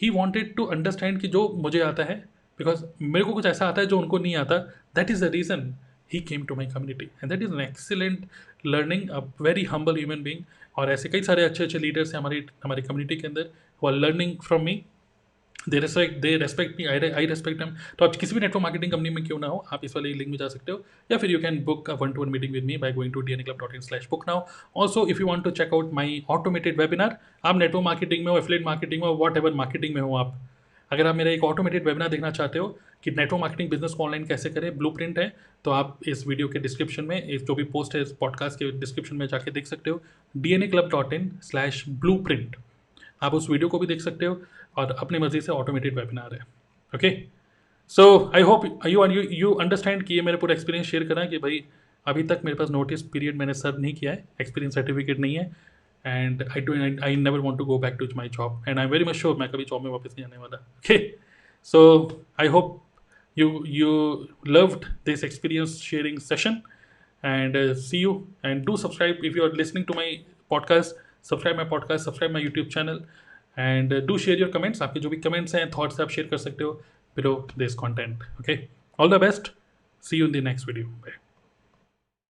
ही 0.00 0.10
वॉन्टेड 0.10 0.54
टू 0.56 0.64
अंडरस्टैंड 0.66 1.20
कि 1.20 1.28
जो 1.28 1.48
मुझे 1.62 1.80
आता 1.80 2.04
है 2.04 2.16
बिकॉज़ 2.58 2.84
मेरे 3.02 3.24
को 3.24 3.32
कुछ 3.32 3.46
ऐसा 3.46 3.66
आता 3.66 3.80
है 3.80 3.86
जो 3.86 3.98
उनको 3.98 4.18
नहीं 4.18 4.34
आता। 4.36 4.58
That 4.96 5.10
is 5.10 5.24
the 5.24 5.30
reason 5.32 5.74
he 6.12 6.20
came 6.20 6.44
to 6.44 6.54
my 6.54 6.66
community 6.66 7.04
and 7.04 7.32
that 7.32 7.42
is 7.42 7.54
an 7.54 7.60
excellent 7.60 8.26
learning 8.66 9.08
a 9.10 9.18
very 9.40 9.64
humble 9.64 9.96
human 9.96 10.22
being 10.22 10.44
और 10.78 10.90
ऐसे 10.92 11.08
कई 11.08 11.22
सारे 11.22 11.44
अच्छे 11.44 11.64
अच्छे 11.64 11.78
लीडर्स 11.78 12.12
हैं 12.14 12.20
हमारी 12.20 12.44
हमारी 12.64 12.82
कम्युनिटी 12.82 13.16
के 13.16 13.26
अंदर 13.26 13.50
वो 13.82 13.88
are 13.88 13.94
learning 13.94 14.36
from 14.46 14.64
me 14.64 14.82
they 15.66 15.78
respect 15.78 16.16
they 16.20 16.36
respect 16.36 16.78
me 16.78 16.84
I 16.86 17.10
I 17.10 17.26
respect 17.26 17.60
them 17.62 17.74
तो 17.98 18.04
आप 18.04 18.16
किसी 18.16 18.34
भी 18.34 18.40
नेटवर्क 18.40 18.62
मार्केटिंग 18.62 18.92
कंपनी 18.92 19.10
में 19.10 19.24
क्यों 19.26 19.38
ना 19.38 19.46
हो, 19.46 19.64
आप 19.72 19.84
इस 19.84 19.94
वाले 19.96 20.12
लिंक 20.12 20.28
में 20.30 20.36
जा 20.38 20.48
सकते 20.48 20.72
हो, 20.72 20.84
या 21.10 21.18
फिर 21.18 21.30
you 21.30 21.38
can 21.38 21.62
book 21.64 21.90
one 22.00 22.12
to 22.12 22.22
one 22.22 22.30
meeting 22.30 22.52
with 22.52 22.64
me 22.64 22.76
by 22.76 22.92
going 22.92 23.12
to 23.12 23.20
D 23.20 23.32
N 23.32 23.42
club 23.42 23.58
dot 23.58 23.74
in 23.74 23.80
slash 23.80 24.06
book 24.10 24.24
now 24.28 24.44
also 24.76 25.06
if 25.06 25.20
you 25.20 25.26
want 25.26 25.44
to 25.44 25.50
check 25.50 25.74
out 25.74 25.92
my 25.94 26.22
automated 26.30 26.80
webinar 26.80 27.18
आप 27.44 27.56
network 27.56 27.84
marketing 27.84 28.24
में 28.24 28.32
हो 28.32 28.38
affiliate 28.38 28.64
marketing 28.64 29.02
में 29.02 29.08
what 29.10 29.36
ever 29.36 29.54
marketing 29.54 29.94
में 29.94 30.00
हो 30.02 30.16
आप। 30.16 30.40
अगर 30.90 31.06
आप 31.06 31.16
मेरा 31.16 31.30
एक 31.30 31.44
ऑटोमेटेड 31.44 31.86
वेबिनार 31.86 32.08
देखना 32.08 32.30
चाहते 32.30 32.58
हो 32.58 32.66
कि 33.04 33.10
नेटवर्क 33.10 33.40
मार्केटिंग 33.40 33.70
बिज़नेस 33.70 33.92
को 33.92 34.04
ऑनलाइन 34.04 34.24
कैसे 34.26 34.50
करें 34.50 34.76
ब्लू 34.78 34.90
प्रिंट 34.90 35.18
है 35.18 35.32
तो 35.64 35.70
आप 35.70 35.98
इस 36.08 36.26
वीडियो 36.26 36.48
के 36.48 36.58
डिस्क्रिप्शन 36.58 37.04
में, 37.04 37.22
इस 37.22 37.44
जो 37.44 37.54
भी 37.54 37.64
पोस्ट 37.66 37.94
है, 37.94 38.02
इस 38.02 38.12
पॉडकास्ट 38.20 38.58
के 38.58 38.70
डिस्क्रिप्शन 38.80 39.16
में 39.16 39.26
जाके 39.26 39.50
देख 39.50 39.66
सकते 39.66 39.90
हो 39.90 40.02
D 40.36 40.52
N 40.52 40.62
A 40.62 40.66
club 40.68 40.88
dot 40.90 41.12
in 41.12 41.30
slash 41.42 41.84
blueprint 42.24 42.56
आप 43.22 43.34
उस 43.34 43.48
वीडियो 43.50 43.68
को 43.68 43.78
भी 43.78 43.86
देख 43.86 44.00
सकते 44.00 44.26
हो 44.26 44.40
और 44.76 44.96
अपनी 45.00 45.18
मर्ज़ी 45.18 45.40
से 45.40 45.52
ऑटोमेटेड 45.52 45.94
वेबिनार 45.94 46.34
है। 46.34 46.40
Okay 46.94 47.10
so 47.88 48.04
I 48.34 48.42
hope 48.42 48.86
you 48.86 49.06
you 49.06 49.22
you 49.30 49.52
understand 49.54 50.02
कि 50.02 50.14
ये 50.14 50.22
मेरे 50.22 50.38
पूरा 50.38 50.54
एक्सपीरियंस 50.54 50.86
शेयर 50.86 51.04
करा 51.08 51.24
कि 51.24 51.38
भाई 51.38 51.64
अभी 52.06 52.22
तक 52.22 52.40
मेरे 52.44 52.56
पास 52.56 52.70
नोटिस 52.70 53.02
पीरियड 53.02 53.36
मैंने 53.36 53.54
सर्व 53.54 53.80
नहीं 53.80 53.94
किया 53.94 54.12
है 54.12 54.24
एक्सपीरियंस 54.40 54.74
सर्टिफिकेट 54.74 55.18
नहीं 55.18 55.34
है 55.34 55.50
and 56.06 56.42
I 56.42 56.60
do 56.60 56.72
I 57.04 57.16
never 57.16 57.38
want 57.38 57.58
to 57.58 57.64
go 57.64 57.78
back 57.78 57.94
to 57.94 58.08
my 58.16 58.28
job 58.28 58.64
and 58.68 58.78
I 58.78 58.84
am 58.84 58.90
very 58.90 59.04
much 59.04 59.14
sure 59.14 59.36
मैं 59.36 59.48
कभी 59.48 59.64
जॉब 59.64 59.84
में 59.84 59.90
वापस 59.90 60.14
नहीं 60.14 60.24
आने 60.24 60.38
वाला। 60.38 60.56
Okay 60.78 60.98
so 61.64 61.80
I 62.40 62.46
hope 62.46 62.80
you 63.36 63.92
loved 64.54 64.82
this 65.08 65.22
experience 65.26 65.76
sharing 65.84 66.16
session 66.24 66.56
and 67.22 67.54
uh, 67.56 67.74
see 67.74 68.00
you 68.00 68.10
and 68.48 68.66
do 68.66 68.74
subscribe 68.82 69.22
if 69.28 69.38
you 69.38 69.44
are 69.44 69.54
listening 69.60 69.86
to 69.90 69.94
my 70.00 70.08
podcast. 70.54 70.98
Subscribe 71.24 71.56
my 71.56 71.66
podcast, 71.66 72.04
subscribe 72.04 72.32
my 72.32 72.42
YouTube 72.42 72.66
channel, 72.66 73.00
and 73.58 73.94
do 74.06 74.18
share 74.18 74.40
your 74.40 74.50
comments. 74.50 74.82
आपके 74.82 75.00
जो 75.00 75.08
भी 75.08 75.16
comments 75.16 75.54
हैं 75.54 75.70
thoughts 75.70 76.00
आप 76.00 76.10
share 76.10 76.28
कर 76.28 76.36
सकते 76.36 76.64
हो। 76.64 76.72
Below 77.16 77.34
this 77.58 77.74
content 77.74 78.22
okay 78.40 78.58
all 78.98 79.10
the 79.10 79.20
best 79.20 79.52
see 80.04 80.16
you 80.16 80.26
in 80.26 80.32
the 80.32 80.44
next 80.44 80.66
video 80.68 80.86
bye 80.86 81.18